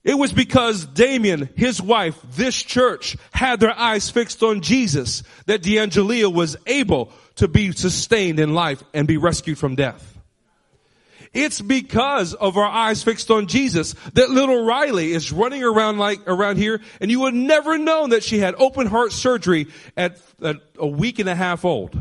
It 0.05 0.15
was 0.15 0.33
because 0.33 0.87
Damien, 0.87 1.49
his 1.57 1.83
wife, 1.83 2.19
this 2.35 2.63
church 2.63 3.17
had 3.33 3.61
their 3.61 3.77
eyes 3.77 4.11
fixed 4.11 4.43
on 4.43 4.61
Jesus 4.61 5.23
that 5.47 5.63
D'Angelia 5.63 6.33
was 6.33 6.57
able 6.67 7.13
to 7.37 7.49
be 7.49 7.73
sustained 7.73 8.39
in 8.39 8.55
life 8.55 8.83
and 8.95 9.09
be 9.09 9.17
rescued 9.17 9.59
from 9.59 9.75
death. 9.75 10.19
It's 11.33 11.61
because 11.61 12.35
of 12.35 12.57
our 12.57 12.67
eyes 12.67 13.03
fixed 13.03 13.31
on 13.31 13.49
Jesus 13.49 13.95
that 14.15 14.31
little 14.31 14.65
Riley 14.65 15.13
is 15.13 15.31
running 15.31 15.63
around 15.63 15.99
like 15.99 16.27
around 16.27 16.57
here 16.57 16.81
and 17.01 17.11
you 17.11 17.21
would 17.21 17.35
never 17.35 17.77
know 17.77 18.09
that 18.09 18.25
she 18.25 18.39
had 18.39 18.55
open 18.57 18.87
heart 18.87 19.13
surgery 19.13 19.67
at, 19.97 20.19
at 20.43 20.57
a 20.79 20.87
week 20.87 21.19
and 21.19 21.29
a 21.29 21.35
half 21.35 21.65
old. 21.65 22.01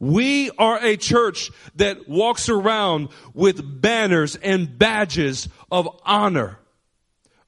We 0.00 0.50
are 0.56 0.82
a 0.82 0.96
church 0.96 1.50
that 1.76 2.08
walks 2.08 2.48
around 2.48 3.10
with 3.34 3.82
banners 3.82 4.34
and 4.34 4.78
badges 4.78 5.48
of 5.70 5.88
honor, 6.04 6.58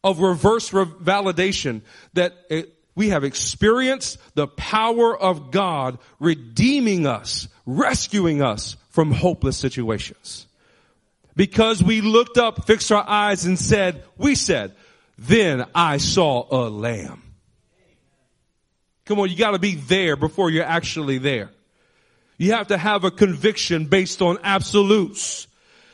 of 0.04 0.20
reverse 0.20 0.70
validation 0.70 1.80
that 2.12 2.34
it, 2.50 2.74
we 2.94 3.08
have 3.08 3.24
experienced 3.24 4.18
the 4.34 4.46
power 4.46 5.18
of 5.18 5.50
God 5.50 5.98
redeeming 6.20 7.06
us, 7.06 7.48
rescuing 7.64 8.42
us 8.42 8.76
from 8.90 9.12
hopeless 9.12 9.56
situations. 9.56 10.46
Because 11.34 11.82
we 11.82 12.02
looked 12.02 12.36
up, 12.36 12.66
fixed 12.66 12.92
our 12.92 13.08
eyes 13.08 13.46
and 13.46 13.58
said, 13.58 14.04
we 14.18 14.34
said, 14.34 14.74
then 15.16 15.64
I 15.74 15.96
saw 15.96 16.46
a 16.50 16.68
lamb. 16.68 17.22
Come 19.06 19.20
on, 19.20 19.30
you 19.30 19.36
gotta 19.36 19.58
be 19.58 19.74
there 19.74 20.16
before 20.16 20.50
you're 20.50 20.64
actually 20.64 21.16
there. 21.16 21.50
You 22.42 22.54
have 22.54 22.66
to 22.68 22.76
have 22.76 23.04
a 23.04 23.12
conviction 23.12 23.84
based 23.84 24.20
on 24.20 24.36
absolutes. 24.42 25.46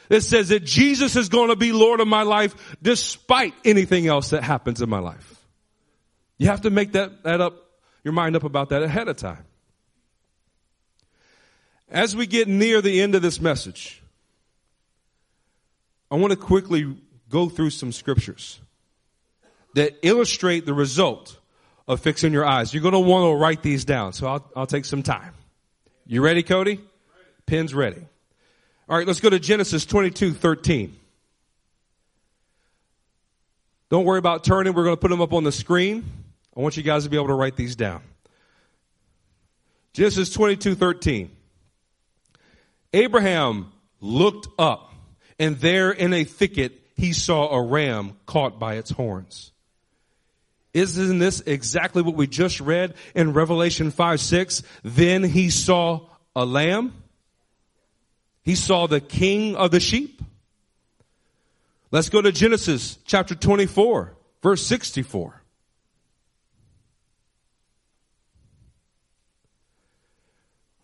It 0.08 0.22
says 0.22 0.48
that 0.48 0.64
Jesus 0.64 1.14
is 1.14 1.28
going 1.28 1.50
to 1.50 1.56
be 1.56 1.72
Lord 1.72 2.00
of 2.00 2.08
my 2.08 2.22
life 2.22 2.74
despite 2.80 3.52
anything 3.66 4.06
else 4.06 4.30
that 4.30 4.42
happens 4.42 4.80
in 4.80 4.88
my 4.88 4.98
life. 4.98 5.44
You 6.38 6.46
have 6.46 6.62
to 6.62 6.70
make 6.70 6.92
that, 6.92 7.22
that 7.24 7.42
up, 7.42 7.54
your 8.02 8.14
mind 8.14 8.34
up 8.34 8.44
about 8.44 8.70
that 8.70 8.82
ahead 8.82 9.08
of 9.08 9.18
time. 9.18 9.44
As 11.90 12.16
we 12.16 12.26
get 12.26 12.48
near 12.48 12.80
the 12.80 13.02
end 13.02 13.14
of 13.14 13.20
this 13.20 13.42
message, 13.42 14.02
I 16.10 16.14
want 16.14 16.30
to 16.30 16.38
quickly 16.38 16.96
go 17.28 17.50
through 17.50 17.70
some 17.70 17.92
scriptures 17.92 18.58
that 19.74 19.98
illustrate 20.00 20.64
the 20.64 20.72
result 20.72 21.38
of 21.86 22.00
fixing 22.00 22.32
your 22.32 22.46
eyes. 22.46 22.72
You're 22.72 22.82
going 22.82 22.94
to 22.94 23.00
want 23.00 23.30
to 23.30 23.34
write 23.34 23.62
these 23.62 23.84
down, 23.84 24.14
so 24.14 24.28
I'll, 24.28 24.50
I'll 24.56 24.66
take 24.66 24.86
some 24.86 25.02
time. 25.02 25.34
You 26.10 26.22
ready, 26.22 26.42
Cody? 26.42 26.80
Pen's 27.44 27.74
ready. 27.74 28.00
All 28.88 28.96
right, 28.96 29.06
let's 29.06 29.20
go 29.20 29.28
to 29.28 29.38
Genesis 29.38 29.84
22, 29.84 30.32
13. 30.32 30.96
Don't 33.90 34.06
worry 34.06 34.18
about 34.18 34.42
turning. 34.42 34.72
We're 34.72 34.84
going 34.84 34.96
to 34.96 35.00
put 35.00 35.10
them 35.10 35.20
up 35.20 35.34
on 35.34 35.44
the 35.44 35.52
screen. 35.52 36.06
I 36.56 36.60
want 36.60 36.78
you 36.78 36.82
guys 36.82 37.04
to 37.04 37.10
be 37.10 37.18
able 37.18 37.26
to 37.26 37.34
write 37.34 37.56
these 37.56 37.76
down. 37.76 38.00
Genesis 39.92 40.30
22, 40.30 40.76
13. 40.76 41.30
Abraham 42.94 43.70
looked 44.00 44.48
up 44.58 44.94
and 45.38 45.58
there 45.58 45.90
in 45.90 46.14
a 46.14 46.24
thicket 46.24 46.80
he 46.96 47.12
saw 47.12 47.50
a 47.50 47.62
ram 47.62 48.16
caught 48.24 48.58
by 48.58 48.76
its 48.76 48.88
horns. 48.90 49.52
Isn't 50.78 51.18
this 51.18 51.40
exactly 51.40 52.02
what 52.02 52.14
we 52.14 52.26
just 52.26 52.60
read 52.60 52.94
in 53.14 53.32
Revelation 53.32 53.90
5 53.90 54.20
6? 54.20 54.62
Then 54.82 55.24
he 55.24 55.50
saw 55.50 56.06
a 56.34 56.44
lamb. 56.44 56.94
He 58.42 58.54
saw 58.54 58.86
the 58.86 59.00
king 59.00 59.56
of 59.56 59.70
the 59.70 59.80
sheep. 59.80 60.22
Let's 61.90 62.08
go 62.08 62.20
to 62.20 62.32
Genesis 62.32 62.98
chapter 63.06 63.34
24, 63.34 64.14
verse 64.42 64.66
64. 64.66 65.42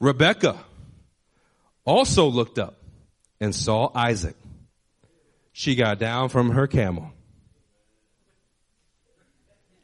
Rebecca 0.01 0.59
also 1.85 2.27
looked 2.27 2.59
up 2.59 2.77
and 3.41 3.55
saw 3.55 3.91
Isaac. 3.95 4.37
She 5.53 5.75
got 5.75 5.99
down 5.99 6.31
from 6.31 6.51
her 6.51 6.67
camel 6.67 7.13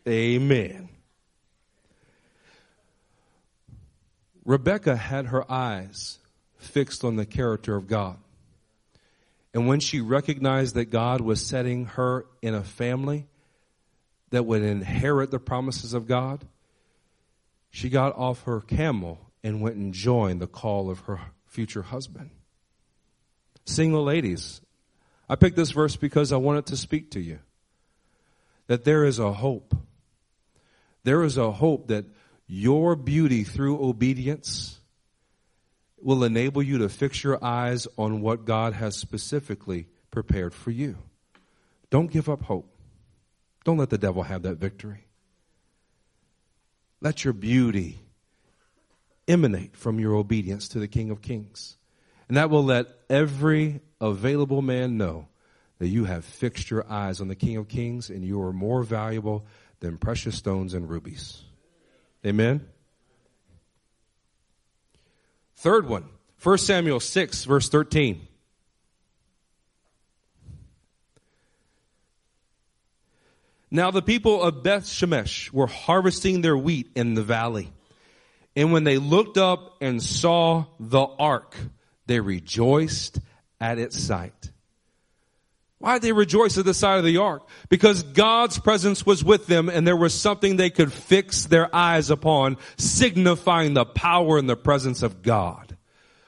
Amen. 0.06 0.88
Rebecca 4.44 4.96
had 4.96 5.26
her 5.26 5.50
eyes 5.50 6.18
fixed 6.56 7.04
on 7.04 7.16
the 7.16 7.26
character 7.26 7.76
of 7.76 7.86
God. 7.86 8.16
And 9.52 9.66
when 9.66 9.80
she 9.80 10.00
recognized 10.00 10.74
that 10.74 10.86
God 10.86 11.20
was 11.20 11.44
setting 11.44 11.86
her 11.86 12.26
in 12.40 12.54
a 12.54 12.62
family 12.62 13.26
that 14.30 14.46
would 14.46 14.62
inherit 14.62 15.30
the 15.30 15.40
promises 15.40 15.92
of 15.92 16.06
God, 16.06 16.46
she 17.70 17.88
got 17.88 18.16
off 18.16 18.42
her 18.44 18.60
camel 18.60 19.18
and 19.42 19.60
went 19.60 19.76
and 19.76 19.92
joined 19.92 20.40
the 20.40 20.46
call 20.46 20.90
of 20.90 21.00
her 21.00 21.20
future 21.46 21.82
husband. 21.82 22.30
Single 23.64 24.04
ladies, 24.04 24.60
I 25.28 25.36
picked 25.36 25.56
this 25.56 25.70
verse 25.70 25.96
because 25.96 26.32
I 26.32 26.36
wanted 26.36 26.66
to 26.66 26.76
speak 26.76 27.10
to 27.12 27.20
you 27.20 27.40
that 28.66 28.84
there 28.84 29.04
is 29.04 29.18
a 29.18 29.32
hope 29.32 29.74
there 31.04 31.22
is 31.22 31.36
a 31.36 31.50
hope 31.50 31.88
that 31.88 32.04
your 32.46 32.96
beauty 32.96 33.44
through 33.44 33.82
obedience 33.82 34.80
will 36.00 36.24
enable 36.24 36.62
you 36.62 36.78
to 36.78 36.88
fix 36.88 37.22
your 37.22 37.42
eyes 37.44 37.86
on 37.96 38.20
what 38.20 38.44
God 38.44 38.72
has 38.72 38.96
specifically 38.96 39.86
prepared 40.10 40.54
for 40.54 40.70
you. 40.70 40.96
Don't 41.90 42.10
give 42.10 42.28
up 42.28 42.42
hope. 42.42 42.74
Don't 43.64 43.78
let 43.78 43.90
the 43.90 43.98
devil 43.98 44.22
have 44.22 44.42
that 44.42 44.56
victory. 44.56 45.06
Let 47.00 47.24
your 47.24 47.32
beauty 47.32 48.00
emanate 49.28 49.76
from 49.76 49.98
your 49.98 50.14
obedience 50.14 50.68
to 50.68 50.78
the 50.78 50.88
King 50.88 51.10
of 51.10 51.22
Kings. 51.22 51.76
And 52.28 52.36
that 52.36 52.50
will 52.50 52.64
let 52.64 52.86
every 53.08 53.80
available 54.00 54.62
man 54.62 54.96
know 54.96 55.28
that 55.78 55.88
you 55.88 56.04
have 56.04 56.24
fixed 56.24 56.70
your 56.70 56.90
eyes 56.90 57.20
on 57.20 57.28
the 57.28 57.34
King 57.34 57.56
of 57.56 57.68
Kings 57.68 58.10
and 58.10 58.24
you 58.24 58.40
are 58.42 58.52
more 58.52 58.82
valuable 58.82 59.46
than 59.80 59.96
precious 59.96 60.36
stones 60.36 60.74
and 60.74 60.88
rubies. 60.88 61.42
Amen. 62.24 62.66
Third 65.56 65.88
one, 65.88 66.04
1 66.42 66.58
Samuel 66.58 67.00
6 67.00 67.44
verse 67.44 67.68
13. 67.68 68.26
Now 73.70 73.90
the 73.90 74.02
people 74.02 74.42
of 74.42 74.62
Beth 74.62 74.84
Shemesh 74.84 75.52
were 75.52 75.68
harvesting 75.68 76.40
their 76.40 76.56
wheat 76.56 76.90
in 76.96 77.14
the 77.14 77.22
valley. 77.22 77.72
And 78.56 78.72
when 78.72 78.84
they 78.84 78.98
looked 78.98 79.38
up 79.38 79.76
and 79.80 80.02
saw 80.02 80.64
the 80.80 81.06
ark, 81.06 81.56
they 82.06 82.18
rejoiced 82.18 83.20
at 83.60 83.78
its 83.78 83.98
sight. 83.98 84.50
Why 85.80 85.94
did 85.94 86.02
they 86.02 86.12
rejoice 86.12 86.58
at 86.58 86.66
the 86.66 86.74
side 86.74 86.98
of 86.98 87.06
the 87.06 87.16
ark? 87.16 87.42
Because 87.70 88.02
God's 88.02 88.58
presence 88.58 89.06
was 89.06 89.24
with 89.24 89.46
them 89.46 89.70
and 89.70 89.86
there 89.86 89.96
was 89.96 90.12
something 90.12 90.56
they 90.56 90.68
could 90.68 90.92
fix 90.92 91.46
their 91.46 91.74
eyes 91.74 92.10
upon, 92.10 92.58
signifying 92.76 93.72
the 93.72 93.86
power 93.86 94.36
and 94.36 94.48
the 94.48 94.56
presence 94.56 95.02
of 95.02 95.22
God. 95.22 95.78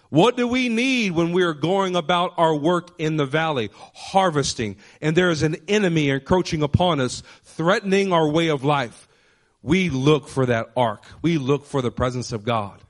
What 0.08 0.38
do 0.38 0.48
we 0.48 0.70
need 0.70 1.12
when 1.12 1.32
we 1.32 1.42
are 1.42 1.52
going 1.52 1.96
about 1.96 2.32
our 2.38 2.54
work 2.54 2.98
in 2.98 3.18
the 3.18 3.26
valley, 3.26 3.68
harvesting, 3.94 4.76
and 5.02 5.14
there 5.14 5.30
is 5.30 5.42
an 5.42 5.56
enemy 5.68 6.08
encroaching 6.08 6.62
upon 6.62 7.00
us, 7.00 7.22
threatening 7.44 8.10
our 8.12 8.28
way 8.28 8.48
of 8.48 8.64
life? 8.64 9.06
We 9.62 9.90
look 9.90 10.28
for 10.28 10.46
that 10.46 10.70
ark. 10.76 11.04
We 11.20 11.36
look 11.36 11.66
for 11.66 11.82
the 11.82 11.90
presence 11.90 12.32
of 12.32 12.42
God. 12.44 12.82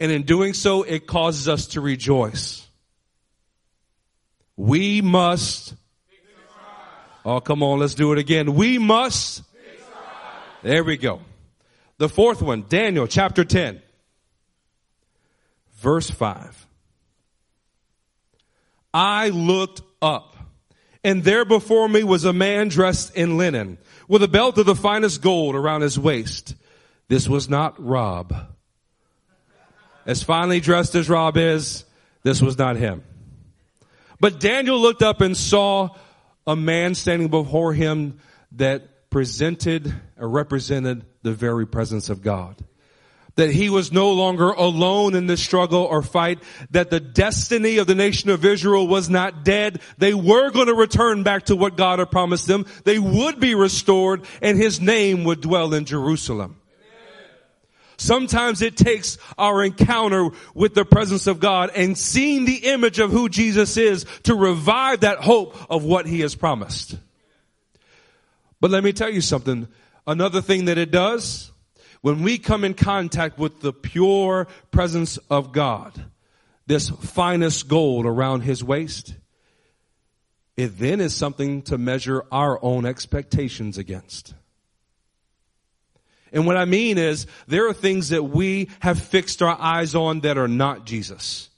And 0.00 0.10
in 0.10 0.24
doing 0.24 0.52
so, 0.52 0.82
it 0.82 1.06
causes 1.06 1.48
us 1.48 1.68
to 1.68 1.80
rejoice. 1.80 2.65
We 4.56 5.02
must. 5.02 5.74
Oh, 7.24 7.40
come 7.40 7.62
on, 7.62 7.80
let's 7.80 7.94
do 7.94 8.12
it 8.12 8.18
again. 8.18 8.54
We 8.54 8.78
must. 8.78 9.42
There 10.62 10.84
we 10.84 10.96
go. 10.96 11.20
The 11.98 12.08
fourth 12.08 12.42
one, 12.42 12.64
Daniel 12.68 13.06
chapter 13.06 13.44
10, 13.44 13.80
verse 15.78 16.10
5. 16.10 16.66
I 18.92 19.28
looked 19.30 19.82
up, 20.00 20.36
and 21.04 21.24
there 21.24 21.44
before 21.44 21.88
me 21.88 22.04
was 22.04 22.24
a 22.24 22.32
man 22.32 22.68
dressed 22.68 23.16
in 23.16 23.38
linen, 23.38 23.78
with 24.08 24.22
a 24.22 24.28
belt 24.28 24.58
of 24.58 24.66
the 24.66 24.74
finest 24.74 25.22
gold 25.22 25.54
around 25.54 25.82
his 25.82 25.98
waist. 25.98 26.54
This 27.08 27.28
was 27.28 27.48
not 27.48 27.82
Rob. 27.82 28.34
As 30.04 30.22
finely 30.22 30.60
dressed 30.60 30.94
as 30.94 31.08
Rob 31.08 31.36
is, 31.36 31.84
this 32.22 32.40
was 32.40 32.58
not 32.58 32.76
him. 32.76 33.02
But 34.20 34.40
Daniel 34.40 34.80
looked 34.80 35.02
up 35.02 35.20
and 35.20 35.36
saw 35.36 35.90
a 36.46 36.56
man 36.56 36.94
standing 36.94 37.28
before 37.28 37.74
him 37.74 38.18
that 38.52 39.10
presented 39.10 39.94
or 40.18 40.28
represented 40.28 41.04
the 41.22 41.32
very 41.32 41.66
presence 41.66 42.08
of 42.08 42.22
God. 42.22 42.56
That 43.34 43.50
he 43.50 43.68
was 43.68 43.92
no 43.92 44.12
longer 44.12 44.48
alone 44.48 45.14
in 45.14 45.26
this 45.26 45.42
struggle 45.42 45.82
or 45.82 46.02
fight, 46.02 46.42
that 46.70 46.88
the 46.88 47.00
destiny 47.00 47.76
of 47.76 47.86
the 47.86 47.94
nation 47.94 48.30
of 48.30 48.44
Israel 48.46 48.88
was 48.88 49.10
not 49.10 49.44
dead. 49.44 49.80
They 49.98 50.14
were 50.14 50.50
going 50.50 50.68
to 50.68 50.74
return 50.74 51.22
back 51.22 51.44
to 51.46 51.56
what 51.56 51.76
God 51.76 51.98
had 51.98 52.10
promised 52.10 52.46
them. 52.46 52.64
They 52.84 52.98
would 52.98 53.38
be 53.38 53.54
restored 53.54 54.24
and 54.40 54.56
his 54.56 54.80
name 54.80 55.24
would 55.24 55.42
dwell 55.42 55.74
in 55.74 55.84
Jerusalem. 55.84 56.60
Sometimes 57.96 58.62
it 58.62 58.76
takes 58.76 59.18
our 59.38 59.64
encounter 59.64 60.30
with 60.54 60.74
the 60.74 60.84
presence 60.84 61.26
of 61.26 61.40
God 61.40 61.70
and 61.74 61.96
seeing 61.96 62.44
the 62.44 62.66
image 62.68 62.98
of 62.98 63.10
who 63.10 63.28
Jesus 63.28 63.76
is 63.76 64.04
to 64.24 64.34
revive 64.34 65.00
that 65.00 65.18
hope 65.18 65.56
of 65.70 65.84
what 65.84 66.06
he 66.06 66.20
has 66.20 66.34
promised. 66.34 66.96
But 68.60 68.70
let 68.70 68.84
me 68.84 68.92
tell 68.92 69.10
you 69.10 69.20
something. 69.20 69.68
Another 70.06 70.40
thing 70.40 70.66
that 70.66 70.78
it 70.78 70.90
does, 70.90 71.52
when 72.00 72.22
we 72.22 72.38
come 72.38 72.64
in 72.64 72.74
contact 72.74 73.38
with 73.38 73.60
the 73.60 73.72
pure 73.72 74.46
presence 74.70 75.18
of 75.30 75.52
God, 75.52 76.04
this 76.66 76.90
finest 76.90 77.68
gold 77.68 78.06
around 78.06 78.42
his 78.42 78.62
waist, 78.62 79.14
it 80.56 80.78
then 80.78 81.00
is 81.00 81.14
something 81.14 81.62
to 81.62 81.78
measure 81.78 82.24
our 82.32 82.62
own 82.62 82.86
expectations 82.86 83.78
against. 83.78 84.34
And 86.32 86.46
what 86.46 86.56
I 86.56 86.64
mean 86.64 86.98
is 86.98 87.26
there 87.46 87.68
are 87.68 87.72
things 87.72 88.10
that 88.10 88.24
we 88.24 88.68
have 88.80 89.00
fixed 89.00 89.42
our 89.42 89.56
eyes 89.58 89.94
on 89.94 90.20
that 90.20 90.38
are 90.38 90.48
not 90.48 90.84
Jesus. 90.84 91.48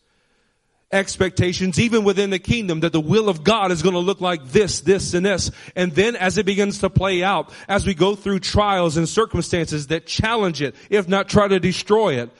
Expectations, 0.90 1.78
even 1.78 2.02
within 2.02 2.30
the 2.30 2.38
kingdom, 2.38 2.80
that 2.80 2.92
the 2.92 3.00
will 3.00 3.28
of 3.28 3.44
God 3.44 3.72
is 3.72 3.82
going 3.82 3.94
to 3.94 4.00
look 4.00 4.20
like 4.22 4.46
this, 4.46 4.80
this, 4.80 5.12
and 5.12 5.26
this. 5.26 5.50
And 5.76 5.92
then 5.92 6.16
as 6.16 6.38
it 6.38 6.46
begins 6.46 6.78
to 6.78 6.88
play 6.88 7.22
out, 7.22 7.52
as 7.68 7.86
we 7.86 7.92
go 7.92 8.14
through 8.14 8.40
trials 8.40 8.96
and 8.96 9.06
circumstances 9.06 9.88
that 9.88 10.06
challenge 10.06 10.62
it, 10.62 10.74
if 10.88 11.06
not 11.06 11.28
try 11.28 11.46
to 11.46 11.60
destroy 11.60 12.20
it, 12.22 12.30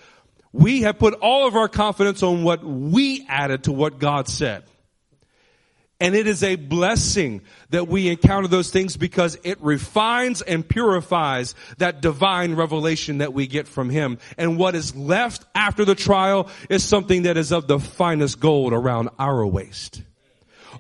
we 0.53 0.83
have 0.83 0.99
put 0.99 1.15
all 1.15 1.47
of 1.47 1.57
our 1.57 1.69
confidence 1.69 2.23
on 2.23 2.43
what 2.43 2.65
we 2.65 3.27
added 3.29 3.65
to 3.65 3.73
what 3.73 3.99
God 3.99 4.29
said. 4.29 4.65
And 6.01 6.15
it 6.15 6.29
is 6.29 6.45
a 6.45 6.55
blessing 6.55 7.43
that 7.71 7.89
we 7.89 8.09
encounter 8.09 8.47
those 8.47 8.71
things 8.71 8.97
because 8.97 9.37
it 9.43 9.61
refines 9.61 10.43
and 10.43 10.67
purifies 10.67 11.57
that 11.79 12.01
divine 12.01 12.55
revelation 12.55 13.19
that 13.19 13.33
we 13.33 13.49
get 13.49 13.67
from 13.67 13.91
Him. 13.91 14.19
And 14.37 14.59
what 14.59 14.77
is 14.77 14.95
left 14.95 15.45
after 15.57 15.85
the 15.85 15.97
trial 15.97 16.49
is 16.69 16.85
something 16.85 17.23
that 17.23 17.37
is 17.37 17.51
of 17.51 17.67
the 17.67 17.81
finest 17.81 18.39
gold 18.39 18.73
around 18.73 19.09
our 19.19 19.45
waist. 19.45 20.03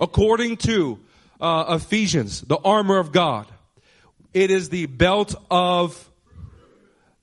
According 0.00 0.58
to 0.58 1.00
uh, 1.40 1.76
Ephesians, 1.80 2.42
the 2.42 2.58
armor 2.58 2.98
of 2.98 3.10
God, 3.10 3.46
it 4.32 4.52
is 4.52 4.68
the 4.68 4.86
belt 4.86 5.34
of 5.50 6.08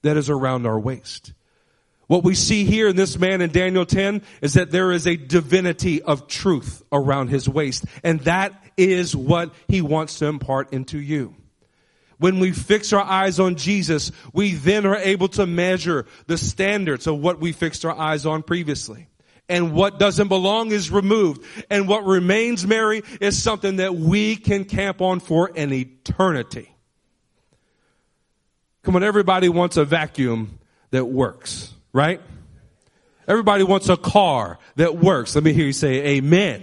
that 0.01 0.17
is 0.17 0.29
around 0.29 0.65
our 0.65 0.79
waist. 0.79 1.31
What 2.07 2.23
we 2.23 2.35
see 2.35 2.65
here 2.65 2.87
in 2.87 2.95
this 2.95 3.17
man 3.17 3.41
in 3.41 3.51
Daniel 3.51 3.85
10 3.85 4.21
is 4.41 4.53
that 4.53 4.71
there 4.71 4.91
is 4.91 5.07
a 5.07 5.15
divinity 5.15 6.01
of 6.01 6.27
truth 6.27 6.83
around 6.91 7.29
his 7.29 7.49
waist. 7.49 7.85
And 8.03 8.19
that 8.21 8.53
is 8.77 9.15
what 9.15 9.53
he 9.67 9.81
wants 9.81 10.19
to 10.19 10.27
impart 10.27 10.71
into 10.71 10.99
you. 10.99 11.35
When 12.17 12.39
we 12.39 12.51
fix 12.51 12.93
our 12.93 13.03
eyes 13.03 13.39
on 13.39 13.55
Jesus, 13.55 14.11
we 14.33 14.53
then 14.53 14.85
are 14.85 14.95
able 14.95 15.27
to 15.29 15.45
measure 15.45 16.05
the 16.27 16.37
standards 16.37 17.07
of 17.07 17.19
what 17.19 17.39
we 17.39 17.51
fixed 17.51 17.83
our 17.85 17.97
eyes 17.97 18.25
on 18.25 18.43
previously. 18.43 19.07
And 19.49 19.73
what 19.73 19.99
doesn't 19.99 20.29
belong 20.29 20.71
is 20.71 20.89
removed. 20.89 21.43
And 21.69 21.87
what 21.87 22.05
remains, 22.05 22.65
Mary, 22.65 23.03
is 23.19 23.41
something 23.41 23.77
that 23.77 23.95
we 23.95 24.35
can 24.35 24.65
camp 24.65 25.01
on 25.01 25.19
for 25.19 25.51
an 25.55 25.73
eternity. 25.73 26.73
Come 28.83 28.95
on, 28.95 29.03
everybody 29.03 29.49
wants 29.49 29.77
a 29.77 29.85
vacuum 29.85 30.59
that 30.91 31.05
works 31.05 31.74
right? 31.95 32.19
Everybody 33.25 33.63
wants 33.63 33.87
a 33.87 33.95
car 33.95 34.59
that 34.75 34.97
works. 34.97 35.33
Let 35.33 35.45
me 35.45 35.53
hear 35.53 35.65
you 35.65 35.73
say 35.73 36.17
amen. 36.17 36.61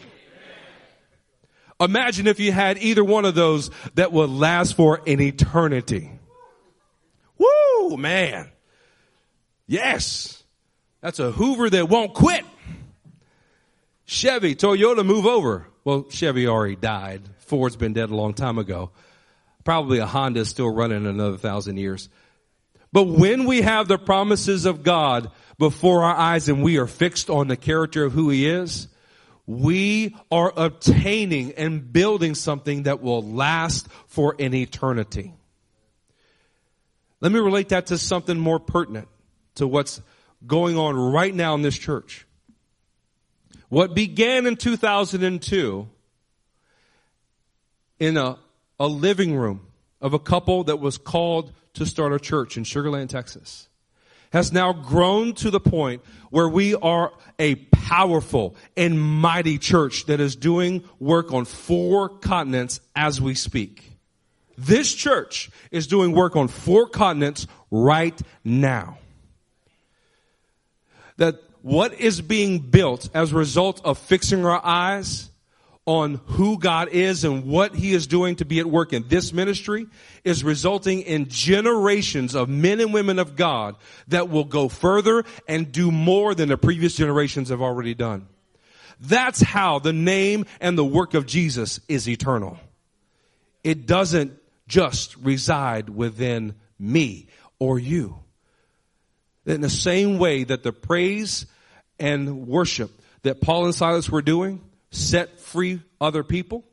Imagine 1.80 2.26
if 2.26 2.38
you 2.38 2.52
had 2.52 2.78
either 2.78 3.02
one 3.02 3.24
of 3.24 3.34
those 3.34 3.70
that 3.94 4.12
would 4.12 4.28
last 4.28 4.76
for 4.76 5.00
an 5.06 5.20
eternity. 5.20 6.10
Woo, 7.38 7.96
man. 7.96 8.52
Yes. 9.66 10.44
That's 11.00 11.18
a 11.18 11.32
Hoover 11.32 11.70
that 11.70 11.88
won't 11.88 12.12
quit. 12.12 12.44
Chevy, 14.04 14.54
Toyota, 14.54 15.04
move 15.04 15.24
over. 15.24 15.66
Well, 15.82 16.08
Chevy 16.10 16.46
already 16.46 16.76
died. 16.76 17.22
Ford's 17.38 17.74
been 17.74 17.94
dead 17.94 18.10
a 18.10 18.14
long 18.14 18.34
time 18.34 18.58
ago. 18.58 18.90
Probably 19.64 19.98
a 19.98 20.06
Honda 20.06 20.44
still 20.44 20.68
running 20.68 21.06
another 21.06 21.38
thousand 21.38 21.78
years. 21.78 22.10
But 22.92 23.04
when 23.04 23.44
we 23.44 23.62
have 23.62 23.88
the 23.88 23.98
promises 23.98 24.66
of 24.66 24.82
God 24.82 25.30
before 25.58 26.02
our 26.02 26.14
eyes 26.14 26.48
and 26.48 26.62
we 26.62 26.78
are 26.78 26.86
fixed 26.86 27.30
on 27.30 27.48
the 27.48 27.56
character 27.56 28.04
of 28.04 28.12
who 28.12 28.28
He 28.28 28.48
is, 28.48 28.88
we 29.46 30.16
are 30.30 30.52
obtaining 30.56 31.52
and 31.52 31.92
building 31.92 32.34
something 32.34 32.84
that 32.84 33.02
will 33.02 33.22
last 33.22 33.88
for 34.06 34.36
an 34.38 34.54
eternity. 34.54 35.32
Let 37.20 37.32
me 37.32 37.40
relate 37.40 37.70
that 37.70 37.86
to 37.86 37.98
something 37.98 38.38
more 38.38 38.60
pertinent 38.60 39.08
to 39.54 39.66
what's 39.66 40.00
going 40.46 40.76
on 40.76 40.96
right 40.96 41.34
now 41.34 41.54
in 41.54 41.62
this 41.62 41.78
church. 41.78 42.26
What 43.68 43.94
began 43.94 44.46
in 44.46 44.56
2002 44.56 45.88
in 48.00 48.16
a, 48.16 48.38
a 48.78 48.86
living 48.86 49.36
room 49.36 49.66
of 50.00 50.14
a 50.14 50.18
couple 50.18 50.64
that 50.64 50.80
was 50.80 50.98
called 50.98 51.52
to 51.74 51.86
start 51.86 52.12
a 52.12 52.20
church 52.20 52.56
in 52.56 52.64
Sugar 52.64 52.90
Land, 52.90 53.10
Texas, 53.10 53.68
has 54.32 54.52
now 54.52 54.72
grown 54.72 55.34
to 55.34 55.50
the 55.50 55.60
point 55.60 56.02
where 56.30 56.48
we 56.48 56.74
are 56.74 57.12
a 57.38 57.54
powerful 57.54 58.56
and 58.76 59.00
mighty 59.00 59.58
church 59.58 60.06
that 60.06 60.20
is 60.20 60.36
doing 60.36 60.82
work 60.98 61.32
on 61.32 61.44
four 61.44 62.08
continents 62.08 62.80
as 62.96 63.20
we 63.20 63.34
speak. 63.34 63.92
This 64.56 64.94
church 64.94 65.50
is 65.70 65.86
doing 65.86 66.12
work 66.12 66.36
on 66.36 66.48
four 66.48 66.88
continents 66.88 67.46
right 67.70 68.18
now. 68.44 68.98
That 71.16 71.42
what 71.62 71.94
is 71.94 72.20
being 72.20 72.58
built 72.58 73.08
as 73.14 73.32
a 73.32 73.36
result 73.36 73.80
of 73.84 73.98
fixing 73.98 74.44
our 74.44 74.60
eyes 74.64 75.30
on 75.84 76.20
who 76.26 76.58
God 76.58 76.88
is 76.90 77.24
and 77.24 77.44
what 77.44 77.74
He 77.74 77.92
is 77.92 78.06
doing 78.06 78.36
to 78.36 78.44
be 78.44 78.60
at 78.60 78.66
work 78.66 78.92
in 78.92 79.08
this 79.08 79.32
ministry 79.32 79.86
is 80.22 80.44
resulting 80.44 81.00
in 81.02 81.28
generations 81.28 82.36
of 82.36 82.48
men 82.48 82.80
and 82.80 82.94
women 82.94 83.18
of 83.18 83.34
God 83.34 83.76
that 84.08 84.28
will 84.28 84.44
go 84.44 84.68
further 84.68 85.24
and 85.48 85.72
do 85.72 85.90
more 85.90 86.34
than 86.34 86.48
the 86.48 86.56
previous 86.56 86.94
generations 86.94 87.48
have 87.48 87.60
already 87.60 87.94
done. 87.94 88.28
That's 89.00 89.40
how 89.40 89.80
the 89.80 89.92
name 89.92 90.46
and 90.60 90.78
the 90.78 90.84
work 90.84 91.14
of 91.14 91.26
Jesus 91.26 91.80
is 91.88 92.08
eternal. 92.08 92.58
It 93.64 93.86
doesn't 93.86 94.38
just 94.68 95.16
reside 95.16 95.88
within 95.88 96.54
me 96.78 97.26
or 97.58 97.80
you. 97.80 98.18
In 99.44 99.60
the 99.60 99.70
same 99.70 100.18
way 100.18 100.44
that 100.44 100.62
the 100.62 100.72
praise 100.72 101.46
and 101.98 102.46
worship 102.46 102.92
that 103.22 103.40
Paul 103.40 103.64
and 103.64 103.74
Silas 103.74 104.08
were 104.08 104.22
doing 104.22 104.60
set 104.92 105.40
free 105.40 105.80
other 106.00 106.22
people. 106.22 106.64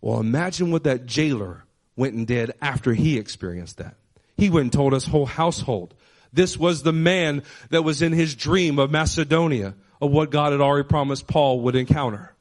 Well, 0.00 0.20
imagine 0.20 0.70
what 0.70 0.84
that 0.84 1.06
jailer 1.06 1.64
went 1.96 2.14
and 2.14 2.26
did 2.26 2.52
after 2.60 2.92
he 2.92 3.18
experienced 3.18 3.78
that. 3.78 3.96
He 4.36 4.50
went 4.50 4.64
and 4.64 4.72
told 4.72 4.92
his 4.92 5.06
whole 5.06 5.26
household. 5.26 5.94
This 6.32 6.58
was 6.58 6.82
the 6.82 6.92
man 6.92 7.42
that 7.70 7.82
was 7.82 8.02
in 8.02 8.12
his 8.12 8.34
dream 8.34 8.78
of 8.78 8.90
Macedonia, 8.90 9.74
of 10.00 10.10
what 10.10 10.30
God 10.30 10.52
had 10.52 10.60
already 10.60 10.86
promised 10.86 11.26
Paul 11.26 11.60
would 11.60 11.76
encounter. 11.76 12.34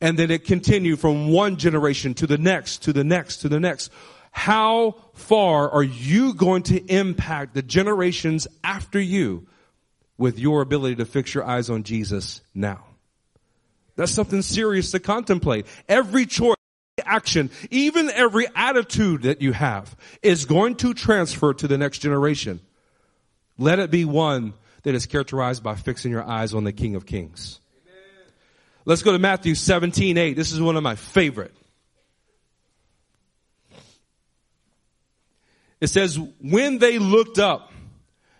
And 0.00 0.18
then 0.18 0.30
it 0.30 0.44
continued 0.44 0.98
from 0.98 1.30
one 1.30 1.56
generation 1.56 2.14
to 2.14 2.26
the 2.26 2.38
next, 2.38 2.82
to 2.84 2.92
the 2.92 3.04
next, 3.04 3.38
to 3.38 3.48
the 3.48 3.60
next. 3.60 3.92
How 4.30 4.96
far 5.14 5.70
are 5.70 5.82
you 5.82 6.34
going 6.34 6.64
to 6.64 6.84
impact 6.92 7.54
the 7.54 7.62
generations 7.62 8.48
after 8.64 9.00
you 9.00 9.46
with 10.18 10.38
your 10.38 10.62
ability 10.62 10.96
to 10.96 11.04
fix 11.04 11.34
your 11.34 11.44
eyes 11.44 11.70
on 11.70 11.84
Jesus 11.84 12.40
now? 12.54 12.84
That's 13.96 14.12
something 14.12 14.42
serious 14.42 14.90
to 14.92 15.00
contemplate. 15.00 15.66
Every 15.88 16.26
choice, 16.26 16.56
action, 17.04 17.50
even 17.70 18.10
every 18.10 18.46
attitude 18.54 19.22
that 19.22 19.40
you 19.40 19.52
have 19.52 19.96
is 20.22 20.44
going 20.44 20.76
to 20.76 20.94
transfer 20.94 21.54
to 21.54 21.66
the 21.66 21.78
next 21.78 21.98
generation. 21.98 22.60
Let 23.58 23.78
it 23.78 23.90
be 23.90 24.04
one 24.04 24.52
that 24.82 24.94
is 24.94 25.06
characterized 25.06 25.62
by 25.62 25.74
fixing 25.74 26.12
your 26.12 26.24
eyes 26.24 26.54
on 26.54 26.64
the 26.64 26.72
King 26.72 26.94
of 26.94 27.06
Kings. 27.06 27.60
Amen. 27.86 28.32
Let's 28.84 29.02
go 29.02 29.12
to 29.12 29.18
Matthew 29.18 29.54
17, 29.54 30.18
8. 30.18 30.34
This 30.34 30.52
is 30.52 30.60
one 30.60 30.76
of 30.76 30.82
my 30.82 30.94
favorite. 30.94 31.54
It 35.80 35.88
says, 35.88 36.18
when 36.40 36.78
they 36.78 36.98
looked 36.98 37.38
up, 37.38 37.72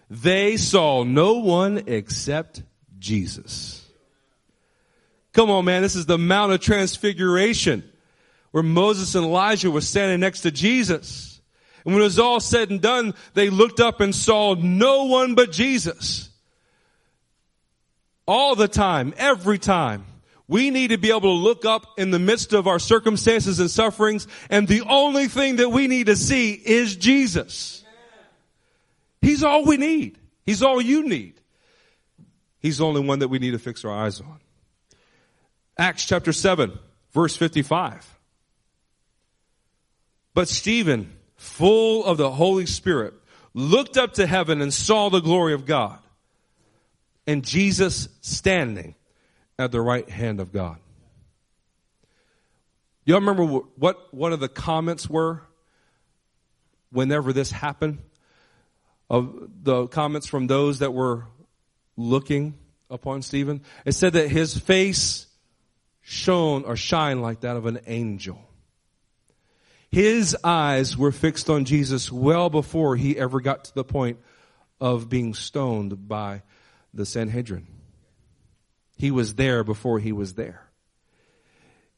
they 0.08 0.56
saw 0.56 1.02
no 1.02 1.34
one 1.34 1.84
except 1.86 2.62
Jesus. 2.98 3.85
Come 5.36 5.50
on, 5.50 5.66
man. 5.66 5.82
This 5.82 5.96
is 5.96 6.06
the 6.06 6.16
Mount 6.16 6.52
of 6.52 6.60
Transfiguration 6.62 7.84
where 8.52 8.62
Moses 8.62 9.14
and 9.14 9.22
Elijah 9.22 9.70
were 9.70 9.82
standing 9.82 10.18
next 10.18 10.40
to 10.40 10.50
Jesus. 10.50 11.42
And 11.84 11.92
when 11.92 12.00
it 12.00 12.06
was 12.06 12.18
all 12.18 12.40
said 12.40 12.70
and 12.70 12.80
done, 12.80 13.12
they 13.34 13.50
looked 13.50 13.78
up 13.78 14.00
and 14.00 14.14
saw 14.14 14.54
no 14.54 15.04
one 15.04 15.34
but 15.34 15.52
Jesus. 15.52 16.30
All 18.26 18.54
the 18.54 18.66
time, 18.66 19.12
every 19.18 19.58
time. 19.58 20.06
We 20.48 20.70
need 20.70 20.88
to 20.88 20.96
be 20.96 21.10
able 21.10 21.20
to 21.20 21.28
look 21.28 21.66
up 21.66 21.98
in 21.98 22.12
the 22.12 22.18
midst 22.18 22.54
of 22.54 22.66
our 22.66 22.78
circumstances 22.78 23.60
and 23.60 23.70
sufferings, 23.70 24.26
and 24.48 24.66
the 24.66 24.82
only 24.88 25.28
thing 25.28 25.56
that 25.56 25.68
we 25.68 25.86
need 25.86 26.06
to 26.06 26.16
see 26.16 26.52
is 26.52 26.96
Jesus. 26.96 27.84
He's 29.20 29.44
all 29.44 29.66
we 29.66 29.76
need. 29.76 30.18
He's 30.46 30.62
all 30.62 30.80
you 30.80 31.06
need. 31.06 31.42
He's 32.58 32.78
the 32.78 32.86
only 32.86 33.02
one 33.02 33.18
that 33.18 33.28
we 33.28 33.38
need 33.38 33.50
to 33.50 33.58
fix 33.58 33.84
our 33.84 33.92
eyes 33.92 34.18
on. 34.22 34.40
Acts 35.78 36.04
chapter 36.04 36.32
7, 36.32 36.78
verse 37.12 37.36
55. 37.36 38.18
But 40.34 40.48
Stephen, 40.48 41.16
full 41.36 42.04
of 42.04 42.16
the 42.16 42.30
Holy 42.30 42.66
Spirit, 42.66 43.14
looked 43.54 43.96
up 43.96 44.14
to 44.14 44.26
heaven 44.26 44.60
and 44.60 44.72
saw 44.72 45.08
the 45.08 45.20
glory 45.20 45.54
of 45.54 45.66
God 45.66 45.98
and 47.26 47.44
Jesus 47.44 48.08
standing 48.20 48.94
at 49.58 49.72
the 49.72 49.80
right 49.80 50.08
hand 50.08 50.40
of 50.40 50.52
God. 50.52 50.78
Y'all 53.04 53.20
remember 53.20 53.44
what 53.44 54.12
one 54.12 54.32
of 54.32 54.40
the 54.40 54.48
comments 54.48 55.08
were 55.08 55.42
whenever 56.90 57.32
this 57.32 57.50
happened? 57.50 57.98
Of 59.08 59.48
the 59.62 59.86
comments 59.86 60.26
from 60.26 60.48
those 60.48 60.80
that 60.80 60.92
were 60.92 61.26
looking 61.96 62.54
upon 62.90 63.22
Stephen? 63.22 63.62
It 63.84 63.92
said 63.92 64.14
that 64.14 64.28
his 64.28 64.58
face 64.58 65.25
shone 66.08 66.62
or 66.64 66.76
shine 66.76 67.20
like 67.20 67.40
that 67.40 67.56
of 67.56 67.66
an 67.66 67.80
angel. 67.88 68.38
His 69.90 70.36
eyes 70.44 70.96
were 70.96 71.10
fixed 71.10 71.50
on 71.50 71.64
Jesus 71.64 72.12
well 72.12 72.48
before 72.48 72.94
he 72.94 73.18
ever 73.18 73.40
got 73.40 73.64
to 73.64 73.74
the 73.74 73.82
point 73.82 74.20
of 74.80 75.08
being 75.08 75.34
stoned 75.34 76.06
by 76.06 76.42
the 76.94 77.04
Sanhedrin. 77.04 77.66
He 78.96 79.10
was 79.10 79.34
there 79.34 79.64
before 79.64 79.98
he 79.98 80.12
was 80.12 80.34
there. 80.34 80.68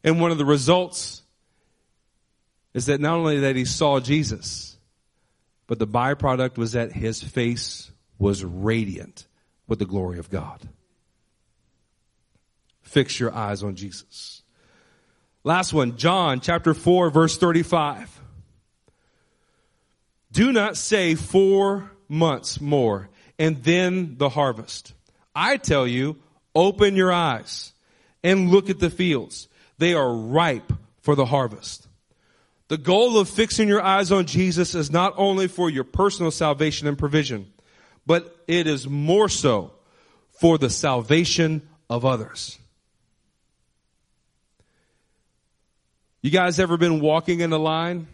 And 0.02 0.22
one 0.22 0.30
of 0.30 0.38
the 0.38 0.46
results 0.46 1.20
is 2.72 2.86
that 2.86 3.02
not 3.02 3.18
only 3.18 3.40
that 3.40 3.56
he 3.56 3.66
saw 3.66 4.00
Jesus, 4.00 4.78
but 5.66 5.78
the 5.78 5.86
byproduct 5.86 6.56
was 6.56 6.72
that 6.72 6.92
his 6.92 7.22
face 7.22 7.90
was 8.18 8.42
radiant 8.42 9.26
with 9.66 9.80
the 9.80 9.84
glory 9.84 10.18
of 10.18 10.30
God. 10.30 10.66
Fix 12.88 13.20
your 13.20 13.34
eyes 13.34 13.62
on 13.62 13.74
Jesus. 13.74 14.42
Last 15.44 15.72
one, 15.72 15.96
John 15.96 16.40
chapter 16.40 16.74
4 16.74 17.10
verse 17.10 17.36
35. 17.36 18.20
Do 20.32 20.52
not 20.52 20.76
say 20.76 21.14
four 21.14 21.90
months 22.08 22.60
more 22.60 23.10
and 23.38 23.62
then 23.62 24.16
the 24.16 24.28
harvest. 24.30 24.94
I 25.34 25.58
tell 25.58 25.86
you, 25.86 26.16
open 26.54 26.96
your 26.96 27.12
eyes 27.12 27.72
and 28.24 28.50
look 28.50 28.70
at 28.70 28.78
the 28.78 28.90
fields. 28.90 29.48
They 29.76 29.94
are 29.94 30.12
ripe 30.12 30.72
for 31.02 31.14
the 31.14 31.26
harvest. 31.26 31.86
The 32.68 32.78
goal 32.78 33.18
of 33.18 33.28
fixing 33.28 33.68
your 33.68 33.82
eyes 33.82 34.10
on 34.10 34.26
Jesus 34.26 34.74
is 34.74 34.90
not 34.90 35.14
only 35.16 35.46
for 35.46 35.70
your 35.70 35.84
personal 35.84 36.30
salvation 36.30 36.88
and 36.88 36.98
provision, 36.98 37.52
but 38.06 38.34
it 38.46 38.66
is 38.66 38.88
more 38.88 39.28
so 39.28 39.72
for 40.32 40.58
the 40.58 40.70
salvation 40.70 41.68
of 41.88 42.04
others. 42.04 42.58
You 46.20 46.30
guys 46.30 46.58
ever 46.58 46.76
been 46.76 47.00
walking 47.00 47.40
in 47.40 47.52
a 47.52 47.58
line? 47.58 48.08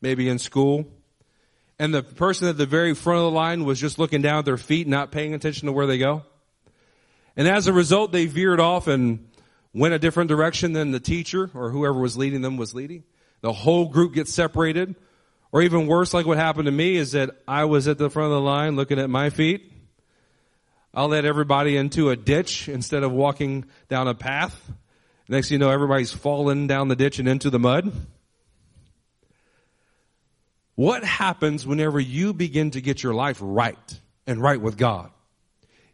Maybe 0.00 0.30
in 0.30 0.38
school? 0.38 0.86
And 1.78 1.92
the 1.92 2.02
person 2.02 2.48
at 2.48 2.56
the 2.56 2.64
very 2.64 2.94
front 2.94 3.18
of 3.18 3.24
the 3.24 3.30
line 3.32 3.66
was 3.66 3.78
just 3.78 3.98
looking 3.98 4.22
down 4.22 4.38
at 4.38 4.44
their 4.46 4.56
feet, 4.56 4.88
not 4.88 5.10
paying 5.10 5.34
attention 5.34 5.66
to 5.66 5.72
where 5.72 5.86
they 5.86 5.98
go? 5.98 6.22
And 7.36 7.46
as 7.46 7.66
a 7.66 7.72
result, 7.72 8.12
they 8.12 8.24
veered 8.24 8.60
off 8.60 8.86
and 8.86 9.28
went 9.74 9.92
a 9.92 9.98
different 9.98 10.28
direction 10.28 10.72
than 10.72 10.90
the 10.90 11.00
teacher 11.00 11.50
or 11.52 11.70
whoever 11.70 12.00
was 12.00 12.16
leading 12.16 12.40
them 12.40 12.56
was 12.56 12.74
leading. 12.74 13.04
The 13.42 13.52
whole 13.52 13.88
group 13.88 14.14
gets 14.14 14.32
separated. 14.32 14.94
Or 15.52 15.60
even 15.60 15.86
worse, 15.86 16.14
like 16.14 16.24
what 16.24 16.38
happened 16.38 16.66
to 16.66 16.72
me 16.72 16.96
is 16.96 17.12
that 17.12 17.30
I 17.46 17.66
was 17.66 17.88
at 17.88 17.98
the 17.98 18.08
front 18.08 18.32
of 18.32 18.32
the 18.32 18.40
line 18.40 18.74
looking 18.74 18.98
at 18.98 19.10
my 19.10 19.28
feet. 19.28 19.70
I'll 20.94 21.08
let 21.08 21.26
everybody 21.26 21.76
into 21.76 22.08
a 22.08 22.16
ditch 22.16 22.70
instead 22.70 23.02
of 23.02 23.12
walking 23.12 23.66
down 23.90 24.08
a 24.08 24.14
path. 24.14 24.72
Next 25.28 25.50
you 25.50 25.58
know, 25.58 25.70
everybody's 25.70 26.12
falling 26.12 26.66
down 26.66 26.88
the 26.88 26.96
ditch 26.96 27.18
and 27.18 27.28
into 27.28 27.50
the 27.50 27.58
mud. 27.58 27.90
What 30.74 31.04
happens 31.04 31.66
whenever 31.66 32.00
you 32.00 32.34
begin 32.34 32.72
to 32.72 32.80
get 32.80 33.02
your 33.02 33.14
life 33.14 33.38
right 33.40 34.00
and 34.26 34.40
right 34.40 34.60
with 34.60 34.76
God? 34.76 35.10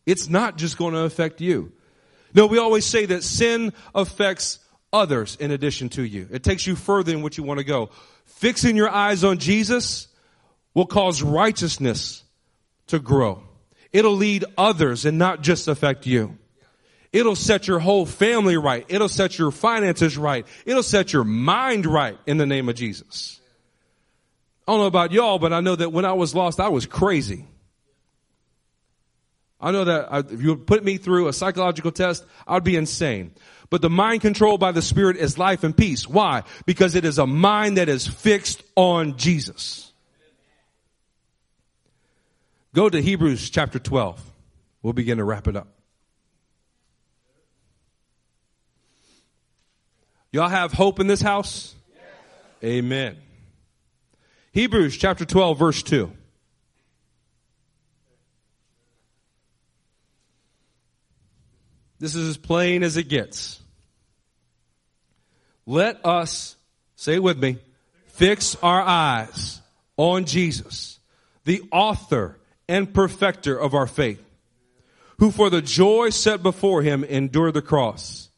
It's 0.07 0.29
not 0.29 0.57
just 0.57 0.79
going 0.79 0.95
to 0.95 1.01
affect 1.01 1.41
you. 1.41 1.73
No, 2.35 2.47
we 2.47 2.59
always 2.59 2.87
say 2.87 3.07
that 3.07 3.23
sin 3.23 3.73
affects 3.95 4.59
others 4.93 5.37
in 5.39 5.51
addition 5.51 5.89
to 5.91 6.03
you. 6.03 6.29
It 6.31 6.43
takes 6.43 6.67
you 6.67 6.77
further 6.77 7.13
than 7.13 7.23
what 7.23 7.37
you 7.37 7.45
want 7.45 7.59
to 7.59 7.65
go. 7.65 7.91
Fixing 8.25 8.77
your 8.77 8.89
eyes 8.89 9.23
on 9.23 9.39
Jesus 9.39 10.09
will 10.75 10.87
cause 10.87 11.23
righteousness 11.23 12.23
to 12.89 12.99
grow. 12.99 13.43
It'll 13.93 14.15
lead 14.17 14.45
others 14.57 15.05
and 15.05 15.19
not 15.19 15.43
just 15.43 15.69
affect 15.69 16.07
you. 16.07 16.39
It'll 17.13 17.37
set 17.37 17.67
your 17.67 17.81
whole 17.81 18.07
family 18.07 18.57
right. 18.57 18.87
It'll 18.89 19.09
set 19.09 19.37
your 19.37 19.51
finances 19.51 20.17
right. 20.17 20.47
It'll 20.65 20.83
set 20.83 21.13
your 21.13 21.25
mind 21.25 21.87
right 21.87 22.17
in 22.27 22.37
the 22.37 22.47
name 22.47 22.69
of 22.69 22.77
Jesus. 22.77 23.41
I 24.69 24.73
don't 24.73 24.81
know 24.83 24.87
about 24.87 25.11
y'all, 25.11 25.41
but 25.41 25.53
I 25.53 25.61
know 25.61 25.75
that 25.75 25.93
when 25.93 26.05
I 26.05 26.13
was 26.13 26.35
lost, 26.35 26.61
I 26.61 26.69
was 26.69 26.87
crazy. 26.87 27.47
I 29.61 29.73
know 29.73 29.85
that 29.85 30.31
if 30.31 30.41
you 30.41 30.57
put 30.57 30.85
me 30.85 30.97
through 30.97 31.27
a 31.27 31.33
psychological 31.33 31.91
test, 31.91 32.25
I'd 32.47 32.63
be 32.63 32.77
insane. 32.77 33.33
But 33.69 33.83
the 33.83 33.91
mind 33.91 34.21
controlled 34.21 34.61
by 34.61 34.73
the 34.73 34.81
Spirit 34.81 35.17
is 35.17 35.37
life 35.37 35.65
and 35.65 35.77
peace. 35.77 36.09
Why? 36.09 36.45
Because 36.65 36.95
it 36.95 37.05
is 37.05 37.19
a 37.19 37.27
mind 37.27 37.77
that 37.77 37.89
is 37.89 38.07
fixed 38.07 38.63
on 38.77 39.17
Jesus. 39.17 39.93
Go 42.73 42.89
to 42.89 43.03
Hebrews 43.03 43.51
chapter 43.51 43.81
12. 43.81 44.21
We'll 44.83 44.93
begin 44.93 45.19
to 45.19 45.25
wrap 45.25 45.49
it 45.49 45.57
up. 45.57 45.80
Y'all 50.33 50.49
have 50.49 50.73
hope 50.73 51.01
in 51.01 51.09
this 51.09 51.21
house? 51.21 51.75
Yes. 51.93 52.71
Amen. 52.71 53.17
Hebrews 54.53 54.97
chapter 54.97 55.25
12 55.25 55.59
verse 55.59 55.83
2. 55.83 56.11
This 61.99 62.15
is 62.15 62.29
as 62.31 62.37
plain 62.37 62.83
as 62.83 62.97
it 62.97 63.09
gets. 63.09 63.61
Let 65.67 66.05
us, 66.05 66.57
say 66.97 67.19
with 67.19 67.39
me, 67.39 67.59
fix 68.07 68.57
our 68.63 68.81
eyes 68.81 69.61
on 69.97 70.25
Jesus, 70.25 70.99
the 71.45 71.63
author 71.71 72.39
and 72.69 72.95
perfecter 72.95 73.59
of 73.59 73.75
our 73.75 73.87
faith, 73.87 74.25
who 75.19 75.31
for 75.31 75.51
the 75.51 75.61
joy 75.61 76.09
set 76.09 76.43
before 76.43 76.83
him 76.83 77.05
endured 77.05 77.53
the 77.53 77.61
cross, 77.61 78.31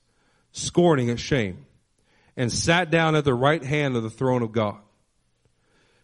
scorning 0.51 1.09
its 1.09 1.23
shame 1.23 1.65
and 2.37 2.53
sat 2.53 2.91
down 2.91 3.15
at 3.15 3.25
the 3.25 3.35
right 3.35 3.63
hand 3.63 3.97
of 3.97 4.03
the 4.03 4.11
throne 4.11 4.43
of 4.43 4.53
God. 4.53 4.79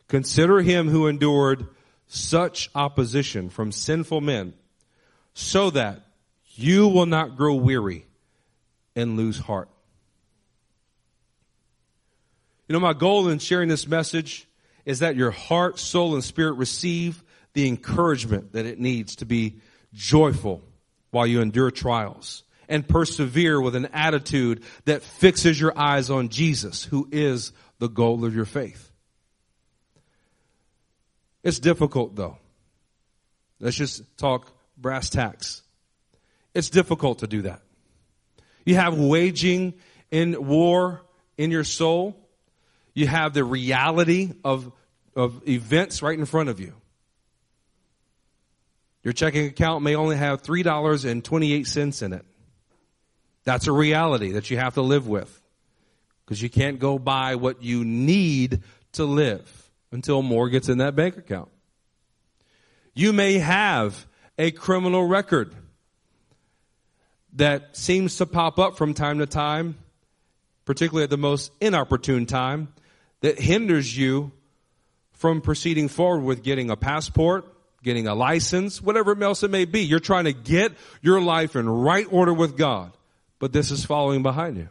Consider 0.09 0.61
him 0.61 0.89
who 0.89 1.07
endured 1.07 1.66
such 2.07 2.70
opposition 2.74 3.51
from 3.51 3.72
sinful 3.72 4.20
men 4.20 4.55
so 5.35 5.70
that 5.70 6.03
you 6.55 6.89
will 6.89 7.07
not 7.07 7.37
grow 7.37 7.55
weary 7.55 8.07
and 8.97 9.16
lose 9.16 9.39
heart. 9.39 9.68
You 12.66 12.72
know, 12.72 12.81
my 12.81 12.93
goal 12.93 13.29
in 13.29 13.39
sharing 13.39 13.68
this 13.68 13.87
message 13.87 14.47
is 14.85 14.99
that 14.99 15.16
your 15.16 15.31
heart, 15.31 15.79
soul, 15.79 16.14
and 16.14 16.24
spirit 16.24 16.55
receive 16.55 17.22
the 17.53 17.68
encouragement 17.68 18.53
that 18.53 18.66
it 18.66 18.79
needs 18.79 19.16
to 19.16 19.26
be 19.26 19.61
joyful 19.95 20.62
while 21.11 21.26
you 21.26 21.41
endure 21.41 21.70
trials 21.70 22.43
and 22.69 22.87
persevere 22.87 23.61
with 23.61 23.75
an 23.75 23.87
attitude 23.87 24.62
that 24.85 25.03
fixes 25.03 25.61
your 25.61 25.77
eyes 25.79 26.11
on 26.11 26.29
Jesus, 26.29 26.85
who 26.85 27.09
is 27.11 27.53
the 27.79 27.89
goal 27.89 28.25
of 28.25 28.35
your 28.35 28.45
faith. 28.45 28.91
It's 31.43 31.59
difficult 31.59 32.14
though. 32.14 32.39
Let's 33.61 33.77
just 33.77 34.03
talk 34.19 34.53
brass 34.77 35.11
tacks. 35.11 35.62
It's 36.55 36.71
difficult 36.71 37.21
to 37.21 37.27
do 37.27 37.43
that. 37.43 37.62
You 38.64 38.75
have 38.75 38.99
waging 38.99 39.75
in 40.11 40.47
war 40.47 41.03
in 41.37 41.51
your 41.51 41.64
soul. 41.64 42.16
You 42.95 43.07
have 43.07 43.33
the 43.33 43.45
reality 43.45 44.33
of, 44.45 44.71
of 45.16 45.49
events 45.49 46.03
right 46.03 46.19
in 46.19 46.27
front 46.27 46.49
of 46.49 46.61
you. 46.61 46.75
Your 49.03 49.12
checking 49.12 49.47
account 49.47 49.83
may 49.85 49.95
only 49.95 50.16
have 50.16 50.43
$3.28 50.43 52.03
in 52.03 52.12
it. 52.12 52.27
That's 53.49 53.66
a 53.66 53.72
reality 53.72 54.32
that 54.32 54.51
you 54.51 54.59
have 54.59 54.74
to 54.74 54.82
live 54.82 55.09
with. 55.09 55.40
Because 56.22 56.42
you 56.42 56.51
can't 56.51 56.78
go 56.78 56.99
buy 56.99 57.36
what 57.36 57.62
you 57.62 57.82
need 57.82 58.61
to 58.92 59.07
live 59.07 59.70
until 59.90 60.20
more 60.20 60.51
gets 60.51 60.68
in 60.68 60.76
that 60.78 60.94
bank 60.94 61.16
account. 61.16 61.49
You 62.92 63.14
may 63.14 63.38
have 63.38 64.07
a 64.36 64.51
criminal 64.51 65.03
record 65.07 65.55
that 67.36 67.74
seems 67.74 68.16
to 68.16 68.26
pop 68.26 68.59
up 68.59 68.76
from 68.76 68.92
time 68.92 69.20
to 69.20 69.26
time, 69.26 69.78
particularly 70.66 71.05
at 71.05 71.11
the 71.11 71.16
most 71.16 71.51
inopportune 71.59 72.26
time, 72.26 72.68
that 73.22 73.40
hinders 73.40 73.96
you 73.96 74.30
from 75.12 75.40
proceeding 75.40 75.88
forward 75.88 76.22
with 76.22 76.42
getting 76.42 76.68
a 76.68 76.76
passport, 76.76 77.46
getting 77.82 78.09
a 78.09 78.14
license, 78.14 78.82
whatever 78.82 79.18
else 79.24 79.42
it 79.42 79.51
may 79.51 79.64
be. 79.64 79.80
You're 79.80 80.01
trying 80.01 80.24
to 80.24 80.34
get 80.34 80.72
your 81.01 81.22
life 81.22 81.57
in 81.57 81.66
right 81.66 82.07
order 82.11 82.34
with 82.34 82.55
God, 82.55 82.92
but 83.39 83.53
this 83.53 83.70
is 83.70 83.84
following 83.84 84.22
behind 84.22 84.57
you. 84.57 84.68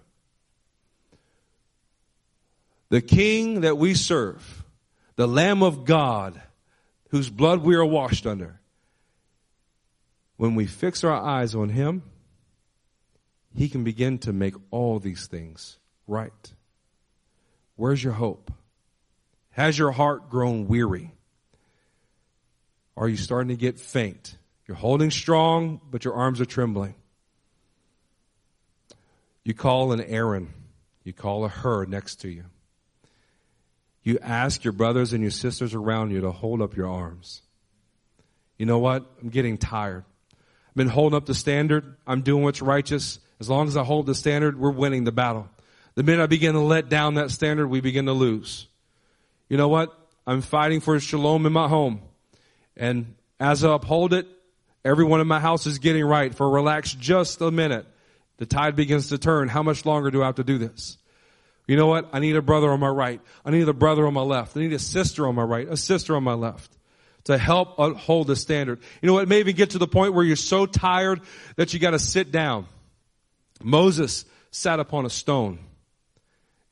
The 2.89 3.01
King 3.01 3.61
that 3.61 3.77
we 3.77 3.93
serve, 3.93 4.63
the 5.15 5.27
Lamb 5.27 5.61
of 5.61 5.85
God, 5.85 6.41
whose 7.09 7.29
blood 7.29 7.61
we 7.61 7.75
are 7.75 7.85
washed 7.85 8.25
under, 8.25 8.59
when 10.37 10.55
we 10.55 10.65
fix 10.67 11.03
our 11.03 11.13
eyes 11.13 11.55
on 11.55 11.69
Him, 11.69 12.03
He 13.55 13.67
can 13.67 13.83
begin 13.83 14.19
to 14.19 14.31
make 14.31 14.53
all 14.71 14.99
these 14.99 15.27
things 15.27 15.79
right. 16.07 16.53
Where's 17.75 18.03
your 18.03 18.13
hope? 18.13 18.51
Has 19.51 19.77
your 19.77 19.91
heart 19.91 20.29
grown 20.29 20.67
weary? 20.67 21.11
Are 22.95 23.09
you 23.09 23.17
starting 23.17 23.49
to 23.49 23.55
get 23.55 23.79
faint? 23.79 24.37
You're 24.67 24.77
holding 24.77 25.11
strong, 25.11 25.81
but 25.89 26.05
your 26.05 26.13
arms 26.13 26.41
are 26.41 26.45
trembling. 26.45 26.95
You 29.47 29.53
call 29.53 29.93
an 29.93 30.01
Aaron. 30.01 30.53
You 31.05 31.13
call 31.13 31.45
a 31.45 31.47
Hur 31.47 31.85
next 31.85 32.15
to 32.17 32.27
you. 32.27 32.43
You 34.03 34.19
ask 34.21 34.65
your 34.65 34.73
brothers 34.73 35.13
and 35.13 35.21
your 35.21 35.31
sisters 35.31 35.73
around 35.73 36.11
you 36.11 36.19
to 36.19 36.31
hold 36.31 36.61
up 36.61 36.75
your 36.75 36.89
arms. 36.89 37.43
You 38.57 38.65
know 38.65 38.79
what? 38.79 39.05
I'm 39.21 39.29
getting 39.29 39.57
tired. 39.57 40.03
I've 40.33 40.75
been 40.75 40.89
holding 40.89 41.15
up 41.15 41.27
the 41.27 41.33
standard. 41.33 41.95
I'm 42.05 42.23
doing 42.23 42.43
what's 42.43 42.61
righteous. 42.61 43.19
As 43.39 43.49
long 43.49 43.69
as 43.69 43.77
I 43.77 43.85
hold 43.85 44.07
the 44.07 44.15
standard, 44.15 44.59
we're 44.59 44.69
winning 44.69 45.05
the 45.05 45.13
battle. 45.13 45.47
The 45.95 46.03
minute 46.03 46.21
I 46.21 46.27
begin 46.27 46.51
to 46.51 46.59
let 46.59 46.89
down 46.89 47.13
that 47.13 47.31
standard, 47.31 47.69
we 47.69 47.79
begin 47.79 48.07
to 48.07 48.13
lose. 48.13 48.67
You 49.47 49.55
know 49.55 49.69
what? 49.69 49.97
I'm 50.25 50.41
fighting 50.41 50.81
for 50.81 50.99
shalom 50.99 51.45
in 51.45 51.53
my 51.53 51.69
home. 51.69 52.01
And 52.75 53.15
as 53.39 53.63
I 53.63 53.73
uphold 53.73 54.13
it, 54.13 54.27
everyone 54.83 55.21
in 55.21 55.27
my 55.27 55.39
house 55.39 55.65
is 55.67 55.79
getting 55.79 56.03
right. 56.03 56.35
For 56.35 56.49
relax 56.49 56.93
just 56.93 57.39
a 57.39 57.49
minute. 57.49 57.85
The 58.37 58.45
tide 58.45 58.75
begins 58.75 59.09
to 59.09 59.17
turn. 59.17 59.47
How 59.47 59.63
much 59.63 59.85
longer 59.85 60.11
do 60.11 60.23
I 60.23 60.27
have 60.27 60.35
to 60.35 60.43
do 60.43 60.57
this? 60.57 60.97
You 61.67 61.75
know 61.75 61.87
what? 61.87 62.09
I 62.13 62.19
need 62.19 62.35
a 62.35 62.41
brother 62.41 62.71
on 62.71 62.79
my 62.79 62.87
right. 62.87 63.19
I 63.43 63.51
need 63.51 63.67
a 63.67 63.73
brother 63.73 64.07
on 64.07 64.13
my 64.13 64.21
left. 64.21 64.55
I 64.55 64.61
need 64.61 64.73
a 64.73 64.79
sister 64.79 65.27
on 65.27 65.35
my 65.35 65.43
right, 65.43 65.67
a 65.67 65.75
sister 65.75 66.15
on 66.15 66.23
my 66.23 66.33
left 66.33 66.71
to 67.25 67.37
help 67.37 67.77
hold 67.97 68.27
the 68.27 68.37
standard. 68.37 68.79
You 69.01 69.07
know 69.07 69.13
what? 69.13 69.23
It 69.23 69.29
may 69.29 69.39
even 69.39 69.55
get 69.55 69.71
to 69.71 69.77
the 69.77 69.87
point 69.87 70.13
where 70.13 70.23
you're 70.23 70.37
so 70.37 70.65
tired 70.65 71.19
that 71.57 71.73
you 71.73 71.79
got 71.79 71.91
to 71.91 71.99
sit 71.99 72.31
down. 72.31 72.67
Moses 73.61 74.23
sat 74.49 74.79
upon 74.79 75.05
a 75.05 75.09
stone 75.09 75.59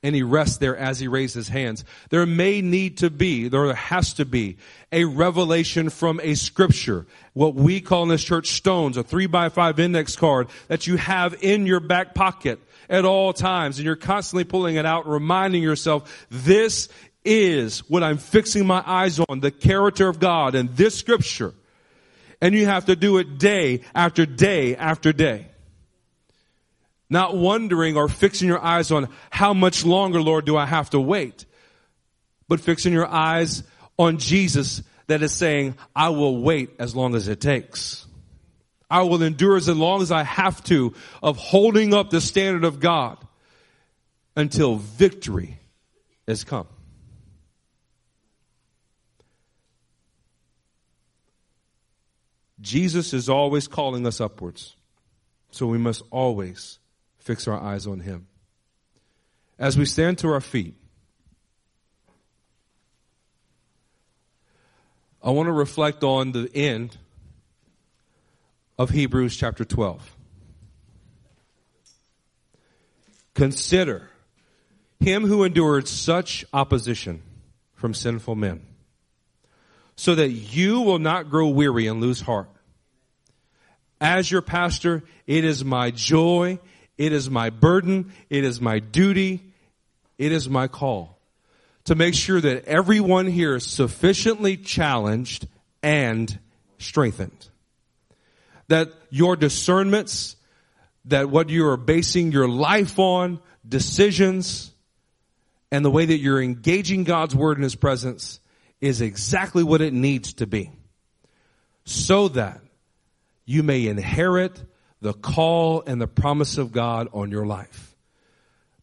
and 0.05 0.13
he 0.13 0.21
rests 0.21 0.57
there 0.57 0.77
as 0.77 0.99
he 0.99 1.07
raised 1.07 1.33
his 1.33 1.47
hands. 1.47 1.83
There 2.11 2.27
may 2.27 2.61
need 2.61 2.99
to 2.99 3.09
be, 3.09 3.47
there 3.47 3.73
has 3.73 4.13
to 4.13 4.25
be 4.25 4.57
a 4.91 5.05
revelation 5.05 5.89
from 5.89 6.19
a 6.21 6.35
scripture, 6.35 7.07
what 7.33 7.55
we 7.55 7.81
call 7.81 8.03
in 8.03 8.09
this 8.09 8.23
church 8.23 8.51
stones, 8.51 8.97
a 8.97 9.03
three 9.03 9.25
by 9.25 9.49
five 9.49 9.79
index 9.79 10.15
card 10.15 10.47
that 10.67 10.85
you 10.85 10.97
have 10.97 11.35
in 11.41 11.65
your 11.65 11.79
back 11.79 12.13
pocket 12.13 12.59
at 12.87 13.03
all 13.03 13.33
times. 13.33 13.79
And 13.79 13.85
you're 13.87 13.95
constantly 13.95 14.43
pulling 14.43 14.75
it 14.75 14.85
out 14.85 15.07
reminding 15.07 15.63
yourself, 15.63 16.27
this 16.29 16.87
is 17.23 17.79
what 17.89 18.03
I'm 18.03 18.19
fixing 18.19 18.67
my 18.67 18.83
eyes 18.85 19.19
on, 19.19 19.39
the 19.39 19.49
character 19.49 20.07
of 20.07 20.19
God 20.19 20.53
and 20.53 20.69
this 20.77 20.93
scripture. 20.93 21.55
And 22.39 22.53
you 22.53 22.67
have 22.67 22.85
to 22.85 22.95
do 22.95 23.17
it 23.17 23.39
day 23.39 23.81
after 23.95 24.27
day 24.27 24.75
after 24.75 25.11
day. 25.11 25.47
Not 27.09 27.37
wondering 27.37 27.97
or 27.97 28.07
fixing 28.07 28.47
your 28.47 28.63
eyes 28.63 28.91
on 28.91 29.09
how 29.29 29.53
much 29.53 29.85
longer, 29.85 30.21
Lord, 30.21 30.45
do 30.45 30.57
I 30.57 30.65
have 30.65 30.89
to 30.91 30.99
wait? 30.99 31.45
But 32.47 32.61
fixing 32.61 32.93
your 32.93 33.07
eyes 33.07 33.63
on 33.97 34.17
Jesus 34.17 34.81
that 35.07 35.21
is 35.21 35.31
saying, 35.31 35.75
I 35.95 36.09
will 36.09 36.41
wait 36.41 36.71
as 36.79 36.95
long 36.95 37.15
as 37.15 37.27
it 37.27 37.39
takes. 37.39 38.05
I 38.89 39.03
will 39.03 39.21
endure 39.21 39.57
as 39.57 39.67
long 39.67 40.01
as 40.01 40.11
I 40.11 40.23
have 40.23 40.63
to 40.65 40.93
of 41.21 41.37
holding 41.37 41.93
up 41.93 42.09
the 42.09 42.21
standard 42.21 42.63
of 42.63 42.79
God 42.79 43.17
until 44.35 44.75
victory 44.75 45.59
has 46.27 46.43
come. 46.43 46.67
Jesus 52.61 53.13
is 53.13 53.29
always 53.29 53.67
calling 53.67 54.07
us 54.07 54.19
upwards. 54.19 54.75
So 55.51 55.67
we 55.67 55.77
must 55.77 56.01
always 56.09 56.79
fix 57.25 57.47
our 57.47 57.59
eyes 57.59 57.87
on 57.87 57.99
Him. 57.99 58.27
As 59.57 59.77
we 59.77 59.85
stand 59.85 60.19
to 60.19 60.29
our 60.29 60.41
feet, 60.41 60.75
I 65.23 65.31
want 65.31 65.47
to 65.47 65.53
reflect 65.53 66.03
on 66.03 66.31
the 66.33 66.49
end 66.53 66.95
of 68.77 68.91
Hebrews 68.91 69.35
chapter 69.35 69.65
12. 69.65 70.15
Consider 73.33 74.09
him 74.99 75.25
who 75.25 75.43
endured 75.43 75.87
such 75.87 76.45
opposition 76.53 77.23
from 77.73 77.95
sinful 77.95 78.35
men, 78.35 78.61
so 79.95 80.13
that 80.13 80.29
you 80.29 80.81
will 80.81 80.99
not 80.99 81.29
grow 81.29 81.47
weary 81.47 81.87
and 81.87 82.01
lose 82.01 82.21
heart. 82.21 82.49
As 83.99 84.29
your 84.29 84.41
pastor, 84.41 85.03
it 85.25 85.43
is 85.43 85.65
my 85.65 85.89
joy, 85.89 86.59
it 86.97 87.11
is 87.11 87.29
my 87.29 87.49
burden, 87.49 88.13
it 88.29 88.43
is 88.43 88.61
my 88.61 88.79
duty, 88.79 89.53
it 90.17 90.31
is 90.31 90.49
my 90.49 90.67
call 90.67 91.15
to 91.85 91.95
make 91.95 92.15
sure 92.15 92.41
that 92.41 92.65
everyone 92.65 93.27
here 93.27 93.55
is 93.55 93.65
sufficiently 93.65 94.57
challenged 94.57 95.47
and 95.81 96.39
strengthened. 96.79 97.49
That 98.67 98.91
your 99.11 99.35
discernments, 99.35 100.35
that 101.05 101.29
what 101.29 101.49
you 101.49 101.67
are 101.67 101.77
basing 101.77 102.31
your 102.31 102.47
life 102.49 102.97
on, 102.97 103.39
decisions, 103.67 104.71
and 105.71 105.85
the 105.85 105.91
way 105.91 106.05
that 106.05 106.17
you're 106.17 106.41
engaging 106.41 107.03
God's 107.03 107.35
word 107.35 107.57
in 107.57 107.63
his 107.63 107.75
presence 107.75 108.39
is 108.81 109.01
exactly 109.01 109.63
what 109.63 109.81
it 109.81 109.93
needs 109.93 110.33
to 110.33 110.47
be. 110.47 110.71
So 111.85 112.29
that 112.29 112.61
you 113.45 113.61
may 113.61 113.85
inherit 113.85 114.59
the 115.01 115.13
call 115.13 115.83
and 115.85 116.01
the 116.01 116.07
promise 116.07 116.57
of 116.57 116.71
God 116.71 117.09
on 117.13 117.31
your 117.31 117.45
life. 117.45 117.95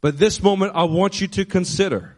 But 0.01 0.19
this 0.19 0.43
moment, 0.43 0.73
I 0.75 0.85
want 0.85 1.21
you 1.21 1.29
to 1.29 1.45
consider, 1.45 2.17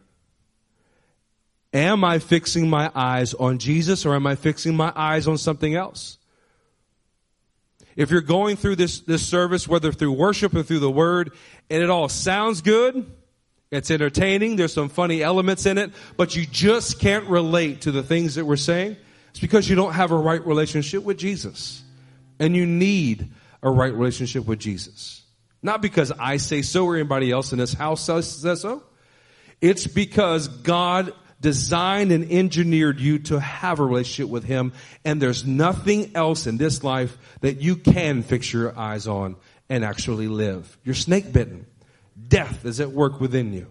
am 1.73 2.03
I 2.05 2.19
fixing 2.19 2.69
my 2.69 2.91
eyes 2.95 3.35
on 3.35 3.59
Jesus 3.59 4.07
or 4.07 4.15
am 4.15 4.27
I 4.27 4.37
fixing 4.37 4.77
my 4.77 4.93
eyes 4.95 5.29
on 5.29 5.39
something 5.39 5.75
else? 5.75 6.19
If 7.97 8.11
you're 8.11 8.23
going 8.23 8.57
through 8.57 8.77
this, 8.77 9.01
this 9.01 9.25
service, 9.25 9.69
whether 9.69 9.93
through 9.93 10.13
worship 10.13 10.55
or 10.55 10.63
through 10.63 10.81
the 10.81 10.91
word, 10.91 11.33
and 11.71 11.83
it 11.83 11.91
all 11.91 12.09
sounds 12.09 12.61
good, 12.61 13.07
it's 13.71 13.91
entertaining, 13.91 14.57
there's 14.57 14.73
some 14.73 14.89
funny 14.89 15.23
elements 15.23 15.67
in 15.67 15.79
it, 15.79 15.93
but 16.17 16.35
you 16.35 16.47
just 16.47 16.99
can't 16.99 17.27
relate 17.27 17.83
to 17.83 17.93
the 17.93 18.03
things 18.03 18.37
that 18.37 18.45
we're 18.45 18.57
saying, 18.57 18.97
it's 19.31 19.41
because 19.41 19.69
you 19.69 19.77
don't 19.77 19.93
have 19.93 20.11
a 20.11 20.17
right 20.17 20.45
relationship 20.47 21.03
with 21.03 21.19
Jesus. 21.19 21.83
And 22.39 22.57
you 22.57 22.67
need 22.67 23.31
a 23.65 23.71
right 23.71 23.93
relationship 23.93 24.47
with 24.47 24.61
Jesus. 24.61 25.23
Not 25.63 25.83
because 25.83 26.13
I 26.13 26.37
say 26.37 26.63
so 26.63 26.85
or 26.85 26.95
anybody 26.95 27.33
else 27.33 27.53
in 27.53 27.59
this 27.59 27.73
house 27.73 28.05
says 28.05 28.61
so. 28.61 28.85
It's 29.61 29.87
because 29.87 30.47
God 30.47 31.13
designed 31.41 32.13
and 32.13 32.31
engineered 32.31 33.01
you 33.01 33.19
to 33.21 33.41
have 33.41 33.81
a 33.81 33.85
relationship 33.85 34.31
with 34.31 34.45
Him, 34.45 34.73
and 35.05 35.21
there's 35.21 35.47
nothing 35.47 36.15
else 36.15 36.47
in 36.47 36.59
this 36.59 36.85
life 36.85 37.17
that 37.41 37.61
you 37.61 37.77
can 37.77 38.23
fix 38.23 38.53
your 38.53 38.79
eyes 38.79 39.07
on 39.07 39.37
and 39.69 39.85
actually 39.85 40.29
live. 40.29 40.79
You're 40.85 40.95
snake 40.95 41.33
bitten. 41.33 41.67
Death 42.29 42.65
is 42.65 42.81
at 42.81 42.93
work 42.93 43.21
within 43.21 43.53
you. 43.53 43.67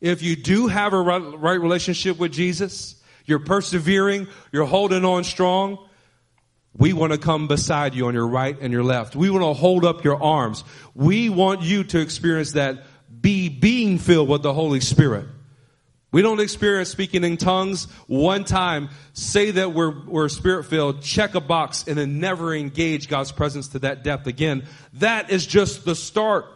If 0.00 0.22
you 0.22 0.36
do 0.36 0.66
have 0.66 0.92
a 0.92 1.00
right 1.00 1.60
relationship 1.60 2.18
with 2.18 2.32
Jesus, 2.32 3.00
you're 3.24 3.40
persevering, 3.40 4.28
you're 4.52 4.66
holding 4.66 5.04
on 5.04 5.24
strong, 5.24 5.78
we 6.78 6.92
want 6.92 7.12
to 7.12 7.18
come 7.18 7.48
beside 7.48 7.94
you 7.94 8.06
on 8.06 8.14
your 8.14 8.26
right 8.26 8.56
and 8.60 8.72
your 8.72 8.84
left. 8.84 9.16
We 9.16 9.30
want 9.30 9.42
to 9.42 9.52
hold 9.52 9.84
up 9.84 10.04
your 10.04 10.22
arms. 10.22 10.62
We 10.94 11.28
want 11.28 11.62
you 11.62 11.84
to 11.84 12.00
experience 12.00 12.52
that 12.52 12.84
be 13.20 13.48
being 13.48 13.98
filled 13.98 14.28
with 14.28 14.42
the 14.42 14.54
Holy 14.54 14.80
Spirit. 14.80 15.26
We 16.10 16.22
don't 16.22 16.40
experience 16.40 16.88
speaking 16.88 17.22
in 17.22 17.36
tongues 17.36 17.84
one 18.06 18.44
time, 18.44 18.88
say 19.12 19.50
that 19.50 19.74
we're, 19.74 20.06
we're 20.06 20.28
spirit 20.30 20.64
filled, 20.64 21.02
check 21.02 21.34
a 21.34 21.40
box, 21.40 21.84
and 21.86 21.98
then 21.98 22.18
never 22.18 22.54
engage 22.54 23.08
God's 23.08 23.30
presence 23.30 23.68
to 23.68 23.80
that 23.80 24.04
depth 24.04 24.26
again. 24.26 24.64
That 24.94 25.30
is 25.30 25.46
just 25.46 25.84
the 25.84 25.94
start. 25.94 26.46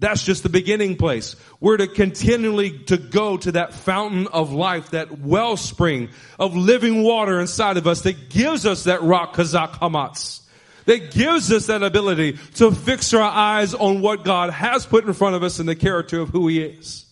That's 0.00 0.22
just 0.22 0.44
the 0.44 0.48
beginning 0.48 0.96
place. 0.96 1.34
We're 1.60 1.78
to 1.78 1.88
continually 1.88 2.78
to 2.84 2.96
go 2.96 3.36
to 3.38 3.52
that 3.52 3.74
fountain 3.74 4.28
of 4.28 4.52
life, 4.52 4.90
that 4.90 5.20
wellspring 5.20 6.10
of 6.38 6.54
living 6.54 7.02
water 7.02 7.40
inside 7.40 7.76
of 7.76 7.86
us 7.88 8.02
that 8.02 8.30
gives 8.30 8.64
us 8.64 8.84
that 8.84 9.02
rock 9.02 9.34
kazak 9.34 9.72
hamatz. 9.80 10.42
That 10.84 11.10
gives 11.10 11.52
us 11.52 11.66
that 11.66 11.82
ability 11.82 12.38
to 12.54 12.70
fix 12.70 13.12
our 13.12 13.20
eyes 13.20 13.74
on 13.74 14.00
what 14.00 14.24
God 14.24 14.50
has 14.50 14.86
put 14.86 15.04
in 15.04 15.12
front 15.12 15.34
of 15.34 15.42
us 15.42 15.58
and 15.58 15.68
the 15.68 15.76
character 15.76 16.20
of 16.20 16.30
who 16.30 16.46
He 16.48 16.62
is. 16.62 17.07